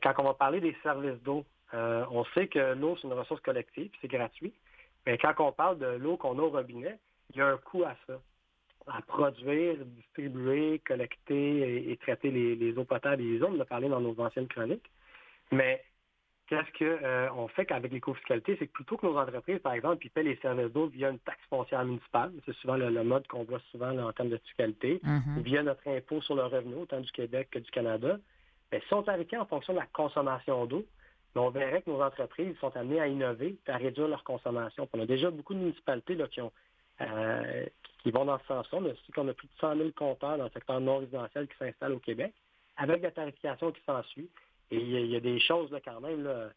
Quand 0.01 0.13
on 0.19 0.23
va 0.23 0.35
parler 0.35 0.61
des 0.61 0.77
services 0.83 1.21
d'eau, 1.23 1.43
on 1.73 2.23
sait 2.33 2.47
que 2.47 2.75
l'eau, 2.75 2.95
c'est 2.95 3.07
une 3.09 3.13
ressource 3.13 3.41
collective, 3.41 3.91
c'est 3.99 4.07
gratuit. 4.07 4.53
Mais 5.05 5.17
quand 5.17 5.33
on 5.39 5.51
parle 5.51 5.79
de 5.79 5.97
l'eau 5.97 6.15
qu'on 6.15 6.39
a 6.39 6.41
au 6.41 6.49
robinet, 6.49 6.97
il 7.31 7.37
y 7.37 7.41
a 7.41 7.47
un 7.47 7.57
coût 7.57 7.83
à 7.83 7.95
ça. 8.07 8.19
À 8.87 9.01
produire, 9.01 9.77
distribuer, 9.85 10.79
collecter 10.79 11.57
et, 11.59 11.91
et 11.91 11.97
traiter 11.97 12.31
les, 12.31 12.55
les 12.55 12.77
eaux 12.77 12.83
potables 12.83 13.21
et 13.21 13.25
les 13.33 13.41
eaux. 13.41 13.47
On 13.49 13.55
en 13.57 13.59
a 13.61 13.65
parlé 13.65 13.87
dans 13.87 14.01
nos 14.01 14.19
anciennes 14.19 14.47
chroniques. 14.49 14.89
Mais 15.51 15.81
qu'est-ce 16.47 16.77
qu'on 16.77 17.47
fait 17.47 17.71
avec 17.71 17.93
l'éco-fiscalité? 17.93 18.57
C'est 18.59 18.67
que 18.67 18.73
plutôt 18.73 18.97
que 18.97 19.05
nos 19.05 19.17
entreprises, 19.17 19.59
par 19.59 19.73
exemple, 19.73 20.05
ils 20.05 20.09
paient 20.09 20.23
les 20.23 20.35
services 20.37 20.71
d'eau 20.73 20.87
via 20.87 21.09
une 21.11 21.19
taxe 21.19 21.39
foncière 21.49 21.85
municipale, 21.85 22.33
c'est 22.45 22.55
souvent 22.57 22.75
le, 22.75 22.89
le 22.89 23.03
mode 23.05 23.25
qu'on 23.27 23.43
voit 23.45 23.61
souvent 23.71 23.91
là, 23.91 24.05
en 24.05 24.11
termes 24.11 24.29
de 24.29 24.37
fiscalité, 24.37 24.99
Mhm. 25.03 25.41
via 25.43 25.63
notre 25.63 25.87
impôt 25.87 26.21
sur 26.21 26.35
le 26.35 26.43
revenu, 26.43 26.75
autant 26.75 26.99
du 26.99 27.11
Québec 27.13 27.47
que 27.51 27.59
du 27.59 27.71
Canada, 27.71 28.17
bien, 28.69 28.81
si 28.85 28.93
on 28.93 28.99
en 29.39 29.45
fonction 29.45 29.73
de 29.73 29.79
la 29.79 29.85
consommation 29.87 30.65
d'eau, 30.65 30.85
bien, 31.33 31.43
on 31.43 31.49
verrait 31.51 31.83
que 31.83 31.89
nos 31.89 32.01
entreprises 32.01 32.57
sont 32.59 32.75
amenées 32.75 32.99
à 32.99 33.07
innover 33.07 33.55
et 33.65 33.71
à 33.71 33.77
réduire 33.77 34.09
leur 34.09 34.25
consommation. 34.25 34.85
Puis 34.87 34.99
on 34.99 35.03
a 35.03 35.07
déjà 35.07 35.31
beaucoup 35.31 35.53
de 35.53 35.59
municipalités 35.59 36.15
là, 36.15 36.27
qui, 36.27 36.41
ont, 36.41 36.51
euh, 37.01 37.65
qui 38.03 38.11
vont 38.11 38.25
dans 38.25 38.39
ce 38.39 38.45
sens-là. 38.45 38.79
On 38.79 38.85
a 38.85 38.93
qu'on 39.15 39.27
a 39.27 39.33
plus 39.33 39.47
de 39.47 39.53
100 39.59 39.77
000 39.77 39.89
compteurs 39.95 40.37
dans 40.37 40.43
le 40.43 40.49
secteur 40.51 40.79
non 40.79 40.97
résidentiel 40.97 41.47
qui 41.47 41.57
s'installent 41.57 41.93
au 41.93 41.99
Québec, 41.99 42.33
avec 42.77 43.01
la 43.01 43.11
tarification 43.11 43.71
qui 43.71 43.81
s'ensuit. 43.85 44.29
Et 44.71 44.77
il 44.77 45.07
y, 45.07 45.15
a, 45.15 45.19
des 45.19 45.39
choses 45.39 45.69
quand 45.85 46.01
même 46.01 46.25
euh, 46.25 46.49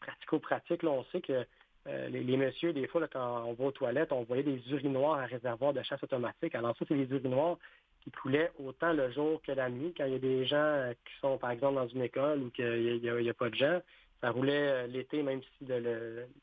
pratico-pratiques. 0.00 0.82
On 0.84 1.04
sait 1.12 1.20
que 1.20 1.46
euh, 1.86 2.08
les, 2.08 2.36
messieurs, 2.36 2.72
des 2.72 2.86
fois, 2.86 3.06
quand 3.08 3.44
on 3.46 3.52
va 3.54 3.64
aux 3.64 3.72
toilettes, 3.72 4.12
on 4.12 4.22
voyait 4.24 4.42
des 4.42 4.60
urinoirs 4.70 5.18
à 5.18 5.26
réservoir 5.26 5.72
de 5.72 5.82
chasse 5.82 6.02
automatique. 6.02 6.54
Alors 6.54 6.76
ça, 6.76 6.84
c'est 6.88 6.96
des 6.96 7.14
urinoirs 7.14 7.58
qui 8.02 8.10
coulaient 8.10 8.50
autant 8.64 8.92
le 8.92 9.10
jour 9.12 9.40
que 9.42 9.52
la 9.52 9.68
nuit. 9.68 9.94
Quand 9.96 10.06
il 10.06 10.12
y 10.12 10.16
a 10.16 10.18
des 10.18 10.44
gens 10.46 10.92
qui 11.04 11.14
sont, 11.20 11.38
par 11.38 11.50
exemple, 11.50 11.76
dans 11.76 11.88
une 11.88 12.02
école 12.02 12.40
ou 12.42 12.50
qu'il 12.50 13.00
n'y 13.00 13.28
a, 13.28 13.34
pas 13.34 13.50
de 13.50 13.54
gens, 13.54 13.80
ça 14.20 14.30
roulait 14.30 14.88
l'été, 14.88 15.22
même 15.22 15.40
si 15.42 15.66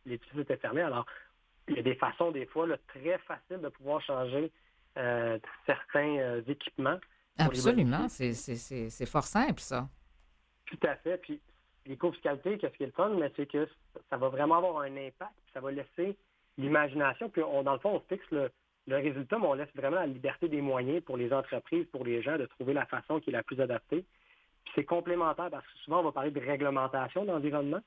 l'épicerie 0.05 0.41
était 0.41 0.57
fermée. 0.57 0.81
Alors, 0.81 1.05
il 1.69 1.75
y 1.75 1.79
a 1.79 1.83
des 1.83 1.95
façons, 1.95 2.31
des 2.31 2.45
fois, 2.47 2.67
là, 2.67 2.77
très 2.87 3.17
faciles 3.19 3.61
de 3.61 3.69
pouvoir 3.69 4.01
changer 4.01 4.51
euh, 4.97 5.37
certains 5.65 6.17
euh, 6.17 6.41
équipements. 6.47 6.99
Absolument, 7.37 8.07
c'est 8.09 9.05
fort 9.05 9.23
simple 9.23 9.59
ça. 9.61 9.87
Tout 10.65 10.79
à 10.83 10.95
fait. 10.95 11.17
Puis 11.19 11.39
l'éco-fiscalité, 11.85 12.57
qu'est-ce 12.57 12.75
qui 12.75 12.83
est 12.83 12.87
le 12.87 12.91
fun, 12.91 13.09
mais 13.17 13.31
c'est 13.35 13.45
que 13.45 13.67
ça 14.09 14.17
va 14.17 14.29
vraiment 14.29 14.57
avoir 14.57 14.79
un 14.81 14.97
impact, 14.97 15.31
puis 15.43 15.51
ça 15.53 15.61
va 15.61 15.71
laisser 15.71 16.17
l'imagination. 16.57 17.29
Puis 17.29 17.41
on, 17.43 17.63
dans 17.63 17.73
le 17.73 17.79
fond, 17.79 17.95
on 17.95 17.99
fixe 18.13 18.29
le, 18.31 18.51
le 18.87 18.95
résultat, 18.97 19.39
mais 19.39 19.47
on 19.47 19.53
laisse 19.53 19.73
vraiment 19.75 19.95
la 19.97 20.07
liberté 20.07 20.49
des 20.49 20.61
moyens 20.61 21.01
pour 21.03 21.15
les 21.17 21.31
entreprises, 21.31 21.85
pour 21.91 22.03
les 22.03 22.21
gens, 22.21 22.37
de 22.37 22.45
trouver 22.45 22.73
la 22.73 22.85
façon 22.85 23.19
qui 23.19 23.29
est 23.29 23.33
la 23.33 23.43
plus 23.43 23.59
adaptée. 23.61 24.03
Puis 24.65 24.73
c'est 24.75 24.83
complémentaire 24.85 25.49
parce 25.49 25.65
que 25.65 25.77
souvent, 25.85 26.01
on 26.01 26.03
va 26.03 26.11
parler 26.11 26.31
de 26.31 26.39
réglementation 26.39 27.23
d'environnement, 27.25 27.79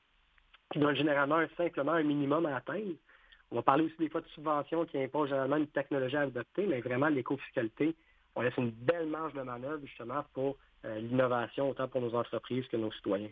qui 0.71 0.79
donne 0.79 0.95
généralement 0.95 1.35
un- 1.35 1.49
simplement 1.55 1.91
un 1.91 2.03
minimum 2.03 2.45
à 2.47 2.55
atteindre. 2.55 2.95
On 3.53 3.57
va 3.57 3.61
parler 3.61 3.83
aussi 3.83 3.95
des 3.99 4.09
fois 4.09 4.21
de 4.21 4.27
subventions 4.29 4.83
qui 4.85 4.97
imposent 4.97 5.29
généralement 5.29 5.57
une 5.57 5.67
technologie 5.67 6.17
à 6.17 6.21
adopter, 6.21 6.65
mais 6.65 6.81
vraiment 6.81 7.07
l'éco-fiscalité, 7.07 7.95
on 8.35 8.41
laisse 8.41 8.57
une 8.57 8.71
belle 8.71 9.05
marge 9.05 9.33
de 9.33 9.43
manœuvre 9.43 9.85
justement 9.85 10.25
pour 10.33 10.57
euh, 10.85 10.97
l'innovation, 10.97 11.69
autant 11.69 11.87
pour 11.87 12.01
nos 12.01 12.15
entreprises 12.15 12.65
que 12.69 12.77
nos 12.77 12.91
citoyens. 12.93 13.29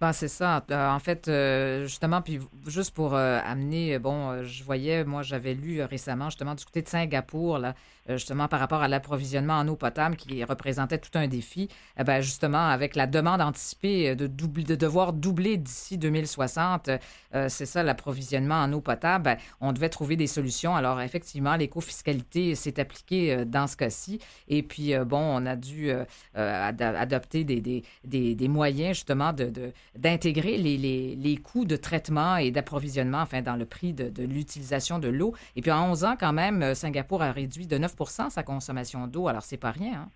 Ben, 0.00 0.12
c'est 0.12 0.28
ça. 0.28 0.64
Euh, 0.70 0.88
en 0.90 1.00
fait, 1.00 1.26
euh, 1.26 1.82
justement, 1.86 2.22
puis 2.22 2.38
juste 2.68 2.94
pour 2.94 3.16
euh, 3.16 3.40
amener, 3.44 3.98
bon, 3.98 4.44
je 4.44 4.62
voyais, 4.62 5.04
moi, 5.04 5.22
j'avais 5.22 5.54
lu 5.54 5.82
récemment, 5.82 6.26
justement, 6.26 6.54
du 6.54 6.64
côté 6.64 6.82
de 6.82 6.88
Singapour, 6.88 7.58
là, 7.58 7.74
justement, 8.06 8.46
par 8.46 8.60
rapport 8.60 8.80
à 8.80 8.86
l'approvisionnement 8.86 9.54
en 9.54 9.66
eau 9.66 9.74
potable 9.74 10.14
qui 10.14 10.44
représentait 10.44 10.98
tout 10.98 11.10
un 11.18 11.26
défi. 11.26 11.68
Eh 11.98 12.04
ben, 12.04 12.20
justement, 12.20 12.68
avec 12.68 12.94
la 12.94 13.08
demande 13.08 13.40
anticipée 13.40 14.14
de, 14.14 14.28
devoir 14.76 15.12
doubler 15.12 15.56
d'ici 15.56 15.98
2060, 15.98 16.90
euh, 17.34 17.48
c'est 17.48 17.66
ça, 17.66 17.82
l'approvisionnement 17.82 18.62
en 18.62 18.72
eau 18.72 18.80
potable, 18.80 19.24
ben, 19.24 19.36
on 19.60 19.72
devait 19.72 19.88
trouver 19.88 20.14
des 20.14 20.28
solutions. 20.28 20.76
Alors, 20.76 21.00
effectivement, 21.00 21.56
l'éco-fiscalité 21.56 22.54
s'est 22.54 22.78
appliquée 22.78 23.44
dans 23.44 23.66
ce 23.66 23.76
cas-ci. 23.76 24.20
Et 24.46 24.62
puis, 24.62 24.94
bon, 25.06 25.18
on 25.18 25.44
a 25.44 25.56
dû 25.56 25.90
ad- 26.34 26.80
adopter 26.82 27.42
des, 27.42 27.60
des, 27.60 28.34
des, 28.36 28.48
moyens, 28.48 28.94
justement, 28.96 29.32
de- 29.32 29.50
d'intégrer 29.96 30.56
les, 30.56 30.76
les, 30.76 31.16
les 31.16 31.36
coûts 31.36 31.64
de 31.64 31.76
traitement 31.76 32.36
et 32.36 32.50
d'approvisionnement, 32.50 33.20
enfin, 33.20 33.42
dans 33.42 33.56
le 33.56 33.66
prix 33.66 33.92
de, 33.92 34.22
l'utilisation 34.22 34.98
de 34.98 35.08
l'eau. 35.08 35.34
Et 35.56 35.62
puis, 35.62 35.70
en 35.70 35.90
11 35.90 36.04
ans, 36.04 36.16
quand 36.18 36.32
même, 36.32 36.62
euh, 36.62 36.74
Singapour 36.74 37.22
a 37.22 37.32
réduit 37.32 37.66
de 37.66 37.76
9% 37.76 38.30
sa 38.30 38.42
consommation 38.42 39.06
d'eau. 39.06 39.28
Alors, 39.28 39.42
c'est 39.42 39.56
pas 39.56 39.70
rien, 39.70 40.02
hein? 40.02 40.08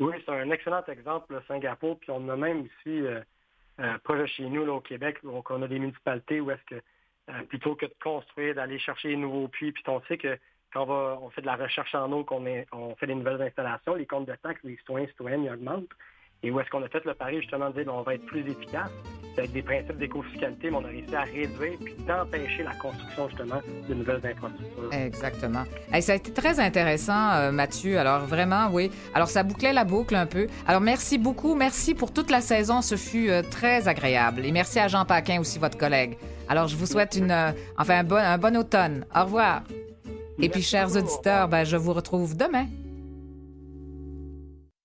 Oui, 0.00 0.14
c'est 0.24 0.32
un 0.32 0.50
excellent 0.50 0.84
exemple, 0.88 1.40
Singapour. 1.46 1.98
Puis 2.00 2.10
on 2.10 2.28
a 2.28 2.36
même 2.36 2.62
ici, 2.62 3.00
euh, 3.00 3.20
euh, 3.80 3.98
proche 4.02 4.20
de 4.20 4.26
chez 4.26 4.44
nous, 4.44 4.64
là, 4.64 4.72
au 4.72 4.80
Québec, 4.80 5.18
donc 5.22 5.50
on 5.50 5.62
a 5.62 5.68
des 5.68 5.78
municipalités 5.78 6.40
où 6.40 6.50
est-ce 6.50 6.64
que 6.64 6.82
euh, 7.30 7.42
plutôt 7.48 7.74
que 7.74 7.86
de 7.86 7.94
construire, 8.02 8.54
d'aller 8.54 8.78
chercher 8.78 9.08
des 9.08 9.16
nouveaux 9.16 9.48
puits. 9.48 9.72
Puis 9.72 9.82
on 9.86 10.00
sait 10.02 10.18
que 10.18 10.38
quand 10.72 10.88
on, 10.88 11.30
fait 11.30 11.40
de 11.40 11.46
la 11.46 11.56
recherche 11.56 11.94
en 11.94 12.10
eau, 12.10 12.24
qu'on 12.24 12.44
on 12.72 12.94
fait 12.96 13.06
des 13.06 13.14
nouvelles 13.14 13.40
installations, 13.40 13.94
les 13.94 14.06
comptes 14.06 14.26
de 14.26 14.34
taxes 14.34 14.64
des 14.64 14.76
citoyens 14.76 15.06
et 15.06 15.10
citoyennes 15.10 15.48
augmentent. 15.48 15.88
Et 16.44 16.50
où 16.50 16.60
est-ce 16.60 16.68
qu'on 16.68 16.82
a 16.82 16.88
fait 16.88 17.02
le 17.06 17.14
pari 17.14 17.40
justement 17.40 17.70
de 17.70 17.74
dire 17.74 17.86
ben, 17.86 17.92
on 17.92 18.02
va 18.02 18.14
être 18.14 18.26
plus 18.26 18.40
efficace? 18.40 18.90
Avec 19.36 19.50
des 19.50 19.62
principes 19.62 19.98
d'éco-fiscalité, 19.98 20.70
mais 20.70 20.76
on 20.76 20.84
a 20.84 20.88
réussi 20.88 21.12
à 21.16 21.22
réduire 21.22 21.76
puis 21.82 21.96
d'empêcher 22.06 22.62
la 22.62 22.72
construction 22.74 23.28
justement 23.28 23.60
de 23.88 23.94
nouvelles 23.94 24.20
infrastructures. 24.24 24.92
Exactement. 24.92 25.64
Hey, 25.92 26.02
ça 26.02 26.12
a 26.12 26.14
été 26.14 26.32
très 26.32 26.60
intéressant, 26.60 27.32
euh, 27.32 27.50
Mathieu. 27.50 27.98
Alors 27.98 28.26
vraiment, 28.26 28.68
oui. 28.70 28.92
Alors 29.12 29.26
ça 29.26 29.42
bouclait 29.42 29.72
la 29.72 29.82
boucle 29.82 30.14
un 30.14 30.26
peu. 30.26 30.46
Alors 30.68 30.80
merci 30.80 31.18
beaucoup. 31.18 31.56
Merci 31.56 31.94
pour 31.96 32.12
toute 32.12 32.30
la 32.30 32.40
saison. 32.40 32.80
Ce 32.80 32.94
fut 32.94 33.28
euh, 33.28 33.42
très 33.42 33.88
agréable. 33.88 34.46
Et 34.46 34.52
merci 34.52 34.78
à 34.78 34.86
Jean 34.86 35.04
Paquin 35.04 35.40
aussi, 35.40 35.58
votre 35.58 35.78
collègue. 35.78 36.16
Alors 36.48 36.68
je 36.68 36.76
vous 36.76 36.86
souhaite 36.86 37.16
une, 37.16 37.32
euh, 37.32 37.50
enfin 37.76 38.00
un 38.00 38.04
bon, 38.04 38.16
un 38.16 38.38
bon 38.38 38.56
automne. 38.56 39.04
Au 39.16 39.24
revoir. 39.24 39.64
Et 40.40 40.48
puis, 40.48 40.62
chers 40.62 40.96
auditeurs, 40.96 41.48
ben, 41.48 41.64
je 41.64 41.76
vous 41.76 41.92
retrouve 41.92 42.36
demain. 42.36 42.66